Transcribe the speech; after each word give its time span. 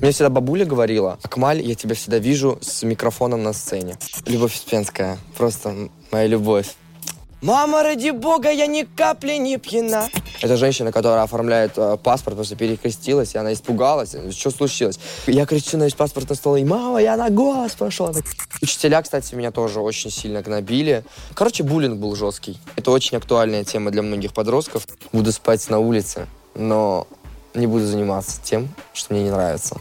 Мне 0.00 0.12
всегда 0.12 0.30
бабуля 0.30 0.64
говорила, 0.64 1.18
Акмаль, 1.24 1.60
я 1.60 1.74
тебя 1.74 1.96
всегда 1.96 2.18
вижу 2.18 2.58
с 2.60 2.84
микрофоном 2.84 3.42
на 3.42 3.52
сцене. 3.52 3.98
Любовь 4.26 4.54
Успенская, 4.54 5.18
просто 5.36 5.88
моя 6.12 6.28
любовь. 6.28 6.76
Мама, 7.42 7.82
ради 7.82 8.10
бога, 8.10 8.48
я 8.50 8.68
ни 8.68 8.82
капли 8.82 9.34
не 9.38 9.58
пьяна. 9.58 10.08
Это 10.40 10.56
женщина, 10.56 10.92
которая 10.92 11.22
оформляет 11.24 11.72
э, 11.76 11.96
паспорт, 12.02 12.36
просто 12.36 12.54
перекрестилась, 12.54 13.34
и 13.34 13.38
она 13.38 13.52
испугалась. 13.52 14.14
Что 14.30 14.50
случилось? 14.50 15.00
Я 15.26 15.46
кричу 15.46 15.76
на 15.78 15.84
весь 15.84 15.94
паспорт 15.94 16.28
на 16.28 16.36
стол, 16.36 16.56
и 16.56 16.64
мама, 16.64 17.02
я 17.02 17.16
на 17.16 17.28
голос 17.28 17.74
пошла. 17.74 18.12
Учителя, 18.62 19.02
кстати, 19.02 19.34
меня 19.34 19.50
тоже 19.50 19.80
очень 19.80 20.10
сильно 20.10 20.42
гнобили. 20.42 21.04
Короче, 21.34 21.64
буллинг 21.64 21.98
был 21.98 22.14
жесткий. 22.14 22.58
Это 22.76 22.92
очень 22.92 23.16
актуальная 23.16 23.64
тема 23.64 23.90
для 23.90 24.02
многих 24.02 24.32
подростков. 24.32 24.86
Буду 25.12 25.32
спать 25.32 25.68
на 25.70 25.80
улице, 25.80 26.26
но 26.54 27.08
не 27.54 27.66
буду 27.66 27.84
заниматься 27.84 28.40
тем, 28.42 28.68
что 28.92 29.12
мне 29.12 29.24
не 29.24 29.30
нравится. 29.30 29.80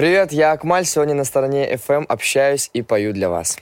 Привет, 0.00 0.32
я 0.32 0.52
Акмаль, 0.52 0.86
сегодня 0.86 1.14
на 1.14 1.24
стороне 1.24 1.74
FM 1.74 2.06
общаюсь 2.08 2.70
и 2.72 2.80
пою 2.80 3.12
для 3.12 3.28
вас. 3.28 3.58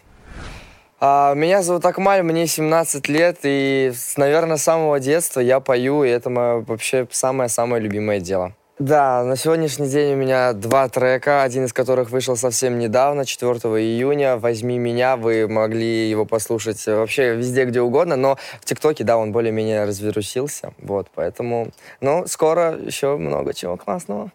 А, 1.00 1.34
меня 1.34 1.62
зовут 1.62 1.84
Акмаль, 1.84 2.22
мне 2.22 2.46
17 2.46 3.08
лет, 3.08 3.38
и, 3.42 3.92
наверное, 4.16 4.56
с 4.56 4.62
самого 4.62 5.00
детства 5.00 5.40
я 5.40 5.58
пою, 5.58 6.04
и 6.04 6.08
это 6.08 6.30
мое 6.30 6.60
вообще 6.60 7.08
самое-самое 7.10 7.82
любимое 7.82 8.20
дело. 8.20 8.52
Да, 8.78 9.24
на 9.24 9.34
сегодняшний 9.34 9.88
день 9.88 10.12
у 10.12 10.16
меня 10.16 10.52
два 10.52 10.88
трека, 10.88 11.42
один 11.42 11.64
из 11.64 11.72
которых 11.72 12.10
вышел 12.10 12.36
совсем 12.36 12.78
недавно, 12.78 13.24
4 13.24 13.54
июня. 13.82 14.36
«Возьми 14.36 14.78
меня», 14.78 15.16
вы 15.16 15.48
могли 15.48 16.08
его 16.08 16.24
послушать 16.24 16.86
вообще 16.86 17.34
везде, 17.34 17.64
где 17.64 17.80
угодно, 17.80 18.14
но 18.14 18.38
в 18.60 18.64
ТикТоке, 18.64 19.02
да, 19.02 19.18
он 19.18 19.32
более-менее 19.32 19.86
развирусился, 19.86 20.72
вот, 20.80 21.08
поэтому, 21.12 21.70
ну, 22.00 22.28
скоро 22.28 22.76
еще 22.78 23.16
много 23.16 23.54
чего 23.54 23.76
классного. 23.76 24.30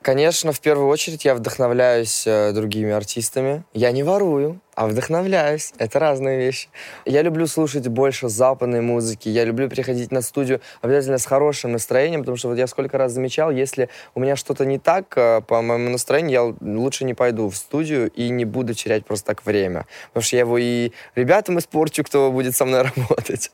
Конечно, 0.00 0.52
в 0.52 0.60
первую 0.60 0.88
очередь 0.88 1.24
я 1.24 1.34
вдохновляюсь 1.34 2.24
э, 2.24 2.52
другими 2.52 2.92
артистами. 2.92 3.64
Я 3.74 3.90
не 3.90 4.04
ворую, 4.04 4.60
а 4.76 4.86
вдохновляюсь. 4.86 5.72
Это 5.76 5.98
разные 5.98 6.38
вещи. 6.38 6.68
Я 7.04 7.22
люблю 7.22 7.48
слушать 7.48 7.88
больше 7.88 8.28
западной 8.28 8.80
музыки. 8.80 9.28
Я 9.28 9.44
люблю 9.44 9.68
приходить 9.68 10.12
на 10.12 10.22
студию 10.22 10.60
обязательно 10.82 11.18
с 11.18 11.26
хорошим 11.26 11.72
настроением, 11.72 12.20
потому 12.20 12.36
что 12.36 12.48
вот 12.48 12.58
я 12.58 12.68
сколько 12.68 12.96
раз 12.96 13.10
замечал, 13.10 13.50
если 13.50 13.88
у 14.14 14.20
меня 14.20 14.36
что-то 14.36 14.64
не 14.64 14.78
так 14.78 15.12
э, 15.16 15.40
по 15.40 15.62
моему 15.62 15.90
настроению, 15.90 16.30
я 16.30 16.76
лучше 16.78 17.04
не 17.04 17.14
пойду 17.14 17.48
в 17.48 17.56
студию 17.56 18.08
и 18.12 18.28
не 18.28 18.44
буду 18.44 18.74
терять 18.74 19.04
просто 19.04 19.26
так 19.26 19.44
время. 19.44 19.86
Потому 20.08 20.22
что 20.22 20.36
я 20.36 20.40
его 20.40 20.58
и 20.58 20.92
ребятам 21.16 21.58
испорчу, 21.58 22.04
кто 22.04 22.30
будет 22.30 22.54
со 22.54 22.64
мной 22.64 22.82
работать. 22.96 23.50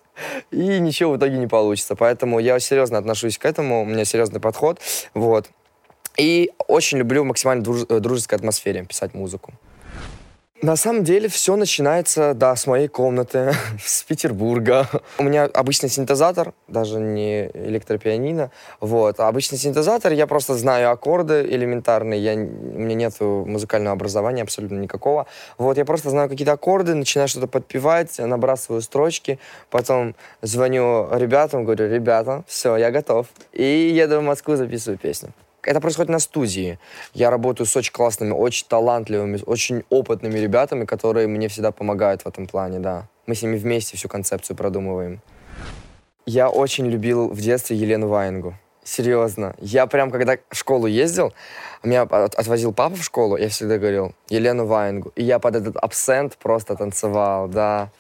И 0.51 0.79
ничего 0.79 1.13
в 1.13 1.17
итоге 1.17 1.39
не 1.39 1.47
получится. 1.47 1.97
Поэтому 1.97 2.39
я 2.39 2.61
серьезно 2.61 2.99
отношусь 2.99 3.39
к 3.39 3.47
этому. 3.47 3.81
У 3.81 3.87
меня 3.87 4.05
серьезный 4.05 4.41
подход. 4.41 4.79
Вот. 5.15 5.49
И 6.17 6.53
очень 6.69 6.99
люблю 6.99 7.23
в 7.23 7.27
максимально 7.27 7.63
друж- 7.63 7.87
э, 7.89 8.01
дружеской 8.01 8.39
атмосфере 8.39 8.85
писать 8.85 9.15
музыку. 9.15 9.53
На 10.65 10.77
самом 10.77 11.05
деле 11.05 11.29
все 11.29 11.57
начинается, 11.57 12.33
да, 12.33 12.57
с 12.57 12.67
моей 12.67 12.89
комнаты, 12.89 13.53
с 13.85 14.03
Петербурга. 14.05 14.89
У 15.19 15.23
меня 15.23 15.45
обычный 15.45 15.91
синтезатор, 15.91 16.55
даже 16.69 17.01
не 17.01 17.51
электропианино. 17.53 18.51
Вот. 18.81 19.21
А 19.21 19.29
обычный 19.29 19.59
синтезатор, 19.59 20.13
я 20.13 20.27
просто 20.27 20.55
знаю 20.55 20.91
аккорды 20.91 21.43
элементарные, 21.43 22.19
я, 22.19 22.33
у 22.33 22.79
меня 22.79 22.95
нет 22.95 23.21
музыкального 23.21 23.93
образования 23.93 24.41
абсолютно 24.41 24.79
никакого. 24.79 25.27
Вот, 25.59 25.77
я 25.77 25.85
просто 25.85 26.09
знаю 26.09 26.31
какие-то 26.31 26.53
аккорды, 26.53 26.95
начинаю 26.95 27.29
что-то 27.29 27.47
подпевать, 27.47 28.19
набрасываю 28.19 28.81
строчки, 28.81 29.39
потом 29.69 30.15
звоню 30.41 31.09
ребятам, 31.13 31.65
говорю, 31.65 31.93
ребята, 31.93 32.43
все, 32.47 32.77
я 32.79 32.91
готов. 32.91 33.27
И 33.53 33.93
еду 33.95 34.21
в 34.21 34.23
Москву, 34.23 34.57
записываю 34.57 34.97
песню 34.97 35.35
это 35.67 35.81
происходит 35.81 36.11
на 36.11 36.19
студии. 36.19 36.79
Я 37.13 37.31
работаю 37.31 37.67
с 37.67 37.77
очень 37.77 37.93
классными, 37.93 38.33
очень 38.33 38.67
талантливыми, 38.69 39.41
очень 39.47 39.85
опытными 39.91 40.39
ребятами, 40.39 40.85
которые 40.85 41.27
мне 41.27 41.49
всегда 41.49 41.73
помогают 41.73 42.23
в 42.23 42.29
этом 42.29 42.47
плане, 42.47 42.79
да. 42.79 43.09
Мы 43.27 43.35
с 43.35 43.43
ними 43.43 43.57
вместе 43.57 43.97
всю 43.97 44.09
концепцию 44.09 44.57
продумываем. 44.57 45.21
Я 46.27 46.49
очень 46.49 46.87
любил 46.87 47.29
в 47.29 47.41
детстве 47.41 47.77
Елену 47.77 48.09
Ваенгу. 48.09 48.55
Серьезно. 48.83 49.55
Я 49.59 49.87
прям, 49.87 50.11
когда 50.11 50.37
в 50.51 50.57
школу 50.57 50.87
ездил, 50.87 51.33
меня 51.83 52.03
отвозил 52.03 52.73
папа 52.73 52.97
в 52.97 53.03
школу, 53.03 53.37
я 53.37 53.49
всегда 53.49 53.79
говорил 53.79 54.15
Елену 54.29 54.67
Ваенгу. 54.67 55.13
И 55.17 55.25
я 55.25 55.39
под 55.39 55.57
этот 55.57 55.77
абсент 55.77 56.37
просто 56.37 56.77
танцевал, 56.77 57.49
да. 57.49 57.91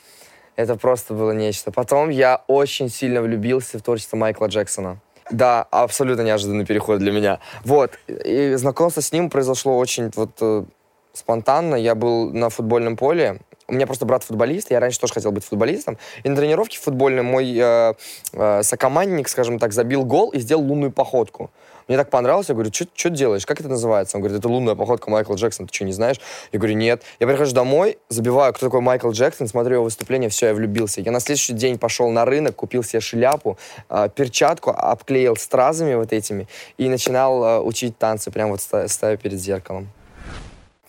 Это 0.56 0.76
просто 0.76 1.14
было 1.14 1.32
нечто. 1.32 1.72
Потом 1.72 2.10
я 2.10 2.42
очень 2.46 2.88
сильно 2.88 3.22
влюбился 3.22 3.78
в 3.78 3.82
творчество 3.82 4.16
Майкла 4.16 4.46
Джексона. 4.46 4.98
Да, 5.31 5.67
абсолютно 5.71 6.23
неожиданный 6.23 6.67
переход 6.67 6.99
для 6.99 7.12
меня. 7.12 7.41
Вот. 7.65 7.99
И 8.09 8.55
знакомство 8.57 9.01
с 9.01 9.12
ним 9.12 9.31
произошло 9.31 9.79
очень 9.79 10.11
вот 10.15 10.31
э, 10.41 10.65
спонтанно. 11.12 11.77
Я 11.77 11.95
был 11.95 12.31
на 12.31 12.51
футбольном 12.51 12.97
поле. 12.97 13.41
У 13.67 13.73
меня 13.73 13.87
просто 13.87 14.05
брат 14.05 14.23
футболист, 14.23 14.71
я 14.71 14.79
раньше 14.79 15.01
тоже 15.01 15.15
хотел 15.15 15.33
быть 15.33 15.45
футболистом. 15.45 15.97
И 16.23 16.29
на 16.29 16.37
тренировке 16.37 16.79
футбольной 16.79 17.23
мой 17.23 17.57
э, 17.57 17.95
э, 18.35 18.62
сокомандник, 18.62 19.29
скажем 19.29 19.59
так, 19.59 19.73
забил 19.73 20.05
гол 20.05 20.31
и 20.31 20.39
сделал 20.39 20.62
лунную 20.62 20.93
походку. 20.93 21.51
Мне 21.89 21.99
так 21.99 22.11
понравилось, 22.11 22.49
я 22.49 22.55
говорю, 22.55 22.71
что 22.72 23.11
делаешь, 23.11 23.45
как 23.45 23.61
это 23.61 23.69
называется? 23.69 24.17
Он 24.17 24.22
говорит, 24.22 24.39
это 24.39 24.49
лунная 24.49 24.75
походка 24.75 25.11
Майкла 25.11 25.34
Джексона, 25.34 25.69
ты 25.69 25.75
что, 25.75 25.84
не 25.84 25.93
знаешь? 25.93 26.19
Я 26.53 26.59
говорю, 26.59 26.77
нет. 26.77 27.03
Я 27.21 27.27
прихожу 27.27 27.53
домой, 27.55 27.99
забиваю, 28.09 28.53
кто 28.55 28.67
такой 28.67 28.81
Майкл 28.81 29.11
Джексон, 29.11 29.49
смотрю 29.49 29.75
его 29.75 29.84
выступление, 29.84 30.31
все, 30.31 30.47
я 30.47 30.55
влюбился. 30.55 31.00
Я 31.00 31.12
на 31.12 31.21
следующий 31.21 31.53
день 31.53 31.78
пошел 31.78 32.09
на 32.11 32.25
рынок, 32.25 32.56
купил 32.56 32.83
себе 32.83 33.00
шляпу, 33.00 33.59
э, 33.91 34.09
перчатку, 34.15 34.71
обклеил 34.71 35.37
стразами 35.37 35.94
вот 35.94 36.12
этими 36.12 36.49
и 36.78 36.89
начинал 36.89 37.44
э, 37.44 37.61
учить 37.61 37.99
танцы, 37.99 38.31
прям 38.31 38.50
вот 38.50 38.61
ставя 38.61 39.17
перед 39.17 39.39
зеркалом. 39.39 39.89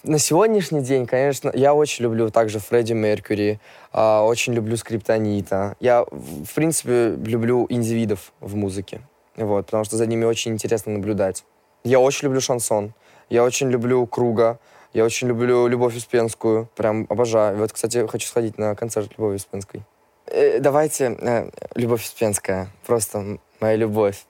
На 0.04 0.20
сегодняшний 0.20 0.82
день, 0.82 1.08
конечно, 1.08 1.52
я 1.54 1.74
очень 1.74 2.04
люблю 2.04 2.30
также 2.30 2.60
Фредди 2.60 2.94
Меркьюри, 2.94 3.60
э, 3.92 4.20
очень 4.20 4.54
люблю 4.54 4.78
Скриптонита. 4.78 5.76
Я, 5.80 6.06
в 6.12 6.54
принципе, 6.54 7.16
люблю 7.26 7.66
индивидов 7.70 8.32
в 8.40 8.56
музыке. 8.56 9.02
Вот, 9.36 9.66
потому 9.66 9.84
что 9.84 9.98
за 9.98 10.06
ними 10.06 10.26
очень 10.26 10.54
интересно 10.54 10.94
наблюдать. 10.94 11.44
Я 11.84 12.00
очень 12.00 12.26
люблю 12.26 12.42
шансон. 12.42 12.94
Я 13.30 13.44
очень 13.44 13.70
люблю 13.70 14.06
Круга. 14.08 14.60
Я 14.94 15.04
очень 15.04 15.28
люблю 15.28 15.68
Любовь 15.68 15.96
Успенскую. 15.96 16.70
Прям 16.76 17.06
обожаю. 17.10 17.58
Вот, 17.58 17.74
кстати, 17.74 18.08
хочу 18.08 18.28
сходить 18.28 18.58
на 18.58 18.76
концерт 18.76 19.12
Любови 19.18 19.36
Успенской. 19.36 19.84
Э, 20.28 20.60
давайте 20.60 21.18
э, 21.20 21.50
Любовь 21.76 22.04
Успенская. 22.04 22.68
Просто 22.86 23.38
моя 23.60 23.76
любовь. 23.76 24.26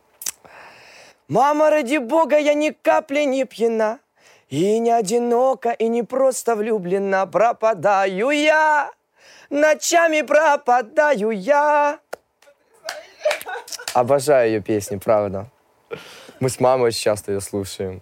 Мама, 1.27 1.69
ради 1.69 1.97
бога, 1.97 2.37
я 2.37 2.53
ни 2.53 2.69
капли 2.69 3.25
не 3.25 3.45
пьяна. 3.45 3.99
И 4.49 4.79
не 4.79 4.91
одинока, 4.91 5.71
и 5.71 5.87
не 5.87 6.03
просто 6.03 6.55
влюблена. 6.55 7.25
Пропадаю 7.25 8.29
я, 8.29 8.91
ночами 9.49 10.21
пропадаю 10.21 11.31
я. 11.31 11.99
Обожаю 13.95 14.51
ее 14.51 14.61
песни, 14.61 14.97
правда. 14.97 15.49
Мы 16.41 16.49
с 16.49 16.59
мамой 16.59 16.87
очень 16.87 16.99
часто 16.99 17.31
ее 17.31 17.39
слушаем. 17.39 18.01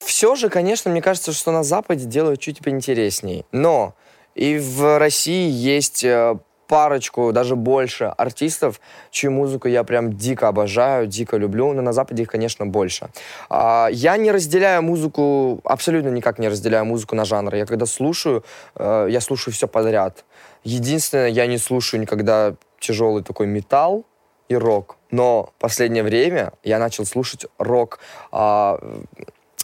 Все 0.00 0.34
же, 0.34 0.50
конечно, 0.50 0.90
мне 0.90 1.00
кажется, 1.00 1.32
что 1.32 1.50
на 1.50 1.62
Западе 1.62 2.04
делают 2.04 2.40
чуть 2.40 2.58
поинтересней. 2.58 3.46
Но 3.52 3.94
и 4.34 4.58
в 4.58 4.98
России 4.98 5.48
есть 5.48 6.04
э, 6.04 6.36
парочку, 6.68 7.32
даже 7.32 7.56
больше 7.56 8.04
артистов, 8.04 8.82
чью 9.10 9.30
музыку 9.30 9.66
я 9.66 9.82
прям 9.82 10.12
дико 10.12 10.48
обожаю, 10.48 11.06
дико 11.06 11.38
люблю, 11.38 11.72
но 11.72 11.80
на 11.80 11.94
Западе 11.94 12.24
их, 12.24 12.28
конечно, 12.28 12.66
больше. 12.66 13.08
А, 13.48 13.88
я 13.90 14.18
не 14.18 14.30
разделяю 14.30 14.82
музыку, 14.82 15.62
абсолютно 15.64 16.10
никак 16.10 16.38
не 16.38 16.48
разделяю 16.48 16.84
музыку 16.84 17.16
на 17.16 17.24
жанры. 17.24 17.56
Я 17.56 17.64
когда 17.64 17.86
слушаю, 17.86 18.44
э, 18.74 19.06
я 19.08 19.22
слушаю 19.22 19.54
все 19.54 19.66
подряд. 19.68 20.26
Единственное, 20.64 21.28
я 21.28 21.46
не 21.46 21.56
слушаю 21.56 21.98
никогда 21.98 22.56
тяжелый 22.78 23.22
такой 23.22 23.46
металл, 23.46 24.04
и 24.48 24.54
рок. 24.54 24.96
Но 25.10 25.52
в 25.56 25.60
последнее 25.60 26.02
время 26.02 26.52
я 26.62 26.78
начал 26.78 27.04
слушать 27.04 27.46
рок 27.58 28.00
а, 28.30 28.78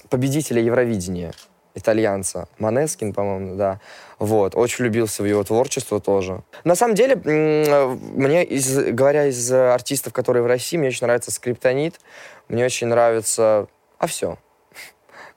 победителя 0.09 0.63
Евровидения, 0.63 1.33
итальянца, 1.75 2.49
Манескин, 2.59 3.13
по-моему, 3.13 3.57
да. 3.57 3.81
Вот, 4.19 4.55
очень 4.57 4.85
влюбился 4.85 5.23
в 5.23 5.27
его 5.27 5.45
творчество 5.45 6.01
тоже. 6.01 6.43
На 6.65 6.75
самом 6.75 6.95
деле, 6.95 7.17
мне, 7.17 8.45
из, 8.45 8.77
говоря 8.93 9.27
из 9.27 9.51
артистов, 9.53 10.13
которые 10.13 10.43
в 10.43 10.47
России, 10.47 10.77
мне 10.77 10.89
очень 10.89 11.07
нравится 11.07 11.31
Скриптонит, 11.31 12.01
мне 12.49 12.65
очень 12.65 12.89
нравится... 12.89 13.69
А 13.99 14.07
все. 14.07 14.39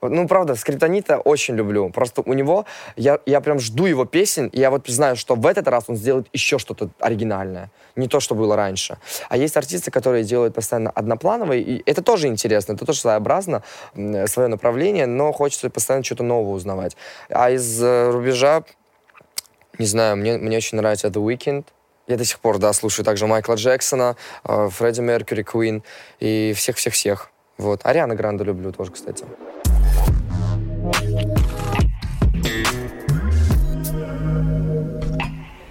Ну, 0.02 0.28
правда, 0.28 0.56
Скриптонита 0.56 1.18
очень 1.18 1.56
люблю. 1.56 1.90
Просто 1.90 2.24
у 2.26 2.34
него, 2.34 2.66
я, 2.96 3.20
я 3.26 3.40
прям 3.40 3.60
жду 3.60 3.86
его 3.86 4.06
песен, 4.06 4.48
и 4.48 4.60
я 4.60 4.72
вот 4.72 4.88
знаю, 4.88 5.16
что 5.16 5.36
в 5.36 5.46
этот 5.46 5.68
раз 5.68 5.86
он 5.88 5.96
сделает 5.96 6.28
еще 6.34 6.58
что-то 6.58 6.90
оригинальное. 7.00 7.70
Не 7.96 8.08
то, 8.08 8.20
что 8.20 8.34
было 8.34 8.56
раньше. 8.56 8.98
А 9.30 9.38
есть 9.38 9.56
артисты, 9.58 9.92
которые 9.92 10.24
делают 10.24 10.56
постоянно 10.56 10.90
одноплановые, 10.90 11.62
и 11.62 11.84
это 11.86 12.02
тоже 12.02 12.28
интересно, 12.28 12.74
это 12.74 12.86
тоже 12.86 13.00
своеобразно, 13.00 13.64
свое 13.94 14.48
направление, 14.48 15.06
но 15.06 15.32
хочется 15.32 15.70
постоянно 15.70 16.04
что-то 16.04 16.24
новое 16.24 16.54
узнавать. 16.54 16.98
А 17.30 17.52
из 17.52 17.82
э, 17.84 18.10
рубежа, 18.10 18.64
не 19.78 19.86
знаю, 19.86 20.18
мне, 20.18 20.38
мне 20.38 20.58
очень 20.58 20.78
нравится 20.78 21.10
The 21.10 21.24
Weeknd, 21.24 21.66
я 22.08 22.18
до 22.18 22.26
сих 22.26 22.40
пор, 22.40 22.58
да, 22.58 22.74
слушаю 22.74 23.06
также 23.06 23.28
Майкла 23.28 23.56
Джексона, 23.56 24.16
э, 24.44 24.70
Фредди 24.70 25.02
Меркьюри, 25.02 25.44
Куин 25.44 25.84
и 26.20 26.54
всех-всех-всех. 26.56 27.30
Вот. 27.58 27.82
Ариана 27.86 28.16
Гранде 28.16 28.44
люблю 28.44 28.72
тоже, 28.72 28.92
кстати. 28.92 29.26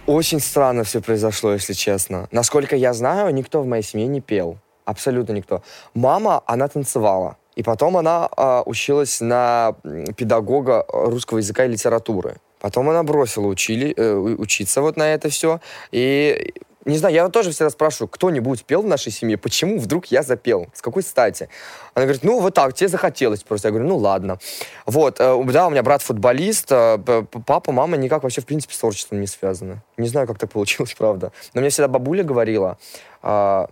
Очень 0.07 0.41
странно 0.41 0.83
все 0.83 1.01
произошло, 1.01 1.53
если 1.53 1.73
честно. 1.73 2.27
Насколько 2.33 2.75
я 2.75 2.93
знаю, 2.93 3.33
никто 3.33 3.63
в 3.63 3.67
моей 3.67 3.85
семье 3.85 4.09
не 4.09 4.21
пел. 4.21 4.59
Абсолютно 4.85 5.35
никто. 5.35 5.63
Мама, 5.95 6.43
она 6.47 6.67
танцевала. 6.67 7.37
И 7.55 7.63
потом 7.63 7.97
она 7.97 8.29
э, 8.37 8.63
училась 8.67 9.21
на 9.21 9.77
педагога 10.17 10.85
русского 10.89 11.39
языка 11.39 11.65
и 11.65 11.69
литературы. 11.69 12.39
Потом 12.59 12.89
она 12.89 13.03
бросила 13.03 13.47
учили, 13.47 13.95
э, 13.97 14.13
учиться 14.15 14.83
вот 14.83 14.97
на 14.97 15.15
это 15.15 15.29
все. 15.29 15.61
И 15.93 16.55
не 16.85 16.97
знаю, 16.97 17.15
я 17.15 17.29
тоже 17.29 17.51
всегда 17.51 17.71
спрашиваю, 17.71 18.09
кто-нибудь 18.09 18.65
пел 18.65 18.83
в 18.83 18.87
нашей 18.87 19.13
семье, 19.13 19.37
почему 19.37 19.79
вдруг 19.79 20.07
я 20.07 20.23
запел, 20.23 20.69
с 20.73 20.81
какой 20.81 21.03
стати? 21.03 21.49
Она 21.95 22.07
говорит, 22.07 22.25
ну 22.25 22.41
вот 22.41 22.55
так, 22.55 22.73
тебе 22.73 22.89
захотелось 22.89 23.43
просто. 23.43 23.69
Я 23.69 23.73
говорю, 23.73 23.89
ну 23.89 23.97
ладно. 23.97 24.39
Вот, 24.87 25.21
э, 25.21 25.45
да, 25.45 25.67
у 25.67 25.71
меня 25.71 25.83
брат 25.83 26.03
футболист, 26.03 26.69
э, 26.71 26.99
папа, 27.47 27.73
мама 27.73 27.97
никак 27.97 28.23
вообще 28.23 28.41
в 28.41 28.47
принципе 28.47 28.75
с 28.75 28.79
творчеством 28.79 29.21
не 29.21 29.27
связаны. 29.27 29.83
Не 29.99 30.09
знаю, 30.09 30.27
как 30.27 30.39
так 30.39 30.51
получилось, 30.51 30.95
правда. 30.99 31.33
Но 31.53 31.61
мне 31.61 31.71
всегда 31.71 31.89
бабуля 31.89 32.25
говорила, 32.25 32.79
э, 33.23 33.67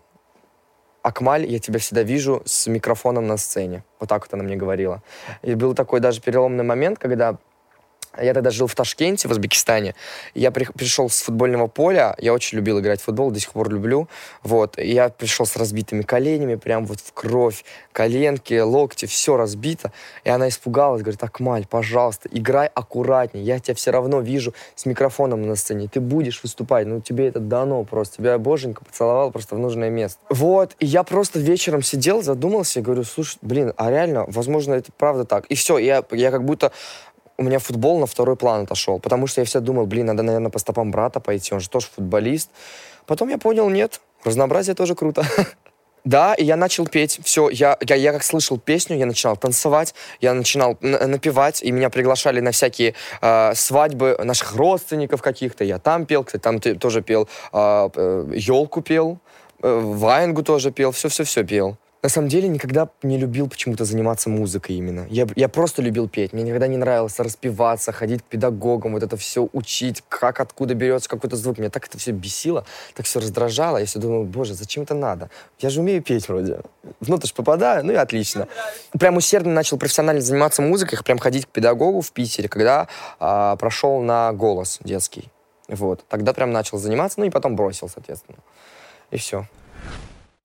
Акмаль, 1.02 1.46
я 1.46 1.58
тебя 1.58 1.78
всегда 1.78 2.02
вижу 2.02 2.42
с 2.44 2.66
микрофоном 2.66 3.26
на 3.26 3.38
сцене. 3.38 3.84
Вот 4.00 4.10
так 4.10 4.22
вот 4.24 4.34
она 4.34 4.42
мне 4.42 4.56
говорила. 4.56 5.02
И 5.42 5.54
был 5.54 5.74
такой 5.74 6.00
даже 6.00 6.20
переломный 6.20 6.64
момент, 6.64 6.98
когда 6.98 7.38
я 8.20 8.34
тогда 8.34 8.50
жил 8.50 8.66
в 8.66 8.74
Ташкенте, 8.74 9.28
в 9.28 9.30
Узбекистане. 9.30 9.94
Я 10.34 10.50
при, 10.50 10.64
пришел 10.64 11.08
с 11.08 11.22
футбольного 11.22 11.66
поля. 11.66 12.14
Я 12.18 12.32
очень 12.32 12.56
любил 12.56 12.80
играть 12.80 13.00
в 13.00 13.04
футбол, 13.04 13.30
до 13.30 13.40
сих 13.40 13.52
пор 13.52 13.70
люблю. 13.70 14.08
Вот. 14.42 14.78
И 14.78 14.92
я 14.92 15.08
пришел 15.08 15.46
с 15.46 15.56
разбитыми 15.56 16.02
коленями, 16.02 16.56
прям 16.56 16.86
вот 16.86 17.00
в 17.00 17.12
кровь. 17.12 17.64
Коленки, 17.92 18.58
локти, 18.60 19.06
все 19.06 19.36
разбито. 19.36 19.92
И 20.24 20.30
она 20.30 20.48
испугалась, 20.48 21.02
говорит, 21.02 21.22
Акмаль, 21.22 21.66
пожалуйста, 21.66 22.28
играй 22.32 22.68
аккуратнее. 22.72 23.44
Я 23.44 23.58
тебя 23.58 23.74
все 23.74 23.90
равно 23.90 24.20
вижу 24.20 24.54
с 24.74 24.86
микрофоном 24.86 25.46
на 25.46 25.56
сцене. 25.56 25.88
Ты 25.88 26.00
будешь 26.00 26.42
выступать. 26.42 26.86
Ну, 26.86 27.00
тебе 27.00 27.28
это 27.28 27.40
дано 27.40 27.82
просто. 27.84 28.16
Тебя 28.16 28.38
боженька 28.38 28.84
поцеловал 28.84 29.30
просто 29.30 29.54
в 29.54 29.58
нужное 29.58 29.90
место. 29.90 30.20
Вот. 30.28 30.76
И 30.78 30.86
я 30.86 31.02
просто 31.02 31.38
вечером 31.38 31.82
сидел, 31.82 32.22
задумался 32.22 32.80
и 32.80 32.82
говорю, 32.82 33.04
слушай, 33.04 33.38
блин, 33.42 33.72
а 33.76 33.90
реально, 33.90 34.24
возможно, 34.28 34.74
это 34.74 34.90
правда 34.96 35.24
так. 35.24 35.46
И 35.46 35.54
все, 35.54 35.78
я, 35.78 36.04
я 36.12 36.30
как 36.30 36.44
будто 36.44 36.72
у 37.38 37.44
меня 37.44 37.60
футбол 37.60 38.00
на 38.00 38.06
второй 38.06 38.36
план 38.36 38.62
отошел, 38.64 38.98
потому 38.98 39.26
что 39.28 39.40
я 39.40 39.44
все 39.44 39.60
думал, 39.60 39.86
блин, 39.86 40.06
надо, 40.06 40.22
наверное, 40.22 40.50
по 40.50 40.58
стопам 40.58 40.90
брата 40.90 41.20
пойти, 41.20 41.54
он 41.54 41.60
же 41.60 41.70
тоже 41.70 41.86
футболист. 41.94 42.50
Потом 43.06 43.28
я 43.28 43.38
понял, 43.38 43.70
нет, 43.70 44.00
разнообразие 44.24 44.74
тоже 44.74 44.94
круто. 44.94 45.24
Да, 46.04 46.32
и 46.32 46.44
я 46.44 46.56
начал 46.56 46.86
петь. 46.86 47.20
Все, 47.22 47.50
я, 47.50 47.76
я, 47.86 47.96
я 47.96 48.12
как 48.12 48.22
слышал 48.22 48.56
песню, 48.56 48.96
я 48.96 49.04
начинал 49.04 49.36
танцевать, 49.36 49.94
я 50.22 50.32
начинал 50.32 50.78
напевать, 50.80 51.62
и 51.62 51.70
меня 51.70 51.90
приглашали 51.90 52.40
на 52.40 52.50
всякие 52.52 52.94
э, 53.20 53.54
свадьбы 53.54 54.16
наших 54.22 54.54
родственников 54.54 55.20
каких-то. 55.20 55.64
Я 55.64 55.78
там 55.78 56.06
пел, 56.06 56.24
кстати, 56.24 56.40
там 56.40 56.60
тоже 56.60 57.02
пел, 57.02 57.28
э, 57.52 57.90
э, 57.94 58.30
елку 58.36 58.80
пел, 58.80 59.18
э, 59.60 59.68
ваенгу 59.68 60.42
тоже 60.42 60.70
пел, 60.70 60.92
все-все-все 60.92 61.44
пел. 61.44 61.76
На 62.00 62.08
самом 62.08 62.28
деле 62.28 62.46
никогда 62.46 62.88
не 63.02 63.18
любил 63.18 63.48
почему-то 63.48 63.84
заниматься 63.84 64.30
музыкой 64.30 64.76
именно. 64.76 65.06
Я, 65.10 65.26
я 65.34 65.48
просто 65.48 65.82
любил 65.82 66.08
петь. 66.08 66.32
Мне 66.32 66.44
никогда 66.44 66.68
не 66.68 66.76
нравилось 66.76 67.18
распеваться, 67.18 67.90
ходить 67.90 68.22
к 68.22 68.24
педагогам, 68.26 68.92
вот 68.92 69.02
это 69.02 69.16
все 69.16 69.48
учить, 69.52 70.04
как 70.08 70.38
откуда 70.38 70.74
берется 70.74 71.08
какой-то 71.08 71.34
звук. 71.34 71.58
Меня 71.58 71.70
так 71.70 71.88
это 71.88 71.98
все 71.98 72.12
бесило, 72.12 72.64
так 72.94 73.06
все 73.06 73.18
раздражало. 73.18 73.78
Я 73.78 73.86
все 73.86 73.98
думал, 73.98 74.24
боже, 74.24 74.54
зачем 74.54 74.84
это 74.84 74.94
надо? 74.94 75.28
Я 75.58 75.70
же 75.70 75.80
умею 75.80 76.00
петь 76.00 76.28
вроде. 76.28 76.60
В 77.00 77.08
ноты 77.08 77.26
ж 77.26 77.34
попадаю, 77.34 77.84
ну 77.84 77.92
и 77.92 77.96
отлично. 77.96 78.46
Прям 78.98 79.16
усердно 79.16 79.52
начал 79.52 79.76
профессионально 79.76 80.22
заниматься 80.22 80.62
музыкой, 80.62 81.00
прям 81.04 81.18
ходить 81.18 81.46
к 81.46 81.48
педагогу 81.48 82.00
в 82.00 82.12
Питере, 82.12 82.48
когда 82.48 82.86
а, 83.18 83.56
прошел 83.56 84.00
на 84.02 84.32
голос 84.32 84.78
детский. 84.84 85.30
Вот. 85.66 86.04
Тогда 86.08 86.32
прям 86.32 86.52
начал 86.52 86.78
заниматься, 86.78 87.18
ну 87.18 87.26
и 87.26 87.30
потом 87.30 87.56
бросил, 87.56 87.88
соответственно. 87.88 88.38
И 89.10 89.16
все 89.16 89.46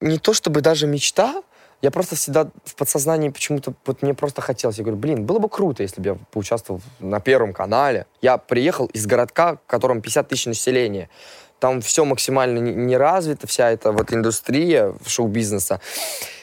не 0.04 0.18
то 0.18 0.34
чтобы 0.34 0.60
даже 0.60 0.86
мечта, 0.86 1.42
я 1.82 1.90
просто 1.90 2.16
всегда 2.16 2.48
в 2.64 2.74
подсознании 2.76 3.28
почему-то, 3.28 3.74
вот 3.84 4.02
мне 4.02 4.14
просто 4.14 4.40
хотелось, 4.40 4.78
я 4.78 4.84
говорю, 4.84 4.98
блин, 4.98 5.26
было 5.26 5.38
бы 5.38 5.48
круто, 5.48 5.82
если 5.82 6.00
бы 6.00 6.08
я 6.08 6.16
поучаствовал 6.30 6.80
на 7.00 7.20
Первом 7.20 7.52
канале. 7.52 8.06
Я 8.22 8.38
приехал 8.38 8.86
из 8.86 9.06
городка, 9.06 9.56
в 9.56 9.66
котором 9.66 10.00
50 10.00 10.28
тысяч 10.28 10.46
населения. 10.46 11.10
Там 11.58 11.80
все 11.80 12.04
максимально 12.04 12.58
не 12.58 12.96
развито, 12.96 13.46
вся 13.46 13.70
эта 13.70 13.92
вот 13.92 14.12
индустрия 14.12 14.94
шоу-бизнеса. 15.06 15.80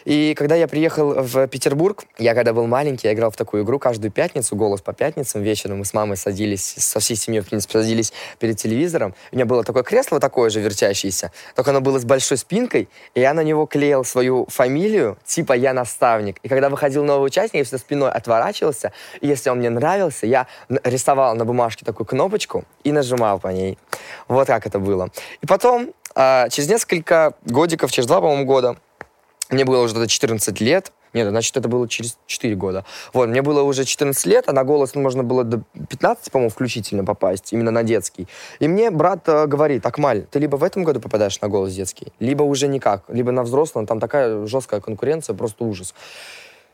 И 0.06 0.34
когда 0.36 0.56
я 0.56 0.68
приехал 0.68 1.14
в 1.14 1.48
Петербург, 1.48 2.04
я 2.18 2.34
когда 2.34 2.54
был 2.54 2.68
маленький, 2.68 3.08
я 3.08 3.14
играл 3.14 3.32
в 3.32 3.36
такую 3.36 3.64
игру 3.64 3.80
каждую 3.80 4.12
пятницу, 4.12 4.56
голос 4.56 4.82
по 4.82 4.94
пятницам 4.94 5.42
вечером. 5.42 5.80
Мы 5.80 5.86
с 5.86 5.94
мамой 5.94 6.18
садились, 6.18 6.64
со 6.64 7.00
всей 7.00 7.16
семьей, 7.16 7.42
в 7.42 7.48
принципе, 7.48 7.74
садились 7.74 8.14
перед 8.40 8.58
телевизором. 8.58 9.14
У 9.32 9.36
меня 9.36 9.46
было 9.46 9.64
такое 9.64 9.84
кресло 9.84 10.20
такое 10.20 10.50
же 10.50 10.60
вертящееся, 10.60 11.32
только 11.56 11.72
оно 11.72 11.82
было 11.82 12.00
с 12.00 12.06
большой 12.06 12.38
спинкой, 12.38 12.90
и 13.14 13.20
я 13.20 13.34
на 13.34 13.42
него 13.42 13.66
клеил 13.66 14.04
свою 14.04 14.46
фамилию, 14.50 15.18
типа 15.26 15.54
я 15.54 15.74
наставник. 15.74 16.38
И 16.44 16.48
когда 16.48 16.70
выходил 16.70 17.04
новый 17.04 17.28
участник, 17.28 17.60
я 17.60 17.64
всегда 17.64 17.78
спиной 17.78 18.12
отворачивался, 18.12 18.92
и 19.20 19.28
если 19.28 19.50
он 19.50 19.60
мне 19.60 19.70
нравился, 19.70 20.26
я 20.26 20.48
рисовал 20.84 21.36
на 21.36 21.46
бумажке 21.46 21.86
такую 21.86 22.08
кнопочку 22.08 22.66
и 22.84 22.92
нажимал 22.92 23.40
по 23.40 23.50
ней. 23.50 23.78
Вот 24.28 24.48
как 24.48 24.66
это 24.66 24.80
было. 24.80 25.10
И 25.42 25.46
потом, 25.46 25.94
а, 26.16 26.50
через 26.50 26.70
несколько 26.70 27.34
годиков, 27.46 27.92
через 27.92 28.08
два, 28.08 28.22
по-моему, 28.22 28.46
года, 28.46 28.78
мне 29.52 29.66
было 29.66 29.82
уже 29.82 29.94
тогда 29.94 30.08
14 30.08 30.62
лет, 30.62 30.92
нет, 31.14 31.30
значит, 31.30 31.58
это 31.58 31.68
было 31.68 31.88
через 31.90 32.18
4 32.26 32.56
года. 32.56 32.86
Вот, 33.14 33.28
мне 33.28 33.42
было 33.42 33.64
уже 33.64 33.84
14 33.84 34.26
лет, 34.28 34.46
а 34.48 34.54
на 34.54 34.64
голос 34.64 34.96
можно 34.96 35.24
было 35.24 35.44
до 35.44 35.62
15, 35.90 36.32
по-моему, 36.32 36.50
включительно 36.50 37.04
попасть, 37.04 37.52
именно 37.52 37.72
на 37.72 37.84
детский. 37.84 38.28
И 38.60 38.68
мне 38.68 38.92
брат 38.92 39.28
э, 39.28 39.46
говорит, 39.46 39.86
Акмаль, 39.86 40.26
ты 40.32 40.40
либо 40.40 40.56
в 40.56 40.64
этом 40.64 40.84
году 40.84 41.02
попадаешь 41.02 41.40
на 41.42 41.50
голос 41.50 41.74
детский, 41.74 42.14
либо 42.20 42.44
уже 42.44 42.68
никак, 42.68 43.04
либо 43.10 43.32
на 43.32 43.44
взрослом, 43.44 43.86
там 43.88 44.00
такая 44.00 44.46
жесткая 44.46 44.80
конкуренция, 44.80 45.36
просто 45.36 45.66
ужас. 45.66 45.94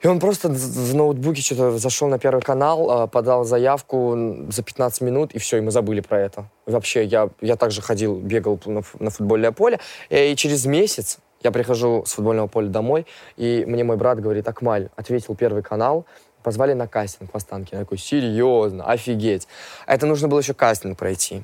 И 0.02 0.08
он 0.08 0.20
просто 0.20 0.50
в 0.50 0.94
ноутбуке 0.94 1.42
что-то 1.42 1.76
зашел 1.80 2.08
на 2.08 2.20
Первый 2.20 2.42
канал, 2.42 3.06
э, 3.06 3.08
подал 3.08 3.44
заявку 3.44 4.16
за 4.50 4.62
15 4.62 5.02
минут, 5.02 5.32
и 5.34 5.40
все, 5.40 5.58
и 5.58 5.62
мы 5.62 5.72
забыли 5.72 6.02
про 6.02 6.20
это. 6.22 6.46
Вообще, 6.68 7.04
я, 7.04 7.30
я 7.42 7.56
также 7.56 7.82
ходил, 7.82 8.16
бегал 8.16 8.60
на, 8.66 8.84
на 9.00 9.10
футбольное 9.10 9.52
поле, 9.52 9.80
и 10.12 10.36
через 10.36 10.68
месяц 10.68 11.18
я 11.48 11.52
прихожу 11.52 12.04
с 12.06 12.14
футбольного 12.14 12.48
поля 12.48 12.68
домой, 12.68 13.06
и 13.38 13.64
мне 13.66 13.84
мой 13.84 13.98
брат 13.98 14.20
говорит, 14.20 14.48
Акмаль, 14.48 14.90
ответил 14.96 15.36
Первый 15.36 15.64
канал, 15.64 16.06
позвали 16.44 16.74
на 16.74 16.88
кастинг 16.88 17.32
в 17.34 17.36
Останки. 17.36 17.74
Я 17.74 17.80
такой, 17.80 17.98
серьезно, 17.98 18.86
офигеть. 18.86 19.48
Это 19.86 20.06
нужно 20.06 20.28
было 20.28 20.40
еще 20.40 20.54
кастинг 20.54 20.98
пройти. 20.98 21.44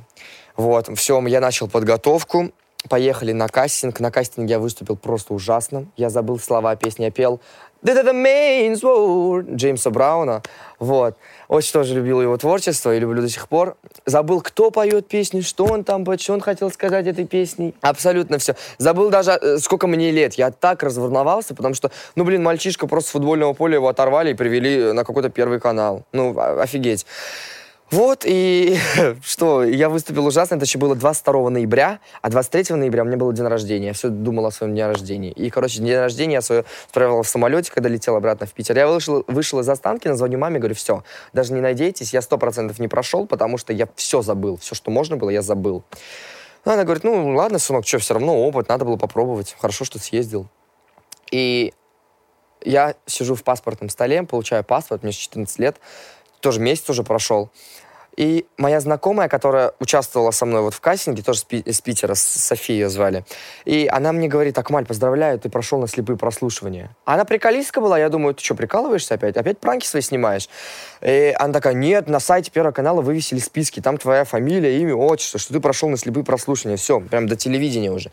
Вот, 0.56 0.90
все, 0.98 1.26
я 1.28 1.40
начал 1.40 1.68
подготовку, 1.68 2.52
поехали 2.90 3.32
на 3.32 3.48
кастинг. 3.48 4.00
На 4.00 4.12
кастинге 4.12 4.54
я 4.54 4.60
выступил 4.60 4.96
просто 4.96 5.34
ужасно. 5.34 5.86
Я 5.98 6.10
забыл 6.10 6.40
слова 6.40 6.76
песни, 6.76 7.06
я 7.06 7.12
пел 7.12 7.40
«The, 7.84 7.94
the, 7.96 8.06
the 8.06 8.14
main 8.14 8.74
sword» 8.76 9.56
Джеймса 9.56 9.90
Брауна. 9.90 10.42
Вот. 10.80 11.18
Очень 11.50 11.74
тоже 11.74 11.96
любил 11.96 12.22
его 12.22 12.38
творчество 12.38 12.96
и 12.96 13.00
люблю 13.00 13.22
до 13.22 13.28
сих 13.28 13.50
пор. 13.50 13.76
Забыл, 14.06 14.40
кто 14.40 14.72
поет 14.72 15.10
песни, 15.10 15.42
что 15.42 15.66
он 15.66 15.84
там 15.84 16.06
что 16.18 16.34
он 16.34 16.40
хотел 16.40 16.72
сказать 16.72 17.08
этой 17.08 17.26
песней. 17.26 17.76
Абсолютно 17.82 18.38
все. 18.38 18.56
Забыл 18.78 19.10
даже, 19.10 19.32
э, 19.32 19.58
сколько 19.58 19.88
мне 19.88 20.12
лет. 20.12 20.36
Я 20.36 20.52
так 20.52 20.82
разволновался, 20.82 21.54
потому 21.56 21.76
что, 21.76 21.92
ну, 22.16 22.24
блин, 22.24 22.42
мальчишка 22.42 22.88
просто 22.88 23.10
с 23.10 23.12
футбольного 23.12 23.52
поля 23.52 23.76
его 23.76 23.90
оторвали 23.90 24.32
и 24.32 24.34
привели 24.34 24.94
на 24.94 25.04
какой-то 25.04 25.30
первый 25.30 25.60
канал. 25.60 26.04
Ну, 26.14 26.40
офигеть. 26.40 27.06
Вот, 27.92 28.24
и 28.26 28.78
что, 29.24 29.64
я 29.64 29.90
выступил 29.90 30.26
ужасно, 30.26 30.56
это 30.56 30.66
еще 30.66 30.80
было 30.80 30.96
22 30.96 31.50
ноября, 31.50 32.00
а 32.22 32.30
23 32.30 32.76
ноября 32.76 33.04
у 33.04 33.06
меня 33.06 33.18
был 33.18 33.32
день 33.32 33.46
рождения, 33.46 33.88
я 33.88 33.94
все 33.94 34.10
думал 34.10 34.46
о 34.46 34.52
своем 34.52 34.74
дне 34.74 34.88
рождения. 34.88 35.32
И, 35.32 35.50
короче, 35.50 35.80
день 35.80 35.96
рождения 35.96 36.36
я 36.36 36.42
свое 36.42 36.66
справил 36.90 37.22
в 37.22 37.28
самолете, 37.28 37.72
когда 37.72 37.90
летел 37.90 38.16
обратно 38.16 38.48
в 38.48 38.54
Питер. 38.54 38.78
Я 38.78 38.88
вышел, 38.88 39.24
вышел 39.28 39.60
из 39.60 39.70
Останкина, 39.70 40.16
звоню 40.16 40.40
маме, 40.40 40.60
говорю, 40.60 40.76
все, 40.76 41.04
даже 41.34 41.54
не 41.54 41.62
надейтесь, 41.62 42.14
я 42.14 42.22
сто 42.22 42.38
процентов 42.38 42.80
не 42.80 42.88
прошел, 42.88 43.28
потому 43.28 43.58
что 43.58 43.74
я 43.74 43.88
все 43.96 44.22
забыл, 44.22 44.58
все, 44.58 44.76
что 44.76 44.90
можно 44.90 45.18
было, 45.18 45.30
я 45.30 45.42
забыл. 45.42 45.84
Ну, 46.66 46.72
она 46.72 46.86
говорит, 46.86 47.04
ну, 47.04 47.36
ладно, 47.36 47.60
сынок, 47.60 47.86
что, 47.86 48.00
все 48.00 48.14
равно 48.14 48.42
опыт, 48.42 48.70
надо 48.70 48.86
было 48.86 48.96
попробовать, 48.96 49.56
хорошо, 49.60 49.86
что 49.86 50.00
съездил. 50.00 50.48
И 51.30 51.74
я 52.64 52.96
сижу 53.06 53.36
в 53.36 53.44
паспортном 53.44 53.90
столе, 53.90 54.24
получаю 54.24 54.64
паспорт, 54.64 55.04
мне 55.04 55.12
14 55.12 55.60
лет, 55.60 55.78
тоже 56.44 56.60
месяц 56.60 56.90
уже 56.90 57.04
прошел. 57.04 57.50
И 58.16 58.46
моя 58.58 58.80
знакомая, 58.80 59.28
которая 59.28 59.72
участвовала 59.80 60.30
со 60.30 60.46
мной 60.46 60.62
вот 60.62 60.76
в 60.76 60.80
кастинге, 60.80 61.24
тоже 61.24 61.42
из 61.50 61.82
Питера, 61.82 62.14
София 62.14 62.76
ее 62.76 62.90
звали, 62.90 63.26
и 63.66 63.90
она 63.92 64.12
мне 64.12 64.28
говорит, 64.28 64.56
Акмаль, 64.60 64.86
поздравляю, 64.86 65.40
ты 65.40 65.50
прошел 65.50 65.80
на 65.80 65.88
слепые 65.88 66.16
прослушивания. 66.16 66.96
Она 67.06 67.26
приколистка 67.26 67.82
была, 67.82 67.98
я 67.98 68.10
думаю, 68.10 68.36
ты 68.36 68.44
что, 68.44 68.54
прикалываешься 68.54 69.16
опять? 69.16 69.36
Опять 69.36 69.58
пранки 69.58 69.88
свои 69.88 70.04
снимаешь? 70.04 70.48
И 71.02 71.34
она 71.40 71.54
такая, 71.54 71.74
нет, 71.74 72.08
на 72.08 72.20
сайте 72.20 72.52
Первого 72.52 72.72
канала 72.72 73.02
вывесили 73.02 73.40
списки, 73.40 73.80
там 73.80 73.98
твоя 73.98 74.26
фамилия, 74.26 74.80
имя, 74.80 74.94
отчество, 74.94 75.40
что 75.40 75.52
ты 75.52 75.60
прошел 75.60 75.90
на 75.90 75.98
слепые 75.98 76.24
прослушивания, 76.24 76.78
все, 76.78 77.00
прям 77.00 77.28
до 77.28 77.36
телевидения 77.36 77.92
уже. 77.92 78.12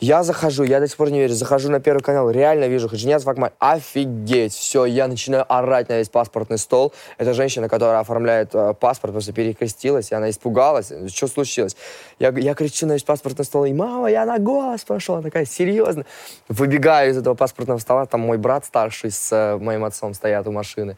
Я 0.00 0.22
захожу, 0.22 0.64
я 0.64 0.80
до 0.80 0.88
сих 0.88 0.96
пор 0.96 1.10
не 1.10 1.18
верю, 1.18 1.34
захожу 1.34 1.70
на 1.70 1.78
Первый 1.78 2.00
канал, 2.00 2.30
реально 2.30 2.68
вижу 2.68 2.88
Хаджинят 2.88 3.22
Факмай, 3.22 3.50
офигеть, 3.58 4.54
все, 4.54 4.86
я 4.86 5.06
начинаю 5.06 5.44
орать 5.46 5.90
на 5.90 5.98
весь 5.98 6.08
паспортный 6.08 6.56
стол. 6.56 6.94
Это 7.18 7.34
женщина, 7.34 7.68
которая 7.68 8.00
оформляет 8.00 8.54
э, 8.54 8.72
паспорт, 8.72 9.12
просто 9.12 9.34
перекрестилась, 9.34 10.10
и 10.10 10.14
она 10.14 10.30
испугалась, 10.30 10.90
что 11.08 11.26
случилось. 11.26 11.76
Я, 12.18 12.30
я 12.30 12.54
кричу 12.54 12.86
на 12.86 12.92
весь 12.92 13.02
паспортный 13.02 13.44
стол, 13.44 13.66
и 13.66 13.74
мама, 13.74 14.10
я 14.10 14.24
на 14.24 14.38
голос 14.38 14.84
пошел, 14.84 15.16
она 15.16 15.22
такая, 15.22 15.44
серьезно. 15.44 16.06
Выбегаю 16.48 17.10
из 17.10 17.18
этого 17.18 17.34
паспортного 17.34 17.78
стола, 17.78 18.06
там 18.06 18.20
мой 18.20 18.38
брат 18.38 18.64
старший 18.64 19.10
с 19.10 19.30
э, 19.30 19.58
моим 19.58 19.84
отцом 19.84 20.14
стоят 20.14 20.46
у 20.46 20.50
машины. 20.50 20.96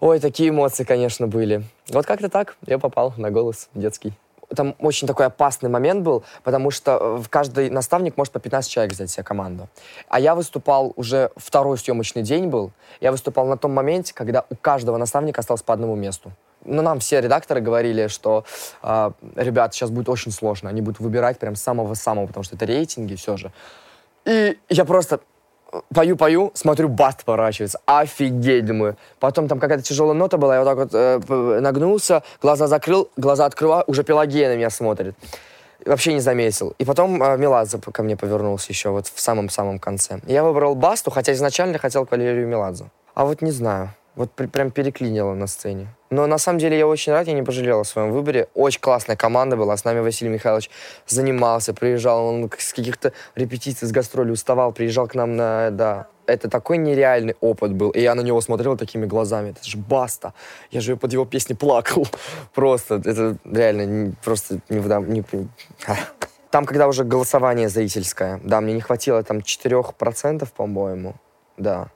Ой, 0.00 0.18
такие 0.18 0.48
эмоции, 0.48 0.84
конечно, 0.84 1.26
были. 1.26 1.62
Вот 1.90 2.06
как-то 2.06 2.30
так 2.30 2.56
я 2.66 2.78
попал 2.78 3.12
на 3.18 3.30
голос 3.30 3.68
детский 3.74 4.14
там 4.54 4.74
очень 4.78 5.06
такой 5.06 5.26
опасный 5.26 5.68
момент 5.68 6.02
был, 6.02 6.24
потому 6.42 6.70
что 6.70 6.98
э, 7.00 7.22
каждый 7.28 7.70
наставник 7.70 8.16
может 8.16 8.32
по 8.32 8.40
15 8.40 8.70
человек 8.70 8.92
взять 8.92 9.10
себе 9.10 9.24
команду. 9.24 9.68
А 10.08 10.20
я 10.20 10.34
выступал 10.34 10.92
уже 10.96 11.30
второй 11.36 11.78
съемочный 11.78 12.22
день 12.22 12.48
был. 12.48 12.72
Я 13.00 13.12
выступал 13.12 13.46
на 13.46 13.56
том 13.56 13.72
моменте, 13.72 14.12
когда 14.14 14.44
у 14.50 14.56
каждого 14.56 14.96
наставника 14.96 15.40
осталось 15.40 15.62
по 15.62 15.74
одному 15.74 15.94
месту. 15.94 16.32
Ну, 16.64 16.82
нам 16.82 16.98
все 16.98 17.20
редакторы 17.20 17.60
говорили, 17.60 18.08
что, 18.08 18.44
э, 18.82 19.12
ребят, 19.36 19.74
сейчас 19.74 19.90
будет 19.90 20.08
очень 20.08 20.32
сложно. 20.32 20.68
Они 20.68 20.82
будут 20.82 21.00
выбирать 21.00 21.38
прям 21.38 21.54
самого-самого, 21.54 22.26
потому 22.26 22.44
что 22.44 22.56
это 22.56 22.66
рейтинги 22.66 23.14
все 23.14 23.36
же. 23.36 23.52
И 24.24 24.58
я 24.68 24.84
просто 24.84 25.20
пою-пою, 25.94 26.50
смотрю, 26.54 26.88
баст 26.88 27.24
поворачивается. 27.24 27.80
Офигеть, 27.86 28.66
думаю. 28.66 28.96
Потом 29.18 29.48
там 29.48 29.58
какая-то 29.58 29.84
тяжелая 29.84 30.14
нота 30.14 30.36
была, 30.36 30.56
я 30.56 30.64
вот 30.64 30.68
так 30.68 30.78
вот 30.78 30.90
э, 30.94 31.60
нагнулся, 31.60 32.22
глаза 32.42 32.66
закрыл, 32.66 33.08
глаза 33.16 33.46
открываю, 33.46 33.84
уже 33.86 34.04
Пелагея 34.04 34.48
на 34.48 34.56
меня 34.56 34.70
смотрит. 34.70 35.14
Вообще 35.84 36.12
не 36.12 36.20
заметил. 36.20 36.74
И 36.78 36.84
потом 36.84 37.22
э, 37.22 37.36
Меладзе 37.36 37.78
ко 37.78 38.02
мне 38.02 38.16
повернулся 38.16 38.66
еще 38.68 38.90
вот 38.90 39.06
в 39.06 39.20
самом-самом 39.20 39.78
конце. 39.78 40.20
Я 40.26 40.44
выбрал 40.44 40.74
басту, 40.74 41.10
хотя 41.10 41.32
изначально 41.32 41.78
хотел 41.78 42.06
Валерию 42.10 42.46
Меладзе. 42.46 42.84
А 43.14 43.24
вот 43.24 43.42
не 43.42 43.50
знаю. 43.50 43.90
Вот 44.14 44.30
при, 44.32 44.46
прям 44.46 44.70
переклинило 44.70 45.34
на 45.34 45.46
сцене. 45.46 45.88
Но 46.10 46.26
на 46.26 46.38
самом 46.38 46.58
деле 46.58 46.76
я 46.76 46.88
очень 46.88 47.12
рад, 47.12 47.28
я 47.28 47.34
не 47.34 47.42
пожалел 47.42 47.80
о 47.80 47.84
своем 47.84 48.10
выборе. 48.10 48.48
Очень 48.54 48.80
классная 48.80 49.14
команда 49.14 49.56
была. 49.56 49.76
С 49.76 49.84
нами 49.84 50.00
Василий 50.00 50.30
Михайлович 50.30 50.68
занимался, 51.06 51.72
приезжал, 51.72 52.26
он 52.26 52.50
с 52.58 52.72
каких-то 52.72 53.12
репетиций, 53.36 53.86
с 53.86 53.92
гастролей 53.92 54.32
уставал, 54.32 54.72
приезжал 54.72 55.06
к 55.06 55.14
нам 55.14 55.36
на, 55.36 55.70
да. 55.70 56.08
Это 56.26 56.48
такой 56.48 56.78
нереальный 56.78 57.36
опыт 57.40 57.72
был. 57.72 57.90
И 57.90 58.00
я 58.00 58.14
на 58.14 58.22
него 58.22 58.40
смотрел 58.40 58.76
такими 58.76 59.06
глазами. 59.06 59.50
Это 59.50 59.64
же 59.64 59.78
Баста. 59.78 60.34
Я 60.72 60.80
же 60.80 60.96
под 60.96 61.12
его 61.12 61.24
песни 61.24 61.54
плакал. 61.54 62.06
Просто. 62.54 62.96
Это 62.96 63.36
реально 63.44 64.14
просто 64.24 64.60
не, 64.68 64.78
не. 64.78 65.24
Там, 66.50 66.66
когда 66.66 66.88
уже 66.88 67.04
голосование 67.04 67.68
зрительское, 67.68 68.40
да, 68.42 68.60
мне 68.60 68.74
не 68.74 68.80
хватило 68.80 69.22
там 69.22 69.38
4%, 69.38 70.48
по-моему, 70.56 71.14
да. 71.56 71.88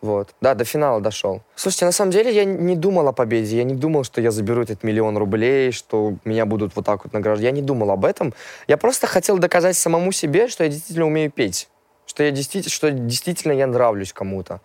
Вот. 0.00 0.34
Да, 0.40 0.54
до 0.54 0.64
финала 0.64 1.00
дошел. 1.00 1.42
Слушайте, 1.54 1.84
на 1.84 1.92
самом 1.92 2.10
деле 2.10 2.34
я 2.34 2.44
не 2.44 2.74
думал 2.74 3.06
о 3.08 3.12
победе. 3.12 3.56
Я 3.56 3.64
не 3.64 3.74
думал, 3.74 4.04
что 4.04 4.20
я 4.20 4.30
заберу 4.30 4.62
этот 4.62 4.82
миллион 4.82 5.18
рублей, 5.18 5.72
что 5.72 6.14
меня 6.24 6.46
будут 6.46 6.74
вот 6.74 6.86
так 6.86 7.04
вот 7.04 7.12
награждать. 7.12 7.44
Я 7.44 7.50
не 7.50 7.60
думал 7.60 7.90
об 7.90 8.06
этом. 8.06 8.32
Я 8.66 8.78
просто 8.78 9.06
хотел 9.06 9.38
доказать 9.38 9.76
самому 9.76 10.10
себе, 10.12 10.48
что 10.48 10.64
я 10.64 10.70
действительно 10.70 11.06
умею 11.06 11.30
петь. 11.30 11.68
Что 12.06 12.22
я 12.22 12.30
действительно, 12.30 12.72
что 12.72 12.90
действительно 12.90 13.52
я 13.52 13.66
нравлюсь 13.66 14.12
кому-то. 14.12 14.60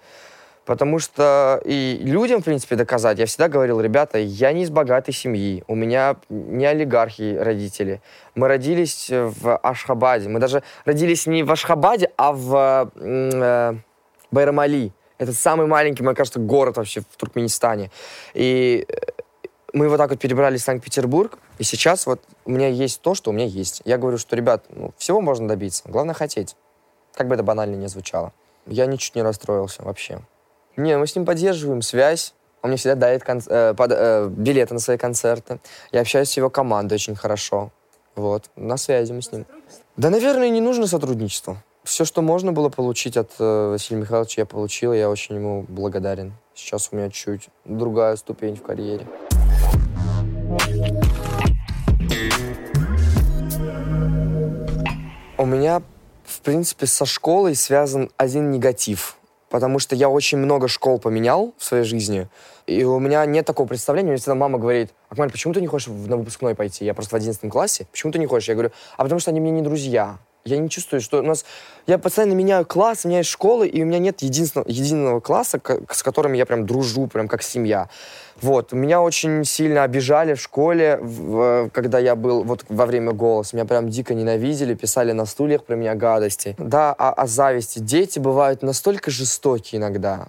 Потому 0.65 1.00
что 1.00 1.62
и 1.65 2.00
людям, 2.01 2.42
в 2.42 2.46
принципе, 2.46 2.75
доказать. 2.75 3.20
Я 3.20 3.25
всегда 3.25 3.50
говорил, 3.50 3.82
ребята, 3.82 4.18
я 4.18 4.54
не 4.54 4.63
из 4.63 4.70
богатой 4.70 5.13
семьи. 5.13 5.63
У 5.68 5.75
меня 5.75 6.15
не 6.30 6.65
олигархи 6.65 7.38
родители. 7.38 8.01
Мы 8.36 8.48
родились 8.48 9.10
в 9.12 9.58
Ашхабаде. 9.58 10.30
Мы 10.30 10.39
даже 10.39 10.63
родились 10.86 11.27
не 11.27 11.44
в 11.44 11.51
Ашхабаде, 11.51 12.10
а 12.18 12.32
в 12.32 12.92
э, 12.96 13.74
Байрамали. 14.32 14.92
Это 15.17 15.34
самый 15.34 15.67
маленький, 15.67 16.03
мне 16.03 16.13
кажется, 16.13 16.39
город 16.39 16.77
вообще 16.77 17.01
в 17.01 17.15
Туркменистане. 17.17 17.89
И 18.34 18.86
э, 18.88 18.95
мы 19.74 19.88
вот 19.88 19.98
так 19.98 20.10
вот 20.10 20.19
перебрались 20.19 20.62
в 20.62 20.65
Санкт-Петербург, 20.65 21.38
и 21.57 21.63
сейчас 21.63 22.05
вот 22.05 22.22
у 22.43 22.51
меня 22.51 22.67
есть 22.67 23.01
то, 23.01 23.15
что 23.15 23.31
у 23.31 23.34
меня 23.34 23.45
есть. 23.45 23.81
Я 23.86 23.98
говорю, 23.98 24.17
что, 24.17 24.36
ребят, 24.36 24.65
ну, 24.69 24.93
всего 24.98 25.22
можно 25.22 25.48
добиться, 25.48 25.84
главное 25.86 26.13
хотеть. 26.13 26.55
Как 27.13 27.27
бы 27.27 27.36
это 27.36 27.43
банально 27.43 27.75
не 27.75 27.88
звучало. 27.88 28.34
Я 28.65 28.88
ничуть 28.88 29.15
не 29.15 29.22
расстроился 29.22 29.84
вообще. 29.84 30.19
Не, 30.75 30.98
мы 30.98 31.07
с 31.07 31.15
ним 31.15 31.25
поддерживаем 31.25 31.81
связь. 31.81 32.34
Он 32.62 32.69
мне 32.72 32.77
всегда 32.77 32.95
дает 32.95 33.24
кон- 33.24 33.41
э, 33.48 33.74
под, 33.74 33.91
э, 33.93 34.27
билеты 34.29 34.74
на 34.74 34.79
свои 34.79 34.98
концерты. 34.98 35.60
Я 35.91 36.01
общаюсь 36.01 36.29
с 36.29 36.38
его 36.38 36.50
командой 36.50 36.95
очень 36.95 37.15
хорошо. 37.15 37.72
Вот, 38.15 38.50
на 38.55 38.75
связи 38.77 39.13
мы 39.13 39.22
с 39.22 39.31
ним. 39.31 39.45
Да, 39.98 40.10
наверное, 40.10 40.50
не 40.50 40.62
нужно 40.62 40.88
сотрудничество 40.88 41.57
все, 41.86 42.04
что 42.04 42.22
можно 42.22 42.51
было 42.51 42.70
получить 42.70 43.15
от 43.15 43.32
э, 43.39 43.70
Василия 43.70 44.01
Михайловича, 44.01 44.42
я 44.42 44.46
получил, 44.46 44.92
я 44.92 45.10
очень 45.10 45.36
ему 45.36 45.65
благодарен. 45.68 46.34
Сейчас 46.56 46.89
у 46.92 46.96
меня 46.96 47.10
чуть 47.10 47.50
другая 47.63 48.15
ступень 48.15 48.56
в 48.56 48.63
карьере. 48.63 49.08
У 55.38 55.46
меня, 55.46 55.84
в 56.24 56.42
принципе, 56.42 56.88
со 56.88 57.06
школой 57.06 57.56
связан 57.56 58.10
один 58.18 58.50
негатив, 58.50 59.18
потому 59.50 59.77
что 59.80 59.96
я 59.96 60.10
очень 60.10 60.39
много 60.39 60.68
школ 60.68 60.98
поменял 60.98 61.54
в 61.58 61.63
своей 61.63 61.84
жизни, 61.84 62.27
и 62.65 62.84
у 62.84 62.98
меня 63.00 63.24
нет 63.25 63.46
такого 63.46 63.68
представления. 63.68 64.10
Мне 64.10 64.18
всегда 64.18 64.34
мама 64.34 64.58
говорит, 64.58 64.92
Акмаль, 65.10 65.30
почему 65.30 65.54
ты 65.54 65.62
не 65.62 65.68
хочешь 65.68 65.88
на 65.88 66.18
выпускной 66.18 66.56
пойти? 66.56 66.84
Я 66.84 66.96
просто 66.96 67.15
в 67.15 67.18
11 67.18 67.51
классе. 67.51 67.86
Почему 67.92 68.12
ты 68.12 68.18
не 68.18 68.25
хочешь? 68.25 68.50
Я 68.50 68.56
говорю, 68.56 68.72
а 68.98 69.04
потому 69.04 69.20
что 69.20 69.30
они 69.30 69.39
мне 69.39 69.51
не 69.51 69.62
друзья. 69.62 70.18
Я 70.47 70.59
не 70.59 70.69
чувствую, 70.69 71.01
что 71.01 71.21
у 71.21 71.23
нас... 71.23 71.43
Я 71.87 71.97
постоянно 71.97 72.33
меняю 72.33 72.67
класс, 72.67 73.03
меняю 73.03 73.23
школы, 73.23 73.67
и 73.67 73.81
у 73.81 73.85
меня 73.87 73.97
нет 73.97 74.21
единственного, 74.21 74.69
единого 74.69 75.19
класса, 75.19 75.59
с 75.89 76.03
которым 76.03 76.33
я 76.33 76.45
прям 76.45 76.67
дружу, 76.67 77.07
прям 77.07 77.27
как 77.27 77.41
семья. 77.41 77.89
Вот. 78.41 78.71
Меня 78.71 79.01
очень 79.01 79.43
сильно 79.43 79.81
обижали 79.81 80.35
в 80.35 80.39
школе, 80.39 80.99
в, 81.01 81.71
когда 81.73 81.97
я 81.97 82.15
был 82.15 82.43
вот 82.43 82.63
во 82.69 82.85
время 82.85 83.11
голоса. 83.11 83.55
Меня 83.55 83.65
прям 83.65 83.89
дико 83.89 84.13
ненавидели, 84.13 84.75
писали 84.75 85.13
на 85.13 85.25
стульях 85.25 85.63
про 85.63 85.75
меня 85.75 85.95
гадости. 85.95 86.53
Да, 86.59 86.93
о, 86.93 87.11
о 87.11 87.25
зависти. 87.25 87.79
Дети 87.79 88.19
бывают 88.19 88.61
настолько 88.61 89.09
жестокие 89.09 89.81
иногда. 89.81 90.27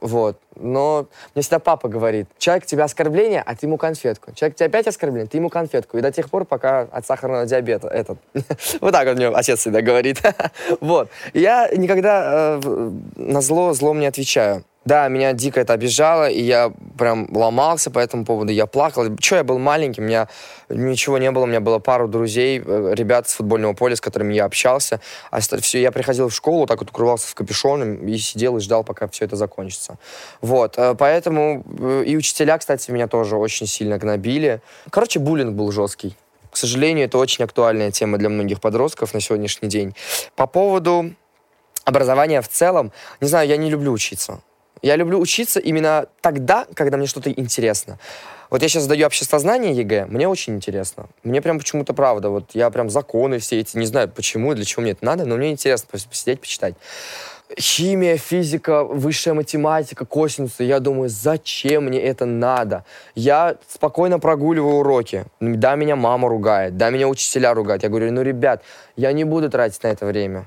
Вот. 0.00 0.38
Но 0.56 1.06
мне 1.34 1.42
всегда 1.42 1.58
папа 1.58 1.88
говорит, 1.88 2.26
человек 2.38 2.66
тебе 2.66 2.82
оскорбление, 2.82 3.42
а 3.44 3.54
ты 3.54 3.66
ему 3.66 3.76
конфетку. 3.76 4.32
Человек 4.34 4.56
тебе 4.56 4.66
опять 4.66 4.86
оскорбление, 4.86 5.28
ты 5.28 5.36
ему 5.36 5.48
конфетку. 5.48 5.98
И 5.98 6.00
до 6.00 6.10
тех 6.10 6.30
пор, 6.30 6.44
пока 6.44 6.82
от 6.82 7.06
сахарного 7.06 7.46
диабета 7.46 7.88
этот. 7.88 8.18
Вот 8.80 8.92
так 8.92 9.06
вот 9.06 9.16
мне 9.16 9.28
отец 9.28 9.60
всегда 9.60 9.82
говорит. 9.82 10.20
Вот. 10.80 11.10
Я 11.34 11.68
никогда 11.68 12.60
э, 12.62 12.90
на 13.16 13.40
зло 13.40 13.72
злом 13.72 14.00
не 14.00 14.06
отвечаю. 14.06 14.64
Да, 14.86 15.08
меня 15.08 15.34
дико 15.34 15.60
это 15.60 15.74
обижало, 15.74 16.30
и 16.30 16.40
я 16.40 16.72
прям 16.98 17.28
ломался 17.36 17.90
по 17.90 17.98
этому 17.98 18.24
поводу, 18.24 18.50
я 18.50 18.64
плакал. 18.64 19.14
Че, 19.18 19.36
я 19.36 19.44
был 19.44 19.58
маленький, 19.58 20.00
у 20.00 20.04
меня 20.04 20.26
ничего 20.70 21.18
не 21.18 21.30
было, 21.30 21.42
у 21.42 21.46
меня 21.46 21.60
было 21.60 21.78
пару 21.78 22.08
друзей, 22.08 22.62
э, 22.64 22.94
ребят 22.94 23.28
с 23.28 23.34
футбольного 23.34 23.74
поля, 23.74 23.94
с 23.94 24.00
которыми 24.00 24.32
я 24.32 24.46
общался. 24.46 25.00
А 25.30 25.40
все, 25.40 25.82
я 25.82 25.92
приходил 25.92 26.30
в 26.30 26.34
школу, 26.34 26.66
так 26.66 26.80
вот 26.80 26.88
укрывался 26.90 27.28
в 27.28 27.34
капюшоне 27.34 28.10
и 28.10 28.16
сидел 28.16 28.56
и 28.56 28.60
ждал, 28.60 28.82
пока 28.82 29.06
все 29.08 29.26
это 29.26 29.36
закончится. 29.36 29.98
Вот, 30.40 30.78
э, 30.78 30.94
поэтому 30.98 31.62
э, 31.78 32.04
и 32.06 32.16
учителя, 32.16 32.56
кстати, 32.56 32.90
меня 32.90 33.06
тоже 33.06 33.36
очень 33.36 33.66
сильно 33.66 33.98
гнобили. 33.98 34.62
Короче, 34.88 35.18
буллинг 35.18 35.54
был 35.54 35.72
жесткий. 35.72 36.16
К 36.50 36.56
сожалению, 36.56 37.04
это 37.04 37.18
очень 37.18 37.44
актуальная 37.44 37.90
тема 37.90 38.16
для 38.16 38.30
многих 38.30 38.62
подростков 38.62 39.12
на 39.12 39.20
сегодняшний 39.20 39.68
день. 39.68 39.94
По 40.36 40.46
поводу 40.46 41.14
образования 41.84 42.40
в 42.40 42.48
целом, 42.48 42.92
не 43.20 43.28
знаю, 43.28 43.46
я 43.46 43.58
не 43.58 43.68
люблю 43.68 43.92
учиться. 43.92 44.40
Я 44.82 44.96
люблю 44.96 45.18
учиться 45.18 45.60
именно 45.60 46.06
тогда, 46.20 46.66
когда 46.74 46.96
мне 46.96 47.06
что-то 47.06 47.30
интересно. 47.30 47.98
Вот 48.50 48.62
я 48.62 48.68
сейчас 48.68 48.82
сдаю 48.84 49.06
обществознание 49.06 49.72
ЕГЭ, 49.72 50.06
мне 50.06 50.26
очень 50.26 50.56
интересно. 50.56 51.06
Мне 51.22 51.40
прям 51.40 51.58
почему-то 51.58 51.94
правда, 51.94 52.30
вот 52.30 52.50
я 52.52 52.68
прям 52.70 52.90
законы 52.90 53.38
все 53.38 53.60
эти, 53.60 53.76
не 53.76 53.86
знаю 53.86 54.08
почему, 54.08 54.54
для 54.54 54.64
чего 54.64 54.82
мне 54.82 54.92
это 54.92 55.04
надо, 55.04 55.24
но 55.24 55.36
мне 55.36 55.52
интересно 55.52 55.88
посидеть, 55.92 56.40
почитать. 56.40 56.74
Химия, 57.58 58.16
физика, 58.16 58.84
высшая 58.84 59.34
математика, 59.34 60.04
косинусы. 60.04 60.62
Я 60.62 60.78
думаю, 60.78 61.08
зачем 61.08 61.86
мне 61.86 62.00
это 62.00 62.24
надо? 62.24 62.84
Я 63.16 63.56
спокойно 63.68 64.20
прогуливаю 64.20 64.76
уроки. 64.76 65.24
Да, 65.40 65.74
меня 65.74 65.96
мама 65.96 66.28
ругает, 66.28 66.76
да, 66.76 66.90
меня 66.90 67.08
учителя 67.08 67.54
ругают. 67.54 67.82
Я 67.82 67.88
говорю, 67.88 68.12
ну, 68.12 68.22
ребят, 68.22 68.62
я 68.96 69.12
не 69.12 69.24
буду 69.24 69.50
тратить 69.50 69.82
на 69.82 69.88
это 69.88 70.06
время. 70.06 70.46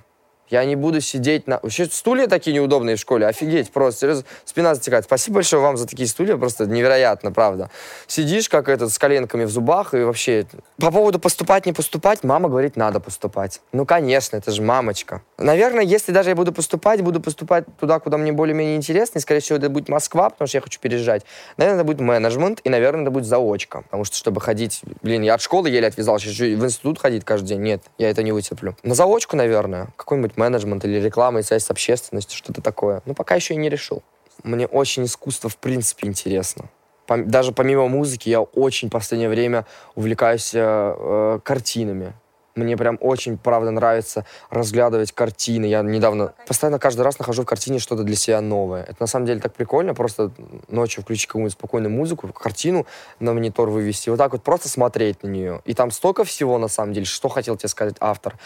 Я 0.50 0.66
не 0.66 0.76
буду 0.76 1.02
сидеть 1.02 1.48
на... 1.48 1.60
Вообще 1.62 1.86
стулья 1.86 2.28
такие 2.28 2.54
неудобные 2.54 2.96
в 2.96 3.00
школе, 3.00 3.26
офигеть 3.26 3.72
просто, 3.72 4.02
серьезно, 4.02 4.26
спина 4.46 4.76
затекает. 4.76 5.06
Спасибо 5.06 5.36
большое 5.36 5.62
вам 5.62 5.78
за 5.78 5.88
такие 5.88 6.08
стулья, 6.08 6.38
просто 6.38 6.66
невероятно, 6.66 7.32
правда. 7.32 7.70
Сидишь 8.08 8.50
как 8.50 8.70
этот, 8.70 8.92
с 8.92 9.00
коленками 9.00 9.46
в 9.46 9.50
зубах 9.50 9.94
и 9.94 10.04
вообще... 10.04 10.46
По 10.78 10.92
поводу 10.92 11.20
поступать, 11.20 11.66
не 11.66 11.74
поступать, 11.74 12.24
мама 12.24 12.50
говорит, 12.50 12.76
надо 12.76 13.00
поступать. 13.00 13.62
Ну, 13.72 13.86
конечно, 13.86 14.38
это 14.38 14.52
же 14.52 14.62
мамочка. 14.62 15.22
Наверное, 15.38 15.84
если 15.84 16.12
даже 16.12 16.30
я 16.30 16.36
буду 16.36 16.52
поступать, 16.52 17.02
буду 17.02 17.20
поступать 17.20 17.66
туда, 17.80 18.00
куда 18.00 18.18
мне 18.18 18.32
более-менее 18.32 18.76
интересно, 18.76 19.20
и, 19.20 19.22
скорее 19.22 19.40
всего, 19.40 19.58
это 19.58 19.70
будет 19.70 19.90
Москва, 19.90 20.30
потому 20.30 20.48
что 20.48 20.58
я 20.58 20.62
хочу 20.62 20.80
переезжать. 20.80 21.24
Наверное, 21.58 21.82
это 21.82 21.86
будет 21.86 22.00
менеджмент, 22.00 22.60
и, 22.64 22.70
наверное, 22.70 23.04
это 23.04 23.12
будет 23.12 23.26
заочка. 23.26 23.82
Потому 23.84 24.04
что, 24.04 24.18
чтобы 24.18 24.42
ходить... 24.42 24.82
Блин, 25.02 25.22
я 25.22 25.36
от 25.36 25.42
школы 25.42 25.70
еле 25.70 25.88
отвязался, 25.88 26.28
сейчас 26.28 26.60
в 26.60 26.66
институт 26.66 27.00
ходить 27.00 27.24
каждый 27.26 27.48
день. 27.48 27.62
Нет, 27.62 27.84
я 27.98 28.10
это 28.10 28.24
не 28.24 28.32
вытерплю. 28.32 28.76
На 28.84 28.94
заочку, 28.94 29.36
наверное, 29.36 29.88
какой-нибудь 29.96 30.33
менеджмент 30.38 30.86
или 30.86 31.00
реклама 31.00 31.40
и 31.40 31.44
связь 31.44 31.64
с 31.64 31.72
общественностью, 31.72 32.38
что-то 32.38 32.62
такое. 32.62 33.02
Но 33.06 33.14
пока 33.14 33.36
еще 33.36 33.54
и 33.54 33.58
не 33.58 33.70
решил. 33.70 34.04
Мне 34.44 34.68
очень 34.68 35.06
искусство 35.06 35.50
в 35.50 35.58
принципе 35.58 36.08
интересно. 36.08 36.70
Даже 37.08 37.52
помимо 37.52 37.88
музыки 37.88 38.30
я 38.30 38.42
очень 38.42 38.88
в 38.88 38.92
последнее 38.92 39.30
время 39.30 39.66
увлекаюсь 39.96 40.54
э, 40.54 40.60
э, 40.62 41.40
картинами. 41.44 42.14
Мне 42.56 42.78
прям 42.78 43.00
очень, 43.02 43.38
правда, 43.38 43.72
нравится 43.72 44.26
разглядывать 44.52 45.12
картины. 45.12 45.66
Я 45.66 45.82
недавно 45.82 46.34
постоянно 46.48 46.78
каждый 46.78 47.02
раз 47.02 47.18
нахожу 47.18 47.42
в 47.42 47.46
картине 47.46 47.80
что-то 47.80 48.04
для 48.04 48.16
себя 48.16 48.42
новое. 48.42 48.84
Это 48.84 48.98
на 49.00 49.08
самом 49.08 49.26
деле 49.26 49.40
так 49.40 49.54
прикольно, 49.54 49.96
просто 49.96 50.32
ночью 50.68 51.02
включить 51.02 51.26
какую-нибудь 51.28 51.54
спокойную 51.54 51.92
музыку, 51.92 52.32
картину 52.32 52.86
на 53.20 53.34
монитор 53.34 53.70
вывести, 53.70 54.10
вот 54.10 54.18
так 54.18 54.34
вот 54.34 54.44
просто 54.44 54.70
смотреть 54.70 55.24
на 55.24 55.30
нее. 55.30 55.62
И 55.66 55.74
там 55.74 55.90
столько 55.90 56.24
всего, 56.26 56.60
на 56.60 56.68
самом 56.68 56.94
деле, 56.94 57.08
что 57.08 57.28
хотел 57.28 57.58
тебе 57.58 57.70
сказать 57.70 57.96
автор. 58.00 58.38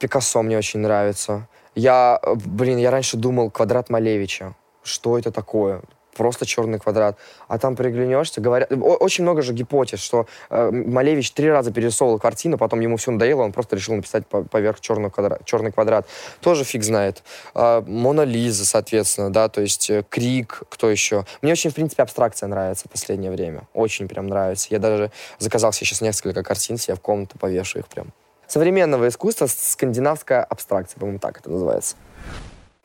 Пикассо 0.00 0.42
мне 0.42 0.56
очень 0.56 0.80
нравится. 0.80 1.46
Я, 1.74 2.18
э, 2.22 2.34
блин, 2.34 2.78
я 2.78 2.90
раньше 2.90 3.18
думал 3.18 3.50
квадрат 3.50 3.90
Малевича. 3.90 4.54
Что 4.82 5.18
это 5.18 5.30
такое? 5.30 5.82
Просто 6.16 6.46
черный 6.46 6.78
квадрат. 6.78 7.18
А 7.48 7.58
там 7.58 7.76
приглянешься, 7.76 8.40
говорят... 8.40 8.72
Очень 8.72 9.24
много 9.24 9.42
же 9.42 9.52
гипотез, 9.52 10.00
что 10.00 10.26
э, 10.48 10.70
Малевич 10.70 11.32
три 11.32 11.50
раза 11.50 11.70
перерисовывал 11.70 12.18
картину, 12.18 12.56
потом 12.56 12.80
ему 12.80 12.96
все 12.96 13.10
надоело, 13.10 13.42
он 13.42 13.52
просто 13.52 13.76
решил 13.76 13.94
написать 13.94 14.26
по 14.26 14.42
поверх 14.42 14.80
черный 14.80 15.10
квадрат, 15.10 15.44
черный 15.44 15.70
квадрат. 15.70 16.06
Тоже 16.40 16.64
фиг 16.64 16.82
знает. 16.82 17.22
Э, 17.54 17.82
Мона 17.86 18.22
Лиза, 18.22 18.64
соответственно, 18.64 19.30
да, 19.30 19.50
то 19.50 19.60
есть 19.60 19.90
э, 19.90 20.02
Крик, 20.08 20.62
кто 20.70 20.90
еще. 20.90 21.26
Мне 21.42 21.52
очень, 21.52 21.70
в 21.70 21.74
принципе, 21.74 22.02
абстракция 22.02 22.48
нравится 22.48 22.88
в 22.88 22.90
последнее 22.90 23.30
время. 23.30 23.64
Очень 23.74 24.08
прям 24.08 24.28
нравится. 24.28 24.68
Я 24.70 24.78
даже 24.78 25.12
заказал 25.38 25.74
себе 25.74 25.86
сейчас 25.86 26.00
несколько 26.00 26.42
картин, 26.42 26.78
себе 26.78 26.94
в 26.96 27.00
комнату 27.00 27.38
повешу 27.38 27.80
их 27.80 27.86
прям 27.86 28.12
современного 28.50 29.08
искусства, 29.08 29.46
скандинавская 29.46 30.42
абстракция, 30.42 30.98
по-моему, 30.98 31.18
так 31.18 31.38
это 31.38 31.50
называется. 31.50 31.96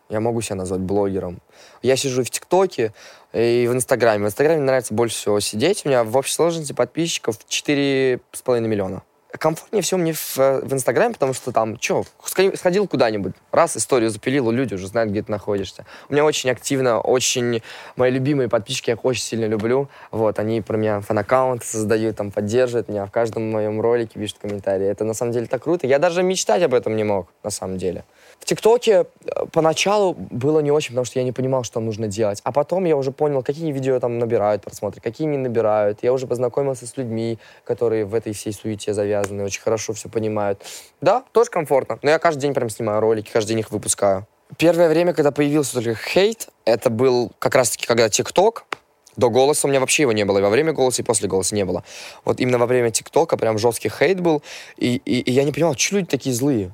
Я 0.10 0.20
могу 0.20 0.42
себя 0.42 0.56
назвать 0.56 0.82
блогером. 0.82 1.40
Я 1.82 1.96
сижу 1.96 2.24
в 2.24 2.30
ТикТоке 2.30 2.94
и 3.34 3.68
в 3.68 3.74
Инстаграме. 3.74 4.26
В 4.26 4.28
Инстаграме 4.28 4.62
нравится 4.62 4.94
больше 4.94 5.16
всего 5.16 5.40
сидеть. 5.40 5.84
У 5.84 5.90
меня 5.90 6.04
в 6.04 6.16
общей 6.16 6.34
сложности 6.34 6.74
подписчиков 6.74 7.40
4,5 7.50 8.60
миллиона 8.62 9.02
комфортнее 9.38 9.82
всего 9.82 10.00
мне 10.00 10.14
в, 10.14 10.38
в 10.38 10.74
Инстаграме, 10.74 11.14
потому 11.14 11.34
что 11.34 11.52
там, 11.52 11.80
что, 11.80 12.06
сходил 12.56 12.88
куда-нибудь, 12.88 13.34
раз, 13.52 13.78
историю 13.78 14.10
запилил, 14.10 14.52
люди 14.52 14.74
уже 14.74 14.88
знают, 14.88 15.12
где 15.12 15.22
ты 15.24 15.32
находишься. 15.32 15.86
У 16.10 16.14
меня 16.14 16.26
очень 16.26 16.50
активно, 16.50 17.00
очень, 17.00 17.62
мои 17.96 18.12
любимые 18.12 18.50
подписчики, 18.50 18.90
я 18.90 18.96
их 18.96 19.06
очень 19.06 19.24
сильно 19.24 19.46
люблю, 19.46 19.90
вот, 20.12 20.40
они 20.40 20.62
про 20.62 20.78
меня 20.78 21.02
фан-аккаунты 21.02 21.66
создают, 21.66 22.16
там, 22.16 22.32
поддерживают 22.32 22.90
меня, 22.90 23.06
в 23.06 23.12
каждом 23.12 23.52
моем 23.52 23.82
ролике 23.82 24.20
пишут 24.20 24.40
комментарии. 24.40 24.88
Это, 24.88 25.04
на 25.04 25.14
самом 25.14 25.32
деле, 25.32 25.48
так 25.48 25.64
круто. 25.64 25.88
Я 25.88 26.00
даже 26.00 26.24
мечтать 26.24 26.64
об 26.64 26.74
этом 26.74 26.96
не 26.96 27.04
мог, 27.04 27.28
на 27.44 27.50
самом 27.50 27.78
деле. 27.78 28.04
В 28.40 28.46
ТикТоке 28.46 29.06
э, 29.26 29.46
поначалу 29.52 30.14
было 30.14 30.60
не 30.60 30.72
очень, 30.72 30.90
потому 30.90 31.06
что 31.06 31.20
я 31.20 31.26
не 31.26 31.32
понимал, 31.32 31.64
что 31.64 31.80
нужно 31.80 32.08
делать. 32.08 32.42
А 32.44 32.52
потом 32.52 32.86
я 32.86 32.96
уже 32.96 33.12
понял, 33.12 33.42
какие 33.42 33.72
видео 33.72 34.00
там 34.00 34.20
набирают 34.20 34.64
просмотры, 34.64 35.02
какие 35.02 35.28
не 35.28 35.38
набирают. 35.38 36.00
Я 36.04 36.14
уже 36.14 36.28
познакомился 36.28 36.86
с 36.86 36.96
людьми, 36.98 37.40
которые 37.64 38.06
в 38.06 38.14
этой 38.14 38.34
всей 38.34 38.54
суете 38.54 38.94
завязаны, 38.94 39.44
очень 39.44 39.62
хорошо 39.62 39.94
все 39.94 40.10
понимают. 40.10 40.62
Да, 41.02 41.24
тоже 41.32 41.50
комфортно. 41.50 41.98
Но 42.04 42.12
я 42.12 42.20
каждый 42.20 42.42
день 42.42 42.54
прям 42.54 42.70
снимаю 42.70 43.00
ролики, 43.00 43.32
каждый 43.32 43.50
день 43.50 43.60
их 43.62 43.72
выпускаю. 43.72 44.28
Первое 44.58 44.90
время, 44.90 45.14
когда 45.14 45.32
появился 45.32 45.74
только 45.74 45.96
хейт, 45.96 46.50
это 46.66 46.92
был 46.92 47.32
как 47.40 47.56
раз-таки, 47.56 47.88
когда 47.88 48.10
ТикТок, 48.10 48.66
до 49.18 49.30
голоса 49.30 49.68
у 49.68 49.70
меня 49.70 49.80
вообще 49.80 50.04
его 50.04 50.12
не 50.12 50.24
было, 50.24 50.40
и 50.40 50.42
во 50.42 50.50
время 50.50 50.74
голоса, 50.74 51.02
и 51.02 51.06
после 51.06 51.28
голоса 51.28 51.56
не 51.56 51.66
было. 51.66 51.84
Вот 52.26 52.40
именно 52.40 52.58
во 52.58 52.66
время 52.66 52.92
ТикТока 52.92 53.38
прям 53.38 53.58
жесткий 53.58 53.90
хейт 53.90 54.20
был, 54.20 54.44
и, 54.78 54.98
и, 54.98 55.22
и 55.22 55.32
я 55.32 55.44
не 55.44 55.52
понимал, 55.52 55.76
что 55.76 55.96
люди 55.96 56.08
такие 56.08 56.36
злые. 56.36 56.74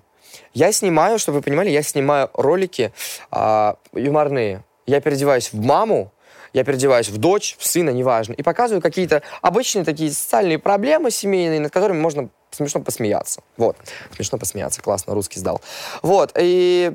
Я 0.54 0.72
снимаю, 0.72 1.20
чтобы 1.20 1.38
вы 1.38 1.41
понимали, 1.44 1.70
я 1.70 1.84
снимаю 1.84 2.30
ролики 2.34 2.91
а, 3.32 3.78
юморные. 3.94 4.63
Я 4.86 5.00
переодеваюсь 5.00 5.54
в 5.54 5.60
маму, 5.60 6.12
я 6.54 6.63
переодеваюсь 6.63 7.10
в 7.10 7.17
дочь, 7.17 7.56
в 7.58 7.65
сына, 7.65 7.91
неважно, 7.91 8.34
и 8.34 8.44
показываю 8.44 8.82
какие-то 8.82 9.22
обычные 9.41 9.86
такие 9.86 10.12
социальные 10.12 10.60
проблемы 10.60 11.12
семейные, 11.12 11.60
над 11.60 11.72
которыми 11.72 12.00
можно 12.00 12.30
смешно 12.52 12.82
посмеяться. 12.82 13.41
Вот. 13.58 13.78
Смешно 14.15 14.38
посмеяться. 14.38 14.82
Классно, 14.82 15.13
русский 15.13 15.39
сдал. 15.39 15.62
Вот. 16.02 16.34
И 16.38 16.91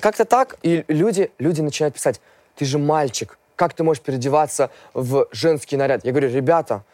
как-то 0.00 0.24
так. 0.24 0.56
И 0.62 0.84
люди, 0.88 1.30
люди 1.38 1.60
начинают 1.60 1.94
писать, 1.94 2.20
ты 2.56 2.64
же 2.64 2.78
мальчик, 2.78 3.38
как 3.56 3.74
ты 3.74 3.82
можешь 3.82 4.02
переодеваться 4.02 4.70
в 4.94 5.26
женский 5.32 5.76
наряд? 5.76 6.04
Я 6.04 6.12
говорю, 6.12 6.28
ребята, 6.30 6.84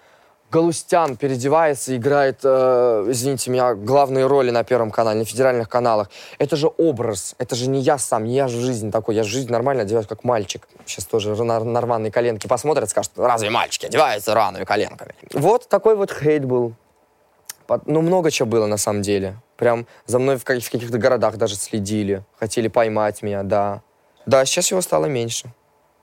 Галустян 0.50 1.16
переодевается, 1.16 1.94
играет, 1.94 2.40
э, 2.42 3.04
извините 3.08 3.50
меня, 3.50 3.74
главные 3.74 4.26
роли 4.26 4.50
на 4.50 4.64
Первом 4.64 4.90
канале, 4.90 5.18
на 5.18 5.24
федеральных 5.26 5.68
каналах. 5.68 6.08
Это 6.38 6.56
же 6.56 6.70
образ, 6.78 7.34
это 7.36 7.54
же 7.54 7.68
не 7.68 7.80
я 7.80 7.98
сам, 7.98 8.24
не 8.24 8.34
я 8.34 8.48
же 8.48 8.56
в 8.56 8.60
жизни 8.60 8.90
такой, 8.90 9.14
я 9.14 9.24
в 9.24 9.26
жизни 9.26 9.52
нормально 9.52 9.82
одеваюсь 9.82 10.06
как 10.06 10.24
мальчик. 10.24 10.66
Сейчас 10.86 11.04
тоже 11.04 11.34
нормальные 11.44 12.10
коленки 12.10 12.46
посмотрят, 12.46 12.88
скажут, 12.88 13.12
разве 13.16 13.50
мальчики 13.50 13.86
одеваются 13.86 14.34
рваными 14.34 14.64
коленками? 14.64 15.14
Вот 15.34 15.68
такой 15.68 15.96
вот 15.96 16.12
хейт 16.12 16.46
был. 16.46 16.72
Ну, 17.84 18.00
много 18.00 18.30
чего 18.30 18.48
было 18.48 18.64
на 18.64 18.78
самом 18.78 19.02
деле. 19.02 19.36
Прям 19.58 19.86
за 20.06 20.18
мной 20.18 20.38
в 20.38 20.44
каких-то 20.44 20.96
городах 20.96 21.36
даже 21.36 21.56
следили, 21.56 22.24
хотели 22.38 22.68
поймать 22.68 23.20
меня, 23.20 23.42
да. 23.42 23.82
Да, 24.24 24.46
сейчас 24.46 24.70
его 24.70 24.80
стало 24.80 25.06
меньше, 25.06 25.52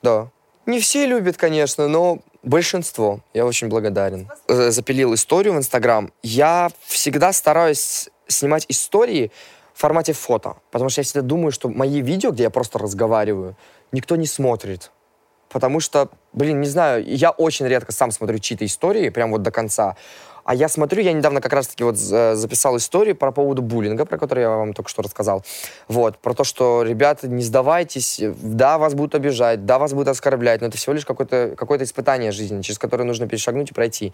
да. 0.04 0.30
Не 0.68 0.80
все 0.80 1.06
любят, 1.08 1.38
конечно, 1.38 1.88
но 1.88 2.20
большинство. 2.46 3.20
Я 3.34 3.46
очень 3.46 3.68
благодарен. 3.68 4.30
Э, 4.48 4.72
запилил 4.72 5.14
историю 5.14 5.54
в 5.54 5.58
Инстаграм. 5.58 6.12
Я 6.24 6.70
всегда 6.86 7.34
стараюсь 7.34 8.10
снимать 8.28 8.66
истории 8.70 9.32
в 9.74 9.80
формате 9.80 10.14
фото, 10.14 10.56
потому 10.72 10.90
что 10.90 11.02
я 11.02 11.04
всегда 11.04 11.22
думаю, 11.22 11.52
что 11.52 11.70
мои 11.70 12.02
видео, 12.02 12.32
где 12.32 12.44
я 12.44 12.50
просто 12.50 12.80
разговариваю, 12.80 13.56
никто 13.92 14.16
не 14.16 14.26
смотрит. 14.26 14.92
Потому 15.50 15.80
что, 15.80 16.10
блин, 16.34 16.62
не 16.62 16.68
знаю, 16.68 17.06
я 17.06 17.32
очень 17.32 17.68
редко 17.68 17.92
сам 17.92 18.12
смотрю 18.12 18.40
чьи-то 18.40 18.66
истории, 18.66 19.10
прям 19.10 19.32
вот 19.32 19.42
до 19.42 19.52
конца. 19.52 19.96
А 20.46 20.54
я 20.54 20.70
смотрю, 20.70 21.02
я 21.02 21.12
недавно 21.12 21.42
как 21.42 21.54
раз-таки 21.54 21.84
вот 21.84 21.98
записал 21.98 22.78
историю 22.78 23.16
про 23.16 23.32
поводу 23.32 23.64
буллинга, 23.64 24.06
про 24.06 24.20
который 24.20 24.42
я 24.42 24.50
вам 24.52 24.74
только 24.74 24.92
что 24.92 25.02
рассказал. 25.02 25.44
Вот, 25.88 26.20
про 26.20 26.36
то, 26.36 26.44
что, 26.44 26.84
ребята, 26.84 27.28
не 27.28 27.42
сдавайтесь, 27.42 28.22
да, 28.22 28.78
вас 28.78 28.94
будут 28.94 29.16
обижать, 29.16 29.66
да, 29.66 29.80
вас 29.80 29.94
будут 29.94 30.10
оскорблять, 30.10 30.62
но 30.62 30.68
это 30.68 30.78
всего 30.78 30.94
лишь 30.94 31.06
какое-то 31.06 31.56
какое 31.58 31.82
испытание 31.84 32.32
жизни, 32.32 32.62
через 32.62 32.78
которое 32.78 33.06
нужно 33.06 33.28
перешагнуть 33.28 33.72
и 33.72 33.74
пройти. 33.74 34.14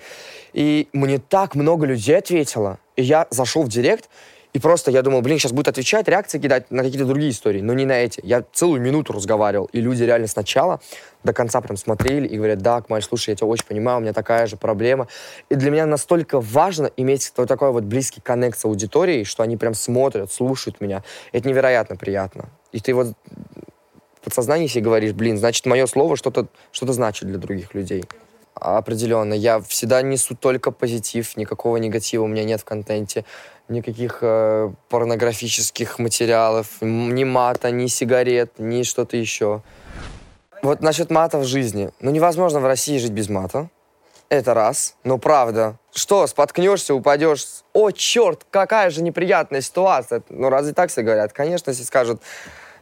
И 0.53 0.87
мне 0.93 1.19
так 1.19 1.53
много 1.53 1.85
людей 1.85 2.17
ответило, 2.17 2.79
и 2.95 3.03
я 3.03 3.27
зашел 3.29 3.63
в 3.63 3.67
директ, 3.67 4.09
и 4.53 4.59
просто 4.59 4.91
я 4.91 5.01
думал, 5.01 5.21
блин, 5.21 5.39
сейчас 5.39 5.53
будет 5.53 5.69
отвечать, 5.69 6.07
реакции 6.07 6.37
кидать 6.37 6.71
на 6.71 6.83
какие-то 6.83 7.05
другие 7.05 7.31
истории, 7.31 7.61
но 7.61 7.73
не 7.73 7.85
на 7.85 7.93
эти. 7.93 8.19
Я 8.23 8.43
целую 8.51 8.81
минуту 8.81 9.13
разговаривал, 9.13 9.69
и 9.71 9.79
люди 9.79 10.03
реально 10.03 10.27
сначала 10.27 10.81
до 11.23 11.33
конца 11.33 11.61
прям 11.61 11.77
смотрели 11.77 12.27
и 12.27 12.35
говорят, 12.35 12.59
да, 12.59 12.81
Кмаль, 12.81 13.01
слушай, 13.01 13.29
я 13.29 13.35
тебя 13.35 13.47
очень 13.47 13.65
понимаю, 13.65 13.99
у 13.99 14.01
меня 14.01 14.11
такая 14.11 14.47
же 14.47 14.57
проблема. 14.57 15.07
И 15.49 15.55
для 15.55 15.71
меня 15.71 15.85
настолько 15.85 16.41
важно 16.41 16.91
иметь 16.97 17.31
вот 17.37 17.47
такой 17.47 17.71
вот 17.71 17.83
близкий 17.83 18.19
коннект 18.19 18.59
с 18.59 18.65
аудиторией, 18.65 19.23
что 19.23 19.43
они 19.43 19.55
прям 19.55 19.73
смотрят, 19.73 20.31
слушают 20.31 20.81
меня. 20.81 21.03
Это 21.31 21.47
невероятно 21.47 21.95
приятно. 21.95 22.49
И 22.73 22.79
ты 22.79 22.93
вот 22.93 23.13
в 24.21 24.23
подсознании 24.25 24.67
себе 24.67 24.83
говоришь, 24.83 25.13
блин, 25.13 25.37
значит, 25.37 25.65
мое 25.65 25.85
слово 25.87 26.17
что-то 26.17 26.47
что 26.71 26.91
значит 26.91 27.27
для 27.27 27.37
других 27.37 27.73
людей. 27.73 28.03
Определенно. 28.53 29.33
Я 29.33 29.61
всегда 29.61 30.01
несу 30.01 30.35
только 30.35 30.71
позитив, 30.71 31.37
никакого 31.37 31.77
негатива 31.77 32.23
у 32.23 32.27
меня 32.27 32.43
нет 32.43 32.61
в 32.61 32.65
контенте 32.65 33.25
никаких 33.71 34.19
э, 34.21 34.71
порнографических 34.89 35.99
материалов, 35.99 36.67
ни 36.81 37.23
мата, 37.23 37.71
ни 37.71 37.88
сигарет, 37.88 38.60
ни 38.60 38.84
что-то 38.84 39.17
еще. 39.17 39.62
Вот 40.62 40.81
насчет 40.81 41.10
мата 41.10 41.39
в 41.39 41.45
жизни. 41.45 41.89
Ну, 41.99 42.12
невозможно 42.12 42.60
в 42.60 42.65
России 42.65 42.97
жить 42.99 43.12
без 43.12 43.29
мата. 43.29 43.69
Это 44.29 44.53
раз. 44.53 44.95
Но 45.03 45.17
правда. 45.17 45.77
Что, 45.91 46.27
споткнешься, 46.27 46.93
упадешь. 46.93 47.45
О, 47.73 47.91
черт, 47.91 48.45
какая 48.49 48.89
же 48.89 49.01
неприятная 49.01 49.62
ситуация. 49.62 50.21
Ну, 50.29 50.49
разве 50.49 50.73
так 50.73 50.89
все 50.89 51.01
говорят? 51.01 51.34
Конечно, 51.34 51.71
если 51.71 51.84
скажут 51.84 52.21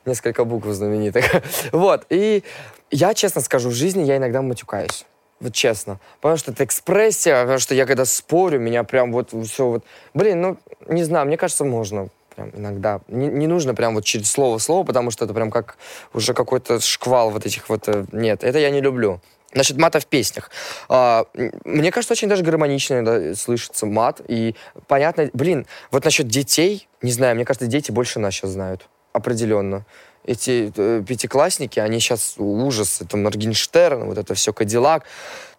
несколько 0.06 0.44
букв 0.44 0.68
знаменитых. 0.68 1.26
вот. 1.72 2.06
И 2.10 2.44
я, 2.92 3.14
честно 3.14 3.42
скажу, 3.42 3.70
в 3.70 3.74
жизни 3.74 4.04
я 4.04 4.18
иногда 4.18 4.42
матюкаюсь. 4.42 5.06
Вот 5.40 5.54
честно. 5.54 6.00
Потому 6.20 6.38
что 6.38 6.52
это 6.52 6.66
экспрессия, 6.66 7.42
потому 7.42 7.60
что 7.60 7.74
я 7.74 7.86
когда 7.86 8.06
спорю, 8.06 8.60
меня 8.60 8.84
прям 8.84 9.12
вот 9.12 9.34
все 9.48 9.68
вот... 9.68 9.84
Блин, 10.14 10.42
ну, 10.42 10.58
не 10.88 11.04
знаю, 11.04 11.26
мне 11.28 11.38
кажется, 11.38 11.64
можно 11.64 12.10
прям 12.36 12.52
иногда. 12.56 13.02
Не, 13.08 13.28
не 13.28 13.48
нужно 13.48 13.74
прям 13.74 13.96
вот 13.96 14.04
через 14.04 14.32
слово-слово, 14.32 14.86
потому 14.86 15.12
что 15.12 15.26
это 15.26 15.34
прям 15.34 15.52
как 15.52 15.78
уже 16.14 16.34
какой-то 16.34 16.80
шквал 16.80 17.32
вот 17.32 17.46
этих 17.46 17.70
вот... 17.70 17.88
Э, 17.88 18.06
нет, 18.12 18.44
это 18.44 18.60
я 18.60 18.70
не 18.70 18.82
люблю. 18.82 19.22
Значит, 19.54 19.78
мата 19.78 20.00
в 20.00 20.06
песнях. 20.06 20.52
А, 20.90 21.26
мне 21.66 21.92
кажется, 21.92 22.14
очень 22.14 22.28
даже 22.28 22.44
гармонично 22.44 23.04
да, 23.04 23.36
слышится 23.36 23.86
мат. 23.86 24.22
И 24.28 24.56
понятно, 24.88 25.30
блин, 25.34 25.66
вот 25.92 26.06
насчет 26.06 26.28
детей, 26.28 26.88
не 27.02 27.12
знаю, 27.12 27.36
мне 27.36 27.46
кажется, 27.46 27.68
дети 27.68 27.92
больше 27.92 28.20
нас 28.20 28.34
сейчас 28.34 28.52
знают. 28.52 28.88
Определенно. 29.12 29.86
Эти 30.26 30.72
э, 30.76 31.04
пятиклассники, 31.08 31.80
они 31.80 32.00
сейчас 32.00 32.36
ужас. 32.38 33.02
Это 33.02 33.18
Моргенштерн, 33.18 34.06
вот 34.06 34.18
это 34.18 34.34
все 34.34 34.54
Кадиллак. 34.54 35.04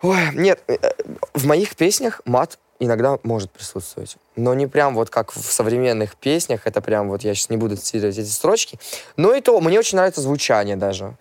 Ой, 0.02 0.18
нет, 0.34 0.62
э, 0.68 0.76
в 1.34 1.46
моих 1.46 1.76
песнях 1.76 2.20
мат 2.24 2.58
иногда 2.80 3.18
может 3.22 3.50
присутствовать. 3.50 4.16
Но 4.36 4.54
не 4.54 4.66
прям 4.66 4.94
вот 4.94 5.10
как 5.10 5.32
в 5.32 5.52
современных 5.52 6.16
песнях, 6.16 6.62
это 6.64 6.80
прям 6.80 7.08
вот, 7.08 7.22
я 7.22 7.34
сейчас 7.34 7.50
не 7.50 7.56
буду 7.56 7.76
цитировать 7.76 8.18
эти 8.18 8.28
строчки. 8.28 8.78
Но 9.16 9.34
и 9.34 9.40
то, 9.40 9.60
мне 9.60 9.78
очень 9.78 9.96
нравится 9.96 10.22
звучание 10.22 10.76
даже. 10.76 11.14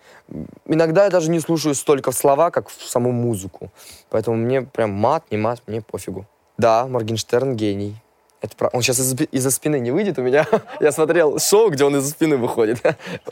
Иногда 0.66 1.04
я 1.04 1.10
даже 1.10 1.30
не 1.30 1.38
слушаю 1.38 1.74
столько 1.74 2.12
слова, 2.12 2.50
как 2.50 2.68
в 2.68 2.88
саму 2.88 3.12
музыку. 3.12 3.70
Поэтому 4.08 4.36
мне 4.36 4.62
прям 4.62 4.90
мат, 4.90 5.24
не 5.30 5.36
мат, 5.36 5.60
мне 5.66 5.82
пофигу. 5.82 6.26
Да, 6.56 6.86
Моргенштерн 6.86 7.54
гений. 7.54 7.96
Это 8.40 8.56
про... 8.56 8.68
Он 8.68 8.80
сейчас 8.80 8.98
из-за 9.00 9.24
из 9.24 9.54
спины 9.54 9.78
не 9.80 9.90
выйдет 9.90 10.18
у 10.18 10.22
меня. 10.22 10.46
Я 10.80 10.92
смотрел 10.92 11.38
шоу, 11.38 11.70
где 11.70 11.84
он 11.84 11.96
из-за 11.96 12.10
спины 12.10 12.36
выходит. 12.38 12.82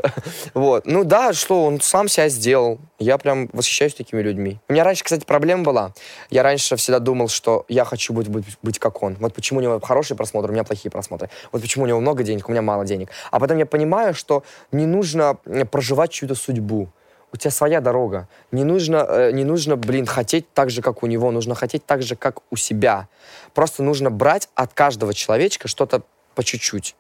вот. 0.55 0.87
Ну 0.87 1.05
да, 1.05 1.33
что 1.33 1.64
он 1.64 1.81
сам 1.81 2.09
себя 2.09 2.29
сделал. 2.29 2.79
Я 2.99 3.16
прям 3.16 3.49
восхищаюсь 3.53 3.94
такими 3.94 4.21
людьми. 4.21 4.59
У 4.68 4.73
меня 4.73 4.85
раньше, 4.85 5.05
кстати, 5.05 5.25
проблема 5.25 5.62
была. 5.62 5.92
Я 6.31 6.42
раньше 6.42 6.77
всегда 6.77 6.99
думал, 6.99 7.29
что 7.29 7.64
я 7.68 7.85
хочу 7.85 8.12
быть, 8.12 8.29
быть, 8.29 8.44
быть 8.62 8.79
как 8.79 9.03
он. 9.03 9.16
Вот 9.18 9.33
почему 9.33 9.61
у 9.61 9.62
него 9.62 9.81
хорошие 9.81 10.16
просмотры, 10.16 10.51
у 10.51 10.55
меня 10.55 10.64
плохие 10.64 10.90
просмотры. 10.90 11.31
Вот 11.53 11.62
почему 11.62 11.85
у 11.85 11.88
него 11.88 12.01
много 12.01 12.23
денег, 12.23 12.49
у 12.49 12.53
меня 12.53 12.62
мало 12.62 12.85
денег. 12.85 13.09
А 13.31 13.40
потом 13.40 13.57
я 13.57 13.66
понимаю, 13.66 14.12
что 14.14 14.42
не 14.73 14.85
нужно 14.85 15.37
проживать 15.71 16.11
чью-то 16.11 16.35
судьбу 16.35 16.88
у 17.33 17.37
тебя 17.37 17.51
своя 17.51 17.81
дорога. 17.81 18.29
Не 18.53 18.64
нужно, 18.64 19.07
э, 19.09 19.33
не 19.33 19.45
нужно, 19.45 19.77
блин, 19.77 20.07
хотеть 20.07 20.53
так 20.53 20.71
же, 20.71 20.83
как 20.83 21.03
у 21.03 21.07
него. 21.07 21.31
Нужно 21.31 21.55
хотеть 21.55 21.85
так 21.85 22.03
же, 22.03 22.17
как 22.17 22.41
у 22.51 22.57
себя. 22.57 23.09
Просто 23.55 23.83
нужно 23.83 24.11
брать 24.11 24.49
от 24.55 24.73
каждого 24.75 25.14
человечка 25.14 25.69
что-то 25.69 26.03
по 26.35 26.43
чуть-чуть 26.43 26.97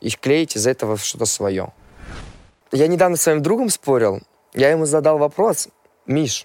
и 0.00 0.10
клеить 0.10 0.56
из 0.56 0.66
этого 0.66 0.96
что-то 0.96 1.26
свое. 1.26 1.72
Я 2.72 2.86
недавно 2.86 3.16
с 3.16 3.22
своим 3.22 3.42
другом 3.42 3.70
спорил. 3.70 4.20
Я 4.52 4.70
ему 4.70 4.84
задал 4.84 5.18
вопрос. 5.18 5.68
Миш, 6.06 6.42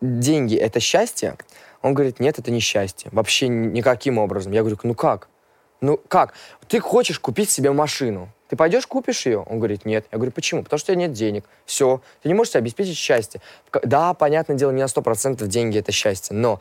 деньги— 0.00 0.56
это 0.56 0.80
счастье? 0.80 1.36
Он 1.82 1.94
говорит, 1.94 2.20
нет, 2.20 2.38
это 2.38 2.50
не 2.50 2.60
счастье. 2.60 3.10
Вообще 3.12 3.48
никаким 3.48 4.18
образом. 4.18 4.52
Я 4.52 4.60
говорю, 4.60 4.78
ну 4.82 4.94
как? 4.94 5.28
Ну 5.80 6.00
как? 6.08 6.34
Ты 6.66 6.80
хочешь 6.80 7.18
купить 7.20 7.50
себе 7.50 7.72
машину. 7.72 8.28
Ты 8.48 8.56
пойдешь, 8.56 8.86
купишь 8.86 9.26
ее? 9.26 9.40
Он 9.40 9.58
говорит, 9.58 9.84
нет. 9.84 10.06
Я 10.10 10.16
говорю, 10.16 10.32
почему? 10.32 10.62
Потому 10.62 10.78
что 10.78 10.92
у 10.92 10.94
тебя 10.94 11.06
нет 11.06 11.12
денег. 11.12 11.44
Все. 11.66 12.00
Ты 12.22 12.28
не 12.28 12.34
можешь 12.34 12.52
себе 12.52 12.60
обеспечить 12.60 12.96
счастье. 12.96 13.40
Да, 13.82 14.14
понятное 14.14 14.56
дело, 14.56 14.70
не 14.70 14.82
на 14.82 14.86
100% 14.86 15.46
деньги— 15.46 15.78
это 15.80 15.92
счастье, 15.92 16.34
но 16.34 16.60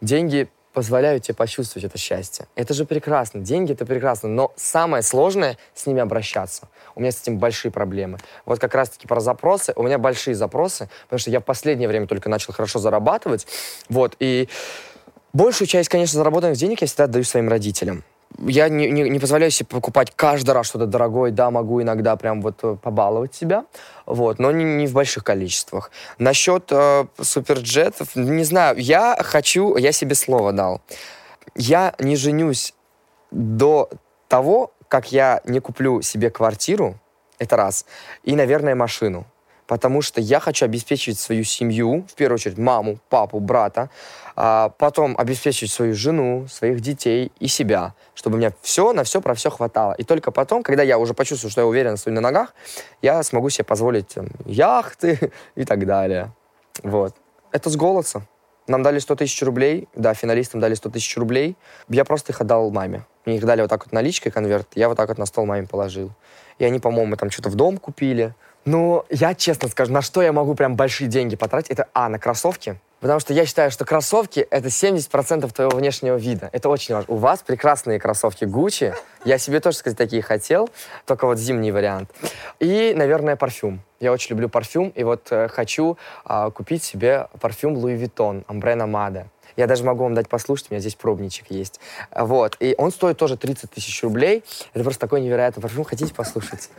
деньги 0.00 0.48
позволяют 0.72 1.24
тебе 1.24 1.34
почувствовать 1.34 1.84
это 1.84 1.98
счастье. 1.98 2.46
Это 2.54 2.74
же 2.74 2.84
прекрасно. 2.84 3.40
Деньги— 3.40 3.72
это 3.74 3.84
прекрасно. 3.84 4.30
Но 4.30 4.52
самое 4.56 5.02
сложное— 5.02 5.58
с 5.74 5.86
ними 5.86 6.00
обращаться. 6.00 6.68
У 6.94 7.00
меня 7.00 7.12
с 7.12 7.20
этим 7.20 7.38
большие 7.38 7.70
проблемы. 7.70 8.18
Вот 8.46 8.58
как 8.58 8.74
раз-таки 8.74 9.06
про 9.06 9.20
запросы. 9.20 9.72
У 9.76 9.82
меня 9.82 9.98
большие 9.98 10.34
запросы, 10.34 10.88
потому 11.04 11.18
что 11.18 11.30
я 11.30 11.40
в 11.40 11.44
последнее 11.44 11.88
время 11.88 12.06
только 12.06 12.28
начал 12.30 12.54
хорошо 12.54 12.78
зарабатывать. 12.78 13.46
Вот. 13.90 14.16
И 14.20 14.48
большую 15.32 15.68
часть, 15.68 15.90
конечно, 15.90 16.16
заработанных 16.18 16.56
денег 16.56 16.80
я 16.80 16.86
всегда 16.86 17.04
отдаю 17.04 17.24
своим 17.24 17.48
родителям 17.48 18.04
я 18.38 18.68
не, 18.68 18.90
не, 18.90 19.08
не 19.08 19.18
позволяю 19.18 19.50
себе 19.50 19.66
покупать 19.66 20.12
каждый 20.14 20.50
раз 20.50 20.66
что-то 20.66 20.86
дорогое. 20.86 21.30
Да, 21.30 21.50
могу 21.50 21.82
иногда 21.82 22.16
прям 22.16 22.42
вот 22.42 22.58
э, 22.62 22.76
побаловать 22.80 23.34
себя, 23.34 23.64
вот, 24.04 24.38
но 24.38 24.50
не, 24.50 24.64
не 24.64 24.86
в 24.86 24.92
больших 24.92 25.24
количествах. 25.24 25.90
Насчет 26.18 26.70
э, 26.70 27.06
суперджетов, 27.20 28.14
не 28.16 28.44
знаю, 28.44 28.76
я 28.78 29.16
хочу, 29.20 29.76
я 29.76 29.92
себе 29.92 30.14
слово 30.14 30.52
дал. 30.52 30.80
Я 31.54 31.94
не 31.98 32.16
женюсь 32.16 32.74
до 33.30 33.88
того, 34.28 34.72
как 34.88 35.12
я 35.12 35.40
не 35.44 35.60
куплю 35.60 36.02
себе 36.02 36.30
квартиру, 36.30 36.98
это 37.38 37.56
раз, 37.56 37.86
и, 38.22 38.34
наверное, 38.34 38.74
машину 38.74 39.26
потому 39.66 40.02
что 40.02 40.20
я 40.20 40.40
хочу 40.40 40.64
обеспечивать 40.64 41.18
свою 41.18 41.44
семью, 41.44 42.04
в 42.08 42.14
первую 42.14 42.36
очередь 42.36 42.58
маму, 42.58 42.98
папу, 43.08 43.40
брата, 43.40 43.90
а 44.36 44.70
потом 44.78 45.14
обеспечивать 45.18 45.72
свою 45.72 45.94
жену, 45.94 46.46
своих 46.48 46.80
детей 46.80 47.32
и 47.40 47.48
себя, 47.48 47.94
чтобы 48.14 48.36
у 48.36 48.38
меня 48.38 48.52
все 48.62 48.92
на 48.92 49.02
все 49.04 49.20
про 49.20 49.34
все 49.34 49.50
хватало. 49.50 49.94
И 49.94 50.04
только 50.04 50.30
потом, 50.30 50.62
когда 50.62 50.82
я 50.82 50.98
уже 50.98 51.14
почувствую, 51.14 51.50
что 51.50 51.62
я 51.62 51.66
уверен 51.66 51.96
стою 51.96 52.14
на 52.14 52.20
ногах, 52.20 52.54
я 53.02 53.22
смогу 53.22 53.50
себе 53.50 53.64
позволить 53.64 54.14
яхты 54.44 55.32
и 55.54 55.64
так 55.64 55.86
далее. 55.86 56.32
Вот. 56.82 57.14
Это 57.52 57.70
с 57.70 57.76
голоса. 57.76 58.22
Нам 58.66 58.82
дали 58.82 58.98
100 58.98 59.16
тысяч 59.16 59.42
рублей, 59.42 59.88
да, 59.94 60.12
финалистам 60.14 60.60
дали 60.60 60.74
100 60.74 60.90
тысяч 60.90 61.16
рублей. 61.16 61.56
Я 61.88 62.04
просто 62.04 62.32
их 62.32 62.40
отдал 62.40 62.70
маме. 62.70 63.04
Мне 63.26 63.36
их 63.36 63.44
дали 63.44 63.60
вот 63.60 63.68
так 63.68 63.84
вот 63.84 63.92
наличкой, 63.92 64.30
конверт, 64.30 64.68
я 64.74 64.88
вот 64.88 64.96
так 64.96 65.08
вот 65.08 65.18
на 65.18 65.26
стол 65.26 65.44
маме 65.46 65.66
положил. 65.66 66.12
И 66.58 66.64
они, 66.64 66.78
по-моему, 66.78 67.16
там 67.16 67.30
что-то 67.30 67.50
в 67.50 67.54
дом 67.54 67.76
купили, 67.76 68.34
ну, 68.64 69.04
я 69.10 69.34
честно 69.34 69.68
скажу, 69.68 69.92
на 69.92 70.02
что 70.02 70.22
я 70.22 70.32
могу 70.32 70.56
прям 70.56 70.74
большие 70.74 71.08
деньги 71.08 71.36
потратить, 71.36 71.70
это, 71.70 71.88
а, 71.94 72.08
на 72.08 72.18
кроссовки, 72.18 72.80
Потому 73.00 73.20
что 73.20 73.34
я 73.34 73.44
считаю, 73.44 73.70
что 73.70 73.84
кроссовки— 73.84 74.40
это 74.50 74.68
70% 74.68 75.52
твоего 75.52 75.76
внешнего 75.76 76.16
вида. 76.16 76.48
Это 76.52 76.68
очень 76.70 76.94
важно. 76.94 77.14
У 77.14 77.18
вас 77.18 77.42
прекрасные 77.42 78.00
кроссовки 78.00 78.44
Gucci. 78.44 78.94
Я 79.24 79.38
себе 79.38 79.60
тоже, 79.60 79.76
кстати, 79.76 79.94
такие 79.94 80.22
хотел, 80.22 80.70
только 81.04 81.26
вот 81.26 81.38
зимний 81.38 81.72
вариант. 81.72 82.10
И, 82.58 82.94
наверное, 82.96 83.36
парфюм. 83.36 83.80
Я 84.00 84.12
очень 84.12 84.30
люблю 84.30 84.48
парфюм, 84.48 84.88
и 84.88 85.04
вот 85.04 85.28
э, 85.30 85.48
хочу 85.48 85.98
э, 86.28 86.50
купить 86.54 86.82
себе 86.82 87.28
парфюм 87.38 87.74
Louis 87.76 87.98
Vuitton, 87.98 88.44
Ambre 88.46 88.74
Nomade. 88.74 89.26
Я 89.56 89.66
даже 89.66 89.84
могу 89.84 90.04
вам 90.04 90.14
дать 90.14 90.28
послушать, 90.28 90.66
у 90.70 90.74
меня 90.74 90.80
здесь 90.80 90.94
пробничек 90.94 91.50
есть. 91.50 91.80
Вот. 92.14 92.56
И 92.60 92.74
он 92.78 92.90
стоит 92.90 93.16
тоже 93.16 93.36
30 93.36 93.70
тысяч 93.70 94.02
рублей. 94.02 94.44
Это 94.74 94.84
просто 94.84 95.00
такой 95.00 95.20
невероятный 95.20 95.62
парфюм. 95.62 95.84
Хотите 95.84 96.14
послушать? 96.14 96.70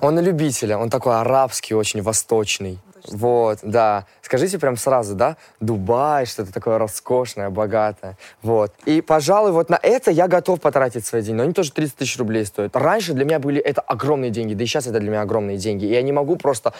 Он 0.00 0.14
на 0.14 0.20
любителя, 0.20 0.78
он 0.78 0.88
такой 0.88 1.20
арабский, 1.20 1.74
очень 1.74 2.00
восточный. 2.00 2.78
Вот, 3.08 3.58
да. 3.62 4.06
Скажите 4.22 4.58
прям 4.58 4.76
сразу, 4.76 5.14
да, 5.14 5.36
Дубай, 5.60 6.26
что-то 6.26 6.52
такое 6.52 6.78
роскошное, 6.78 7.50
богатое. 7.50 8.16
Вот. 8.42 8.72
И, 8.84 9.00
пожалуй, 9.00 9.52
вот 9.52 9.70
на 9.70 9.78
это 9.82 10.10
я 10.10 10.28
готов 10.28 10.60
потратить 10.60 11.06
свои 11.06 11.22
деньги. 11.22 11.36
Но 11.36 11.42
они 11.44 11.52
тоже 11.52 11.72
30 11.72 11.96
тысяч 11.96 12.18
рублей 12.18 12.44
стоят. 12.44 12.76
Раньше 12.76 13.12
для 13.12 13.24
меня 13.24 13.38
были 13.38 13.60
это 13.60 13.80
огромные 13.80 14.30
деньги, 14.30 14.54
да 14.54 14.64
и 14.64 14.66
сейчас 14.66 14.86
это 14.86 15.00
для 15.00 15.10
меня 15.10 15.22
огромные 15.22 15.56
деньги. 15.56 15.84
И 15.84 15.88
я 15.88 16.02
не 16.02 16.12
могу 16.12 16.36
просто 16.36 16.72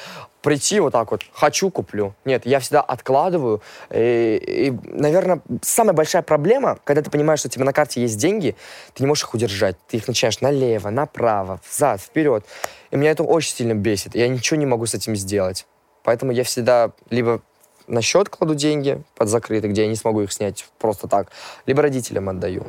прийти 0.42 0.80
вот 0.80 0.92
так 0.92 1.10
вот, 1.10 1.22
хочу, 1.32 1.70
куплю. 1.70 2.14
Нет, 2.24 2.46
я 2.46 2.60
всегда 2.60 2.80
откладываю. 2.80 3.62
И, 3.90 4.70
и, 4.70 4.88
наверное, 4.92 5.40
самая 5.62 5.94
большая 5.94 6.22
проблема, 6.22 6.78
когда 6.84 7.02
ты 7.02 7.10
понимаешь, 7.10 7.40
что 7.40 7.48
у 7.48 7.50
тебя 7.50 7.64
на 7.64 7.72
карте 7.72 8.00
есть 8.00 8.18
деньги, 8.18 8.56
ты 8.94 9.02
не 9.02 9.06
можешь 9.06 9.24
их 9.24 9.34
удержать. 9.34 9.76
Ты 9.88 9.96
их 9.96 10.08
начинаешь 10.08 10.40
налево, 10.40 10.90
направо, 10.90 11.60
взад, 11.68 12.00
вперед. 12.00 12.44
И 12.90 12.96
меня 12.96 13.10
это 13.10 13.22
очень 13.22 13.54
сильно 13.54 13.74
бесит. 13.74 14.14
Я 14.14 14.28
ничего 14.28 14.58
не 14.58 14.66
могу 14.66 14.86
с 14.86 14.94
этим 14.94 15.16
сделать. 15.16 15.66
Поэтому 16.02 16.32
я 16.32 16.44
всегда 16.44 16.92
либо 17.10 17.40
на 17.86 18.02
счет 18.02 18.28
кладу 18.28 18.54
деньги 18.54 19.02
под 19.16 19.28
закрытый, 19.28 19.70
где 19.70 19.82
я 19.82 19.88
не 19.88 19.96
смогу 19.96 20.22
их 20.22 20.32
снять 20.32 20.66
просто 20.78 21.08
так, 21.08 21.28
либо 21.66 21.82
родителям 21.82 22.28
отдаю. 22.28 22.66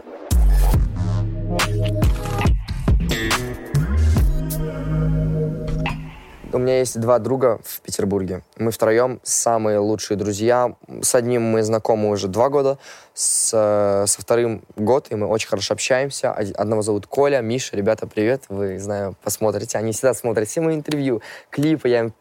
У 6.53 6.57
меня 6.57 6.79
есть 6.79 6.99
два 6.99 7.19
друга 7.19 7.61
в 7.63 7.79
Петербурге. 7.79 8.43
Мы 8.57 8.71
втроем 8.71 9.21
самые 9.23 9.77
лучшие 9.77 10.17
друзья. 10.17 10.75
С 11.01 11.15
одним 11.15 11.43
мы 11.43 11.63
знакомы 11.63 12.09
уже 12.09 12.27
два 12.27 12.49
года, 12.49 12.77
с, 13.13 13.51
э, 13.53 14.05
со 14.05 14.21
вторым 14.21 14.61
год, 14.75 15.07
и 15.11 15.15
мы 15.15 15.27
очень 15.27 15.47
хорошо 15.47 15.75
общаемся. 15.75 16.31
Одного 16.33 16.81
зовут 16.81 17.07
Коля, 17.07 17.39
Миша. 17.39 17.77
Ребята, 17.77 18.05
привет. 18.05 18.43
Вы, 18.49 18.79
знаю, 18.79 19.15
посмотрите. 19.23 19.77
Они 19.77 19.93
всегда 19.93 20.13
смотрят 20.13 20.49
все 20.49 20.59
мои 20.59 20.75
интервью, 20.75 21.21
клипы. 21.51 21.87
Я 21.87 21.99
им 22.01 22.13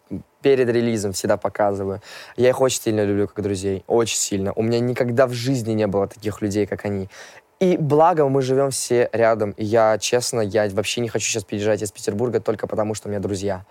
перед 0.42 0.68
релизом 0.68 1.12
всегда 1.12 1.36
показываю. 1.36 2.00
Я 2.36 2.50
их 2.50 2.60
очень 2.60 2.80
сильно 2.80 3.04
люблю 3.04 3.28
как 3.28 3.42
друзей. 3.42 3.84
Очень 3.86 4.18
сильно. 4.18 4.52
У 4.54 4.62
меня 4.62 4.80
никогда 4.80 5.26
в 5.26 5.32
жизни 5.32 5.72
не 5.72 5.86
было 5.86 6.06
таких 6.06 6.42
людей, 6.42 6.66
как 6.66 6.84
они. 6.84 7.08
И 7.60 7.76
благо 7.76 8.26
мы 8.28 8.42
живем 8.42 8.70
все 8.70 9.10
рядом. 9.12 9.50
И 9.52 9.64
я, 9.64 9.98
честно, 9.98 10.40
я 10.40 10.68
вообще 10.70 11.00
не 11.00 11.08
хочу 11.08 11.26
сейчас 11.26 11.44
переезжать 11.44 11.82
из 11.82 11.92
Петербурга 11.92 12.40
только 12.40 12.66
потому, 12.66 12.94
что 12.94 13.08
у 13.08 13.10
меня 13.10 13.20
друзья 13.20 13.64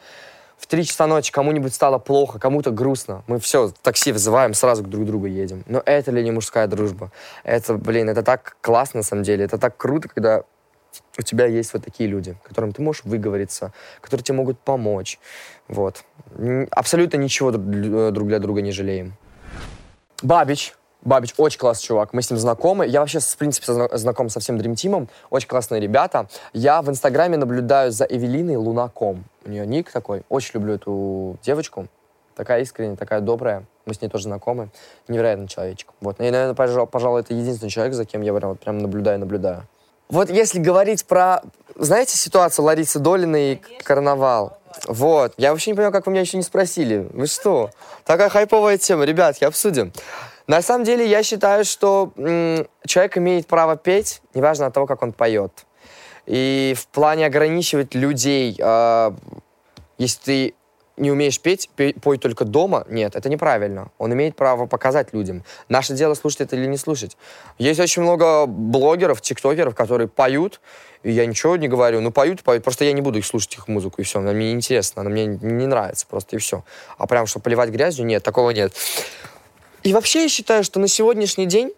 в 0.60 0.68
3 0.68 0.86
часа 0.86 1.08
ночи 1.08 1.32
кому-нибудь 1.32 1.74
стало 1.74 1.98
плохо, 2.00 2.38
кому-то 2.38 2.72
грустно, 2.72 3.24
мы 3.28 3.40
все, 3.40 3.72
такси 3.82 4.12
вызываем, 4.12 4.54
сразу 4.54 4.84
к 4.84 4.90
друг 4.90 5.06
другу 5.06 5.26
едем. 5.26 5.64
Но 5.68 5.82
это 5.86 6.12
ли 6.12 6.22
не 6.22 6.32
мужская 6.32 6.68
дружба? 6.68 7.12
Это, 7.44 7.76
блин, 7.76 8.10
это 8.10 8.24
так 8.24 8.58
классно 8.62 9.00
на 9.00 9.04
самом 9.04 9.24
деле, 9.24 9.46
это 9.46 9.58
так 9.58 9.78
круто, 9.78 10.10
когда 10.10 10.44
у 11.18 11.22
тебя 11.22 11.46
есть 11.46 11.74
вот 11.74 11.84
такие 11.84 12.10
люди, 12.10 12.36
которым 12.44 12.72
ты 12.72 12.82
можешь 12.82 13.04
выговориться, 13.04 13.74
которые 14.02 14.24
тебе 14.24 14.38
могут 14.38 14.60
помочь. 14.60 15.20
Вот. 15.68 16.04
Абсолютно 16.72 17.18
ничего 17.18 17.52
друг 17.52 18.28
для 18.28 18.40
друга 18.40 18.62
не 18.62 18.72
жалеем. 18.72 19.14
Бабич. 20.22 20.76
Бабич 21.02 21.34
очень 21.38 21.60
классный 21.60 21.88
чувак, 21.88 22.12
мы 22.12 22.22
с 22.22 22.30
ним 22.30 22.38
знакомы. 22.38 22.86
Я 22.86 23.00
вообще, 23.00 23.20
в 23.20 23.38
принципе, 23.38 23.72
знаком 23.98 24.28
со 24.28 24.42
всем 24.42 24.58
Dream 24.58 24.74
Team. 24.74 25.08
Очень 25.30 25.48
классные 25.48 25.80
ребята. 25.80 26.28
Я 26.52 26.82
в 26.82 26.90
Инстаграме 26.90 27.38
наблюдаю 27.38 27.94
за 27.94 28.04
Эвелиной 28.04 28.58
Лунаком. 28.58 29.24
У 29.46 29.50
нее 29.50 29.66
ник 29.66 29.92
такой. 29.92 30.24
Очень 30.28 30.56
люблю 30.56 30.74
эту 30.74 31.38
девочку. 31.42 31.88
Такая 32.36 32.62
искренняя, 32.62 32.98
такая 32.98 33.22
добрая. 33.22 33.64
Мы 33.86 33.94
с 33.94 34.02
ней 34.02 34.10
тоже 34.10 34.26
знакомы. 34.26 34.72
Невероятный 35.08 35.48
человечек. 35.48 35.90
Вот. 36.02 36.20
И, 36.20 36.30
наверное, 36.30 36.54
пожалуй, 36.54 37.22
это 37.22 37.34
единственный 37.34 37.70
человек, 37.70 37.94
за 37.94 38.04
кем 38.04 38.22
я 38.22 38.34
прям, 38.34 38.50
вот, 38.50 38.60
прям 38.60 38.80
наблюдаю, 38.80 39.20
наблюдаю. 39.20 39.68
Вот 40.10 40.32
если 40.32 40.60
говорить 40.60 41.06
про, 41.06 41.44
знаете, 41.76 42.18
ситуацию 42.18 42.66
Ларисы 42.66 42.98
Долиной 42.98 43.54
и 43.54 43.84
карнавал. 43.84 44.58
Вот. 44.88 45.34
Я 45.38 45.52
вообще 45.52 45.72
не 45.72 45.76
понимаю, 45.76 45.94
как 45.94 46.08
вы 46.08 46.12
меня 46.12 46.22
еще 46.22 46.38
не 46.38 46.44
спросили. 46.44 47.08
Вы 47.14 47.28
что? 47.28 47.70
Такая 48.06 48.30
хайповая 48.30 48.80
тема. 48.80 49.06
Ребят, 49.06 49.38
я 49.40 49.48
обсудим. 49.50 49.94
На 50.48 50.64
самом 50.64 50.84
деле, 50.84 51.08
я 51.08 51.22
считаю, 51.22 51.64
что 51.64 52.12
м, 52.18 52.68
человек 52.88 53.20
имеет 53.20 53.46
право 53.46 53.78
петь, 53.78 54.22
неважно 54.34 54.66
от 54.66 54.74
того, 54.74 54.88
как 54.88 55.04
он 55.04 55.14
поет. 55.14 55.52
И 56.26 56.76
в 56.76 56.88
плане 56.88 57.28
ограничивать 57.28 57.94
людей, 57.94 58.56
э, 58.60 59.12
если 60.00 60.20
ты 60.24 60.54
не 61.00 61.12
умеешь 61.12 61.40
петь, 61.40 61.70
пей, 61.76 61.94
пой 61.94 62.18
только 62.18 62.46
дома. 62.46 62.86
Нет, 62.90 63.16
это 63.16 63.30
неправильно. 63.30 63.92
Он 63.98 64.14
имеет 64.14 64.36
право 64.36 64.66
показать 64.66 65.14
людям. 65.14 65.44
Наше 65.70 65.94
дело 65.94 66.14
слушать 66.14 66.42
это 66.42 66.56
или 66.56 66.66
не 66.66 66.78
слушать. 66.78 67.18
Есть 67.58 67.80
очень 67.80 68.02
много 68.02 68.46
блогеров, 68.46 69.22
тиктокеров, 69.22 69.76
которые 69.76 70.08
поют, 70.08 70.62
и 71.04 71.12
я 71.12 71.26
ничего 71.26 71.56
не 71.56 71.68
говорю. 71.68 72.02
Ну, 72.02 72.12
поют, 72.12 72.44
поют. 72.44 72.64
Просто 72.64 72.86
я 72.86 72.92
не 72.92 73.02
буду 73.02 73.20
их 73.20 73.26
слушать, 73.26 73.56
их 73.56 73.68
музыку, 73.68 74.02
и 74.02 74.04
все. 74.04 74.20
Она 74.20 74.34
мне 74.34 74.52
неинтересна, 74.52 75.02
она 75.02 75.10
мне 75.10 75.26
не 75.26 75.68
нравится 75.68 76.06
просто, 76.08 76.36
и 76.36 76.40
все. 76.40 76.64
А 76.98 77.08
прям, 77.08 77.26
что 77.26 77.40
поливать 77.40 77.70
грязью, 77.70 78.06
нет, 78.06 78.22
такого 78.24 78.52
нет. 78.52 78.74
И 79.84 79.94
вообще 79.94 80.24
я 80.24 80.30
считаю, 80.30 80.64
что 80.64 80.80
на 80.80 80.88
сегодняшний 80.88 81.46
день 81.46 81.72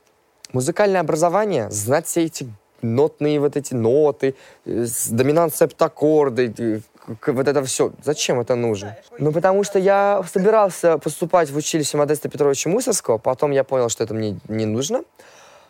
музыкальное 0.53 1.01
образование, 1.01 1.69
знать 1.69 2.07
все 2.07 2.25
эти 2.25 2.47
нотные 2.81 3.39
вот 3.39 3.55
эти 3.55 3.73
ноты, 3.73 4.35
э, 4.65 4.85
доминант 5.09 5.55
септаккорды, 5.55 6.53
э, 6.57 6.79
вот 7.07 7.47
это 7.47 7.63
все. 7.63 7.91
Зачем 8.03 8.39
это 8.39 8.55
нужно? 8.55 8.97
Ну, 9.17 9.31
потому 9.31 9.63
что 9.63 9.79
я 9.79 10.23
собирался 10.31 10.97
поступать 10.97 11.49
в 11.49 11.57
училище 11.57 11.97
Модеста 11.97 12.29
Петровича 12.29 12.69
Мусорского, 12.69 13.17
потом 13.17 13.51
я 13.51 13.63
понял, 13.63 13.89
что 13.89 14.03
это 14.03 14.13
мне 14.13 14.39
не 14.47 14.65
нужно 14.65 15.03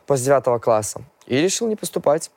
после 0.05 0.25
девятого 0.25 0.59
класса, 0.59 1.01
и 1.25 1.37
решил 1.37 1.67
не 1.67 1.75
поступать. 1.75 2.31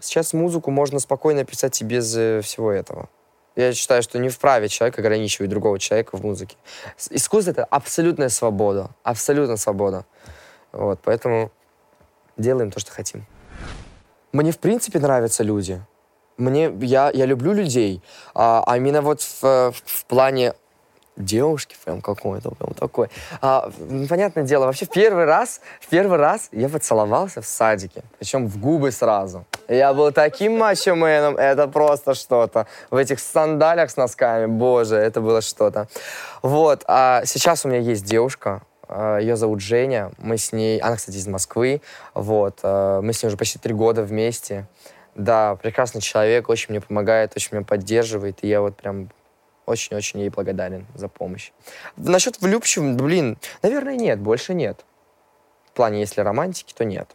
Сейчас 0.00 0.32
музыку 0.32 0.70
можно 0.70 1.00
спокойно 1.00 1.44
писать 1.44 1.80
и 1.80 1.84
без 1.84 2.16
э, 2.16 2.40
всего 2.42 2.70
этого. 2.70 3.08
Я 3.56 3.72
считаю, 3.72 4.04
что 4.04 4.20
не 4.20 4.28
вправе 4.28 4.68
человек 4.68 4.96
ограничивать 5.00 5.50
другого 5.50 5.80
человека 5.80 6.16
в 6.16 6.22
музыке. 6.22 6.56
Искусство— 7.10 7.50
это 7.52 7.64
абсолютная 7.64 8.28
свобода. 8.28 8.90
Абсолютная 9.02 9.56
свобода. 9.56 10.04
Вот, 10.70 11.00
поэтому 11.02 11.50
делаем 12.36 12.70
то, 12.70 12.78
что 12.78 12.92
хотим. 12.92 13.26
Мне, 14.30 14.52
в 14.52 14.58
принципе, 14.58 15.00
нравятся 15.00 15.42
люди 15.42 15.82
мне, 16.38 16.72
я, 16.80 17.10
я 17.12 17.26
люблю 17.26 17.52
людей, 17.52 18.02
а, 18.34 18.62
а 18.66 18.76
именно 18.76 19.02
вот 19.02 19.20
в, 19.20 19.72
в 19.72 20.04
плане 20.06 20.54
девушки 21.18 21.76
прям 21.84 22.00
какой-то, 22.00 22.50
прям 22.52 22.74
такой. 22.74 23.08
А, 23.40 23.70
понятное 24.08 24.44
дело, 24.44 24.66
вообще 24.66 24.86
в 24.86 24.90
первый 24.90 25.24
раз, 25.24 25.60
в 25.80 25.88
первый 25.88 26.18
раз 26.18 26.48
я 26.52 26.68
поцеловался 26.68 27.42
в 27.42 27.46
садике, 27.46 28.02
причем 28.18 28.46
в 28.46 28.58
губы 28.58 28.92
сразу. 28.92 29.44
Я 29.68 29.92
был 29.92 30.12
таким 30.12 30.56
мачо-меном, 30.58 31.36
это 31.36 31.68
просто 31.68 32.14
что-то. 32.14 32.66
В 32.90 32.96
этих 32.96 33.20
сандалях 33.20 33.90
с 33.90 33.96
носками, 33.96 34.46
боже, 34.46 34.96
это 34.96 35.20
было 35.20 35.42
что-то. 35.42 35.88
Вот, 36.42 36.84
а 36.86 37.22
сейчас 37.24 37.64
у 37.64 37.68
меня 37.68 37.80
есть 37.80 38.04
девушка, 38.04 38.62
а, 38.88 39.18
ее 39.18 39.36
зовут 39.36 39.60
Женя, 39.60 40.12
мы 40.18 40.38
с 40.38 40.52
ней, 40.52 40.78
она, 40.78 40.96
кстати, 40.96 41.16
из 41.16 41.26
Москвы, 41.26 41.82
вот, 42.14 42.60
а, 42.62 43.02
мы 43.02 43.12
с 43.12 43.22
ней 43.22 43.28
уже 43.28 43.36
почти 43.36 43.58
три 43.58 43.74
года 43.74 44.02
вместе. 44.02 44.66
Да, 45.18 45.56
прекрасный 45.56 46.00
человек, 46.00 46.48
очень 46.48 46.66
мне 46.70 46.80
помогает, 46.80 47.32
очень 47.34 47.48
меня 47.56 47.64
поддерживает, 47.64 48.38
и 48.42 48.48
я 48.48 48.60
вот 48.60 48.76
прям 48.76 49.10
очень-очень 49.66 50.20
ей 50.20 50.28
благодарен 50.28 50.86
за 50.94 51.08
помощь. 51.08 51.50
Насчет 51.96 52.40
влюбчивым, 52.40 52.96
блин, 52.96 53.36
наверное, 53.60 53.96
нет, 53.96 54.20
больше 54.20 54.54
нет. 54.54 54.84
В 55.66 55.72
плане, 55.72 55.98
если 56.00 56.20
романтики, 56.20 56.72
то 56.72 56.84
нет. 56.84 57.10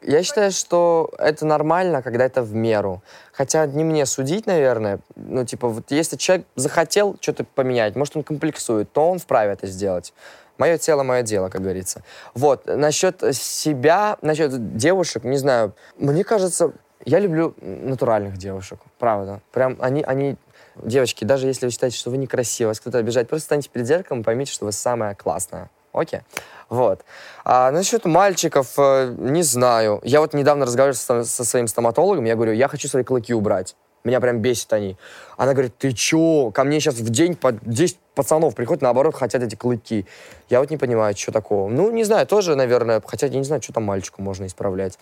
Я 0.00 0.22
считаю, 0.22 0.50
что 0.50 1.10
это 1.18 1.44
нормально, 1.44 2.02
когда 2.02 2.24
это 2.24 2.42
в 2.42 2.54
меру. 2.54 3.02
Хотя 3.32 3.66
не 3.66 3.84
мне 3.84 4.06
судить, 4.06 4.46
наверное. 4.46 5.00
Ну, 5.14 5.44
типа, 5.44 5.68
вот 5.68 5.90
если 5.90 6.16
человек 6.16 6.46
захотел 6.56 7.18
что-то 7.20 7.44
поменять, 7.44 7.96
может, 7.96 8.16
он 8.16 8.22
комплексует, 8.22 8.90
то 8.92 9.10
он 9.10 9.18
вправе 9.18 9.52
это 9.52 9.66
сделать. 9.66 10.14
Мое 10.56 10.78
тело, 10.78 11.02
мое 11.02 11.22
дело, 11.22 11.48
как 11.48 11.62
говорится. 11.62 12.02
Вот, 12.34 12.66
насчет 12.66 13.22
себя, 13.34 14.16
насчет 14.22 14.76
девушек, 14.76 15.24
не 15.24 15.36
знаю, 15.36 15.74
мне 15.98 16.22
кажется, 16.22 16.72
я 17.04 17.18
люблю 17.18 17.54
натуральных 17.60 18.36
девушек, 18.36 18.80
правда. 18.98 19.40
Прям 19.52 19.76
они, 19.80 20.02
они 20.02 20.36
Девочки, 20.76 21.24
даже 21.24 21.46
если 21.46 21.66
вы 21.66 21.72
считаете, 21.72 21.96
что 21.96 22.10
вы 22.10 22.16
некрасивы, 22.16 22.68
вас 22.68 22.80
кто-то 22.80 22.98
обижает, 22.98 23.28
просто 23.28 23.46
станьте 23.46 23.70
перед 23.70 23.86
зеркалом 23.86 24.22
и 24.22 24.24
поймите, 24.24 24.52
что 24.52 24.64
вы 24.64 24.72
самая 24.72 25.14
классная. 25.14 25.70
Окей? 25.92 26.20
Вот. 26.68 27.04
А 27.44 27.70
насчет 27.70 28.04
мальчиков, 28.04 28.74
э, 28.78 29.14
не 29.16 29.42
знаю. 29.42 30.00
Я 30.02 30.20
вот 30.20 30.34
недавно 30.34 30.66
разговаривал 30.66 30.96
со, 30.96 31.22
со 31.22 31.44
своим 31.44 31.68
стоматологом, 31.68 32.24
я 32.24 32.34
говорю, 32.34 32.52
я 32.52 32.66
хочу 32.66 32.88
свои 32.88 33.04
клыки 33.04 33.32
убрать. 33.32 33.76
Меня 34.04 34.20
прям 34.20 34.40
бесит 34.40 34.70
они. 34.74 34.98
Она 35.38 35.54
говорит, 35.54 35.78
ты 35.78 35.92
чё? 35.92 36.50
Ко 36.52 36.64
мне 36.64 36.78
сейчас 36.78 36.96
в 36.96 37.08
день 37.08 37.36
по 37.36 37.52
10 37.52 37.98
пацанов 38.14 38.54
приходят, 38.54 38.82
наоборот, 38.82 39.14
хотят 39.14 39.42
эти 39.42 39.54
клыки. 39.54 40.04
Я 40.50 40.60
вот 40.60 40.70
не 40.70 40.76
понимаю, 40.76 41.16
что 41.16 41.32
такого. 41.32 41.70
Ну, 41.70 41.90
не 41.90 42.04
знаю, 42.04 42.26
тоже, 42.26 42.54
наверное, 42.54 43.02
хотя 43.04 43.28
я 43.28 43.38
не 43.38 43.44
знаю, 43.44 43.62
что 43.62 43.72
там 43.72 43.84
мальчику 43.84 44.20
можно 44.20 44.44
исправлять. 44.44 44.98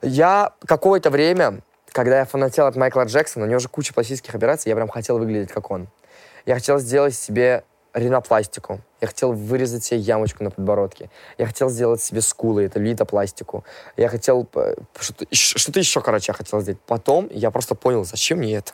Я 0.00 0.52
какое-то 0.64 1.10
время, 1.10 1.58
когда 1.90 2.20
я 2.20 2.24
фанател 2.24 2.66
от 2.66 2.76
Майкла 2.76 3.02
Джексона, 3.02 3.46
у 3.46 3.48
него 3.48 3.58
же 3.58 3.68
куча 3.68 3.92
пластических 3.92 4.32
операций, 4.32 4.70
я 4.70 4.76
прям 4.76 4.88
хотел 4.88 5.18
выглядеть 5.18 5.50
как 5.50 5.72
он. 5.72 5.88
Я 6.46 6.54
хотел 6.54 6.78
сделать 6.78 7.16
себе 7.16 7.64
ринопластику. 7.96 8.80
Я 9.00 9.08
хотел 9.08 9.32
вырезать 9.32 9.82
себе 9.84 10.00
ямочку 10.00 10.44
на 10.44 10.50
подбородке. 10.50 11.10
Я 11.38 11.46
хотел 11.46 11.70
сделать 11.70 12.02
себе 12.02 12.20
скулы, 12.20 12.64
это 12.64 12.78
литопластику. 12.78 13.64
Я 13.96 14.08
хотел... 14.08 14.46
Э, 14.54 14.74
что-то, 15.00 15.26
что-то 15.30 15.80
еще, 15.80 16.02
короче, 16.02 16.26
я 16.28 16.34
хотел 16.34 16.60
сделать. 16.60 16.80
Потом 16.86 17.28
я 17.30 17.50
просто 17.50 17.74
понял, 17.74 18.04
зачем 18.04 18.38
мне 18.38 18.56
это? 18.56 18.72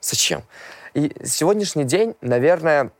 Зачем? 0.00 0.42
И 0.94 1.14
сегодняшний 1.24 1.84
день, 1.84 2.16
наверное, 2.20 2.90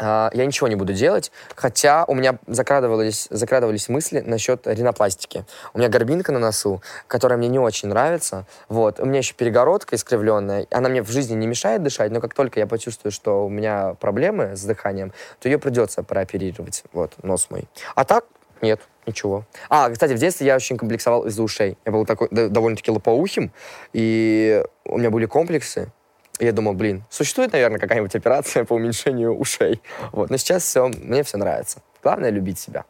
я 0.00 0.46
ничего 0.46 0.68
не 0.68 0.76
буду 0.76 0.92
делать, 0.92 1.32
хотя 1.54 2.04
у 2.06 2.14
меня 2.14 2.38
закрадывались, 2.46 3.26
закрадывались 3.30 3.88
мысли 3.88 4.20
насчет 4.20 4.66
ринопластики. 4.66 5.44
У 5.74 5.78
меня 5.78 5.88
горбинка 5.88 6.32
на 6.32 6.38
носу, 6.38 6.82
которая 7.06 7.38
мне 7.38 7.48
не 7.48 7.58
очень 7.58 7.88
нравится. 7.88 8.46
Вот. 8.68 9.00
У 9.00 9.06
меня 9.06 9.18
еще 9.18 9.34
перегородка 9.34 9.96
искривленная. 9.96 10.66
Она 10.70 10.88
мне 10.88 11.02
в 11.02 11.10
жизни 11.10 11.34
не 11.34 11.46
мешает 11.46 11.82
дышать, 11.82 12.10
но 12.12 12.20
как 12.20 12.34
только 12.34 12.60
я 12.60 12.66
почувствую, 12.66 13.12
что 13.12 13.46
у 13.46 13.48
меня 13.48 13.94
проблемы 13.94 14.56
с 14.56 14.62
дыханием, 14.62 15.12
то 15.40 15.48
ее 15.48 15.58
придется 15.58 16.02
прооперировать. 16.02 16.84
Вот, 16.92 17.12
нос 17.22 17.48
мой. 17.50 17.68
А 17.94 18.04
так, 18.04 18.24
нет, 18.60 18.80
ничего. 19.06 19.44
А, 19.68 19.90
кстати, 19.90 20.12
в 20.12 20.18
детстве 20.18 20.46
я 20.46 20.56
очень 20.56 20.76
комплексовал 20.76 21.26
из-за 21.26 21.42
ушей. 21.42 21.76
Я 21.84 21.92
был 21.92 22.04
такой 22.04 22.28
довольно-таки 22.30 22.90
лопоухим, 22.90 23.52
и 23.92 24.64
у 24.84 24.98
меня 24.98 25.10
были 25.10 25.26
комплексы. 25.26 25.90
И 26.38 26.44
я 26.44 26.52
думал, 26.52 26.74
блин, 26.74 27.04
существует, 27.10 27.52
наверное, 27.52 27.80
какая-нибудь 27.80 28.14
операция 28.14 28.64
по 28.64 28.74
уменьшению 28.74 29.36
ушей. 29.36 29.80
Вот. 30.12 30.30
Но 30.30 30.36
сейчас 30.36 30.62
все, 30.64 30.88
мне 30.88 31.22
все 31.22 31.38
нравится. 31.38 31.80
Главное— 32.02 32.30
любить 32.30 32.58
себя. 32.58 32.84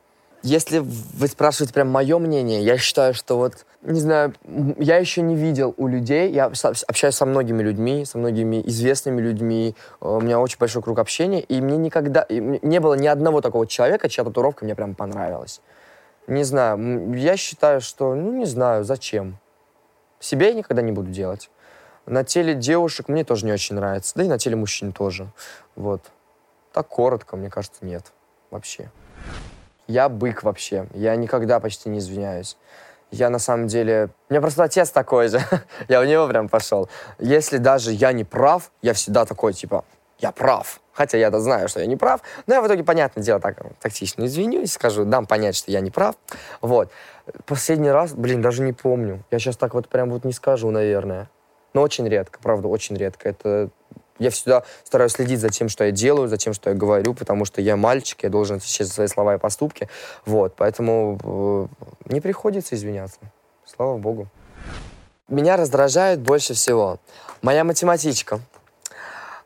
Если 0.44 0.78
вы 0.78 1.26
спрашиваете 1.26 1.74
прям 1.74 1.88
мое 1.88 2.16
мнение, 2.18 2.62
я 2.62 2.78
считаю, 2.78 3.12
что 3.12 3.38
вот, 3.38 3.66
не 3.82 3.98
знаю, 3.98 4.34
я 4.78 4.98
еще 4.98 5.20
не 5.20 5.34
видел 5.34 5.74
у 5.76 5.88
людей, 5.88 6.30
я 6.30 6.44
общаюсь 6.44 7.14
со 7.14 7.26
многими 7.26 7.60
людьми, 7.60 8.04
со 8.04 8.18
многими 8.18 8.62
известными 8.68 9.20
людьми, 9.20 9.74
у 10.00 10.20
меня 10.20 10.38
очень 10.38 10.58
большой 10.58 10.80
круг 10.80 11.00
общения, 11.00 11.40
и 11.40 11.60
мне 11.60 11.76
никогда, 11.76 12.24
не 12.28 12.78
было 12.78 12.94
ни 12.94 13.08
одного 13.08 13.40
такого 13.40 13.66
человека, 13.66 14.08
чья 14.08 14.22
татуировка 14.22 14.64
мне 14.64 14.76
прям 14.76 14.94
понравилась. 14.94 15.60
Не 16.28 16.44
знаю, 16.44 17.14
я 17.14 17.36
считаю, 17.36 17.80
что, 17.80 18.14
ну, 18.14 18.32
не 18.38 18.44
знаю, 18.44 18.84
зачем. 18.84 19.38
Себе 20.20 20.48
я 20.48 20.54
никогда 20.54 20.82
не 20.82 20.92
буду 20.92 21.10
делать. 21.10 21.50
На 22.08 22.24
теле 22.24 22.54
девушек 22.54 23.08
мне 23.08 23.22
тоже 23.22 23.44
не 23.44 23.52
очень 23.52 23.76
нравится, 23.76 24.12
да 24.14 24.24
и 24.24 24.28
на 24.28 24.38
теле 24.38 24.56
мужчин 24.56 24.92
тоже. 24.92 25.28
Вот. 25.76 26.00
Так 26.72 26.88
коротко, 26.88 27.36
мне 27.36 27.50
кажется, 27.50 27.84
нет. 27.84 28.12
Вообще. 28.50 28.90
Я 29.86 30.08
бык 30.08 30.42
вообще. 30.42 30.86
Я 30.94 31.16
никогда 31.16 31.60
почти 31.60 31.90
не 31.90 31.98
извиняюсь. 31.98 32.56
Я 33.10 33.28
на 33.28 33.38
самом 33.38 33.66
деле... 33.66 34.08
У 34.28 34.32
меня 34.32 34.40
просто 34.40 34.64
отец 34.64 34.90
такой 34.90 35.28
же. 35.28 35.40
я 35.88 36.00
в 36.00 36.06
него 36.06 36.26
прям 36.28 36.48
пошел. 36.48 36.88
Если 37.18 37.58
даже 37.58 37.92
я 37.92 38.12
не 38.12 38.24
прав, 38.24 38.70
я 38.80 38.94
всегда 38.94 39.26
такой, 39.26 39.52
типа, 39.52 39.84
я 40.18 40.32
прав. 40.32 40.80
Хотя 40.94 41.18
я-то 41.18 41.40
знаю, 41.40 41.68
что 41.68 41.80
я 41.80 41.86
не 41.86 41.96
прав. 41.96 42.22
Но 42.46 42.54
я 42.54 42.62
в 42.62 42.66
итоге, 42.66 42.84
понятное 42.84 43.22
дело, 43.22 43.38
так 43.38 43.58
тактично 43.80 44.24
извинюсь, 44.24 44.72
скажу, 44.72 45.04
дам 45.04 45.26
понять, 45.26 45.56
что 45.56 45.70
я 45.70 45.80
не 45.80 45.90
прав. 45.90 46.16
Вот. 46.62 46.90
Последний 47.44 47.90
раз, 47.90 48.14
блин, 48.14 48.40
даже 48.40 48.62
не 48.62 48.72
помню. 48.72 49.24
Я 49.30 49.38
сейчас 49.38 49.58
так 49.58 49.74
вот 49.74 49.88
прям 49.88 50.10
вот 50.10 50.24
не 50.24 50.32
скажу, 50.32 50.70
наверное. 50.70 51.28
Но 51.78 51.84
очень 51.84 52.08
редко, 52.08 52.40
правда, 52.42 52.66
очень 52.66 52.96
редко. 52.96 53.28
Это 53.28 53.70
я 54.18 54.30
всегда 54.30 54.64
стараюсь 54.82 55.12
следить 55.12 55.38
за 55.38 55.48
тем, 55.48 55.68
что 55.68 55.84
я 55.84 55.92
делаю, 55.92 56.26
за 56.26 56.36
тем, 56.36 56.52
что 56.52 56.70
я 56.70 56.76
говорю, 56.76 57.14
потому 57.14 57.44
что 57.44 57.60
я 57.60 57.76
мальчик, 57.76 58.24
я 58.24 58.30
должен 58.30 58.56
отвечать 58.56 58.88
за 58.88 58.94
свои 58.94 59.06
слова 59.06 59.36
и 59.36 59.38
поступки. 59.38 59.88
Вот, 60.26 60.54
поэтому 60.56 61.20
э, 61.22 62.12
не 62.12 62.20
приходится 62.20 62.74
извиняться. 62.74 63.20
Слава 63.64 63.96
богу. 63.96 64.26
Меня 65.28 65.56
раздражает 65.56 66.18
больше 66.18 66.54
всего 66.54 66.98
моя 67.42 67.62
математичка. 67.62 68.40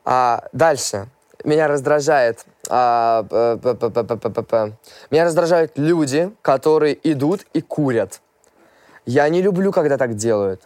А, 0.03 0.49
дальше. 0.55 1.09
Меня 1.45 1.69
раздражает... 1.69 2.47
А, 2.71 3.27
меня 5.11 5.25
раздражают 5.25 5.73
люди, 5.77 6.33
которые 6.41 6.99
идут 7.11 7.45
и 7.53 7.61
курят. 7.61 8.23
Я 9.05 9.29
не 9.29 9.43
люблю, 9.43 9.71
когда 9.71 9.99
так 9.99 10.17
делают. 10.17 10.63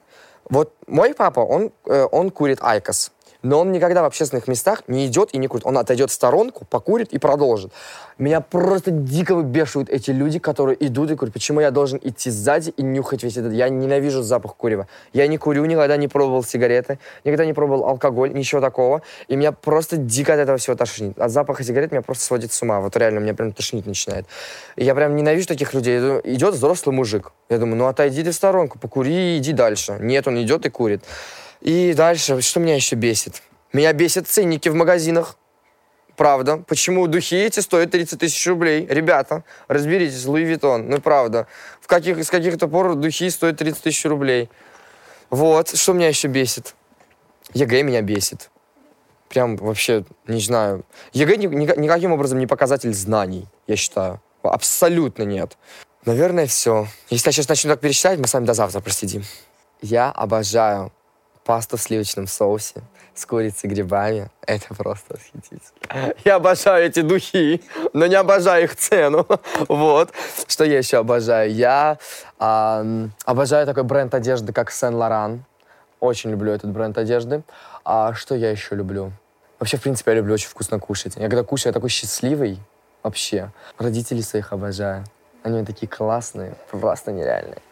Вот 0.48 0.74
мой 0.87 1.14
папа, 1.14 1.40
он, 1.40 1.72
э, 1.87 2.06
он 2.11 2.30
курит 2.30 2.59
айкос 2.62 3.12
но 3.46 3.61
он 3.61 3.72
никогда 3.72 4.02
в 4.02 4.06
общественных 4.06 4.48
местах 4.48 4.82
не 4.88 5.06
идет 5.06 5.30
и 5.32 5.38
не 5.38 5.46
курит. 5.46 5.64
Он 5.64 5.78
отойдет 5.78 6.11
в 6.11 6.12
сторонку, 6.12 6.64
покурит 6.64 7.12
и 7.12 7.18
продолжит. 7.18 7.72
Меня 8.18 8.40
просто 8.40 8.90
дико 8.90 9.35
выбешивают 9.35 9.88
эти 9.88 10.11
люди, 10.11 10.38
которые 10.38 10.76
идут 10.87 11.11
и 11.11 11.16
курят. 11.16 11.32
Почему 11.32 11.61
я 11.61 11.70
должен 11.70 12.00
идти 12.02 12.30
сзади 12.30 12.70
и 12.70 12.82
нюхать 12.82 13.22
весь 13.22 13.37
этот... 13.37 13.52
Я 13.52 13.68
ненавижу 13.68 14.22
запах 14.22 14.56
курева. 14.56 14.88
Я 15.12 15.26
не 15.28 15.38
курю, 15.38 15.64
никогда 15.64 15.96
не 15.96 16.09
пробовал 16.09 16.42
сигареты, 16.42 16.98
никогда 17.24 17.46
не 17.46 17.52
пробовал 17.52 17.85
алкоголь, 17.85 18.32
ничего 18.32 18.61
такого. 18.61 19.02
И 19.28 19.37
меня 19.37 19.52
просто 19.52 19.96
дико 19.96 20.35
от 20.35 20.40
этого 20.40 20.59
всего 20.59 20.74
тошнит. 20.74 21.18
От 21.18 21.30
запаха 21.30 21.62
сигарет 21.62 21.92
меня 21.92 22.02
просто 22.02 22.24
сводит 22.24 22.52
с 22.52 22.62
ума. 22.62 22.80
Вот 22.80 22.96
реально, 22.96 23.20
меня 23.20 23.35
прям 23.35 23.52
тошнить 23.52 23.87
начинает. 23.87 24.26
И 24.76 24.85
я 24.85 24.94
прям 24.94 25.14
ненавижу 25.14 25.46
таких 25.46 25.72
людей. 25.72 25.98
Идет 26.24 26.54
взрослый 26.54 26.94
мужик. 26.94 27.32
Я 27.48 27.59
думаю, 27.59 27.76
ну 27.76 27.87
отойди 27.87 28.24
ты 28.24 28.30
в 28.30 28.35
сторонку, 28.35 28.78
покури 28.78 29.37
и 29.37 29.38
иди 29.38 29.52
дальше. 29.52 29.98
Нет, 30.00 30.26
он 30.26 30.42
идет 30.42 30.66
и 30.66 30.70
курит. 30.70 31.04
И 31.66 31.94
дальше, 31.94 32.40
что 32.42 32.61
меня 32.61 32.76
еще 32.76 32.94
бесит? 32.94 33.42
Меня 33.72 33.92
бесят 33.92 34.29
ценники 34.29 34.68
в 34.68 34.76
магазинах. 34.76 35.37
Правда. 36.16 36.59
Почему 36.59 37.09
духи 37.09 37.35
эти 37.35 37.59
стоят 37.59 37.90
30 37.90 38.20
тысяч 38.20 38.46
рублей? 38.46 38.87
Ребята, 38.88 39.42
разберитесь, 39.66 40.24
Луи 40.26 40.44
Виттон. 40.44 40.88
Ну, 40.88 41.00
правда. 41.00 41.48
В 41.81 41.88
каких, 41.88 42.24
с 42.24 42.31
каких-то 42.31 42.68
пор 42.68 42.94
духи 42.94 43.29
стоят 43.31 43.59
30 43.59 43.83
тысяч 43.83 44.05
рублей. 44.05 44.48
Вот. 45.29 45.76
Что 45.76 45.92
меня 45.92 46.07
еще 46.07 46.29
бесит? 46.29 46.76
ЕГЭ 47.52 47.83
меня 47.83 48.00
бесит. 48.00 48.48
Прям 49.29 49.57
вообще, 49.57 50.05
не 50.29 50.40
знаю. 50.40 50.85
ЕГЭ 51.14 51.37
ни, 51.37 51.46
ни, 51.46 51.81
никаким 51.81 52.12
образом 52.12 52.38
не 52.38 52.46
показатель 52.46 52.94
знаний, 52.94 53.48
я 53.66 53.74
считаю. 53.74 54.22
Абсолютно 54.44 55.24
нет. 55.24 55.59
Наверное, 56.05 56.46
все. 56.46 56.87
Если 57.11 57.26
я 57.26 57.33
сейчас 57.33 57.48
начну 57.48 57.72
так 57.72 57.81
пересчитать, 57.81 58.20
мы 58.20 58.29
с 58.29 58.35
вами 58.35 58.44
до 58.44 58.55
завтра 58.55 58.79
просидим. 58.81 59.24
Я 59.83 60.12
обожаю 60.12 60.92
пасту 61.46 61.76
в 61.76 61.80
сливочном 61.80 62.26
соусе 62.26 62.82
с 63.14 63.24
курицей 63.24 63.70
грибами. 63.70 64.28
Это 64.46 64.74
просто 64.74 65.14
восхитительно. 65.14 66.14
Я 66.24 66.35
обожаю 66.35 66.87
эти 66.87 67.00
духи, 67.00 67.62
но 67.92 68.06
не 68.06 68.16
обожаю 68.16 68.64
их 68.64 68.76
цену. 68.76 69.26
Вот. 69.68 70.12
Что 70.48 70.64
я 70.64 70.78
еще 70.78 70.98
обожаю? 70.98 71.52
Я 71.52 71.98
э, 72.38 73.09
обожаю 73.24 73.66
такой 73.66 73.85
бренд 73.85 74.14
одежды, 74.14 74.52
как 74.52 74.70
Сен-Лоран. 74.70 75.44
Очень 76.00 76.30
люблю 76.30 76.52
этот 76.52 76.70
бренд 76.70 76.98
одежды. 76.98 77.42
А 77.85 78.12
что 78.14 78.35
я 78.35 78.50
еще 78.50 78.74
люблю? 78.74 79.12
Вообще, 79.59 79.76
в 79.76 79.82
принципе, 79.82 80.11
я 80.11 80.16
люблю 80.18 80.35
очень 80.35 80.48
вкусно 80.48 80.78
кушать. 80.78 81.16
Я 81.16 81.28
когда 81.28 81.42
кушаю, 81.42 81.70
я 81.70 81.72
такой 81.72 81.88
счастливый 81.88 82.59
вообще. 83.02 83.50
Родителей 83.78 84.22
своих 84.22 84.52
обожаю. 84.52 85.04
Они 85.42 85.64
такие 85.64 85.88
классные, 85.88 86.54
просто 86.70 87.12
нереальные. 87.12 87.62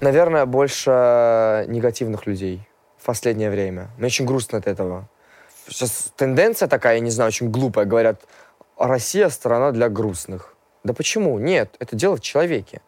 Наверное, 0.00 0.44
больше 0.44 1.64
негативных 1.68 2.26
людей 2.26 2.60
в 2.98 3.06
последнее 3.06 3.50
время. 3.50 3.88
Мне 3.96 4.06
очень 4.06 4.26
грустно 4.26 4.58
от 4.58 4.66
этого. 4.66 5.08
Сейчас 5.68 6.12
тенденция 6.16 6.68
такая, 6.68 6.94
я 6.94 7.00
не 7.00 7.10
знаю, 7.10 7.28
очень 7.28 7.50
глупая. 7.50 7.86
Говорят, 7.86 8.20
Россия 8.78 9.28
страна 9.30 9.72
для 9.72 9.88
грустных. 9.88 10.54
Да 10.84 10.92
почему? 10.92 11.38
Нет, 11.38 11.74
это 11.78 11.96
дело 11.96 12.16
в 12.16 12.20
человеке. 12.20 12.82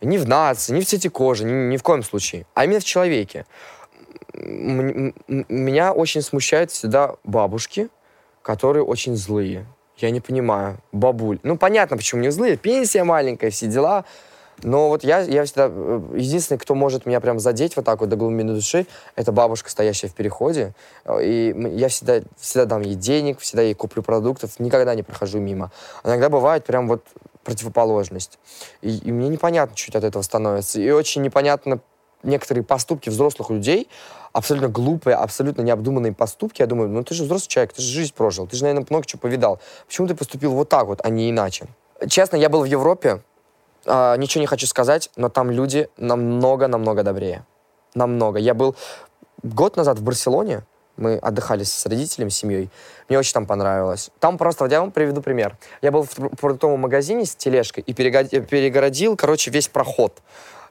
Не 0.00 0.18
в 0.18 0.28
нации, 0.28 0.72
не 0.72 0.80
в 0.80 0.86
цвете 0.86 1.08
кожи, 1.08 1.44
ни, 1.44 1.52
ни 1.52 1.76
в 1.76 1.82
коем 1.82 2.02
случае, 2.02 2.46
а 2.54 2.64
именно 2.64 2.80
в 2.80 2.84
человеке. 2.84 3.46
Меня 4.34 5.92
очень 5.92 6.22
смущают 6.22 6.70
всегда 6.70 7.14
бабушки, 7.24 7.88
которые 8.42 8.82
очень 8.82 9.16
злые. 9.16 9.66
Я 9.98 10.10
не 10.10 10.20
понимаю. 10.20 10.78
Бабуль. 10.92 11.38
Ну, 11.42 11.56
понятно, 11.56 11.96
почему 11.96 12.22
не 12.22 12.30
злые. 12.30 12.56
Пенсия 12.56 13.04
маленькая, 13.04 13.50
все 13.50 13.66
дела. 13.66 14.04
Но 14.62 14.88
вот 14.88 15.04
я, 15.04 15.20
я 15.20 15.44
всегда... 15.44 15.68
Э, 15.70 16.00
единственный, 16.16 16.58
кто 16.58 16.74
может 16.74 17.06
меня 17.06 17.20
прям 17.20 17.38
задеть 17.38 17.76
вот 17.76 17.84
так 17.84 18.00
вот 18.00 18.08
до 18.08 18.16
глубины 18.16 18.54
души, 18.54 18.86
это 19.16 19.32
бабушка, 19.32 19.70
стоящая 19.70 20.08
в 20.08 20.14
переходе. 20.14 20.74
И 21.20 21.54
я 21.74 21.88
всегда, 21.88 22.20
всегда 22.38 22.66
дам 22.66 22.82
ей 22.82 22.94
денег, 22.94 23.40
всегда 23.40 23.62
ей 23.62 23.74
куплю 23.74 24.02
продуктов, 24.02 24.58
никогда 24.58 24.94
не 24.94 25.02
прохожу 25.02 25.38
мимо. 25.38 25.70
Иногда 26.04 26.28
бывает 26.28 26.64
прям 26.64 26.88
вот 26.88 27.04
противоположность. 27.44 28.38
И, 28.82 28.96
и 28.98 29.12
мне 29.12 29.28
непонятно, 29.28 29.74
чуть 29.76 29.94
от 29.96 30.04
этого 30.04 30.22
становится. 30.22 30.80
И 30.80 30.90
очень 30.90 31.22
непонятно 31.22 31.80
некоторые 32.22 32.64
поступки 32.64 33.08
взрослых 33.08 33.50
людей, 33.50 33.88
абсолютно 34.32 34.68
глупые, 34.68 35.16
абсолютно 35.16 35.62
необдуманные 35.62 36.12
поступки. 36.12 36.60
Я 36.60 36.66
думаю, 36.66 36.88
ну 36.88 37.02
ты 37.02 37.14
же 37.14 37.24
взрослый 37.24 37.48
человек, 37.48 37.72
ты 37.72 37.82
же 37.82 37.88
жизнь 37.88 38.12
прожил, 38.14 38.46
ты 38.46 38.56
же, 38.56 38.64
наверное, 38.64 38.86
много 38.88 39.06
чего 39.06 39.20
повидал. 39.20 39.60
Почему 39.86 40.06
ты 40.06 40.14
поступил 40.14 40.52
вот 40.52 40.68
так 40.68 40.86
вот, 40.86 41.00
а 41.02 41.08
не 41.08 41.30
иначе? 41.30 41.66
Честно, 42.08 42.36
я 42.36 42.48
был 42.48 42.62
в 42.62 42.66
Европе, 42.66 43.22
а, 43.90 44.16
ничего 44.16 44.40
не 44.40 44.46
хочу 44.46 44.66
сказать, 44.66 45.10
но 45.16 45.28
там 45.28 45.50
люди 45.50 45.88
намного-намного 45.96 47.02
добрее. 47.02 47.44
Намного. 47.94 48.38
Я 48.38 48.54
был 48.54 48.76
год 49.42 49.76
назад 49.76 49.98
в 49.98 50.02
Барселоне, 50.02 50.62
мы 50.96 51.16
отдыхали 51.16 51.64
с 51.64 51.86
родителями, 51.86 52.28
с 52.28 52.36
семьей. 52.36 52.70
Мне 53.08 53.18
очень 53.18 53.32
там 53.32 53.46
понравилось. 53.46 54.10
Там 54.20 54.38
просто, 54.38 54.66
я 54.66 54.80
вам 54.80 54.92
приведу 54.92 55.22
пример. 55.22 55.56
Я 55.82 55.90
был 55.90 56.02
в 56.02 56.36
продуктовом 56.36 56.80
магазине 56.80 57.24
с 57.24 57.34
тележкой 57.34 57.82
и 57.86 57.92
перегородил, 57.92 59.16
короче, 59.16 59.50
весь 59.50 59.68
проход. 59.68 60.20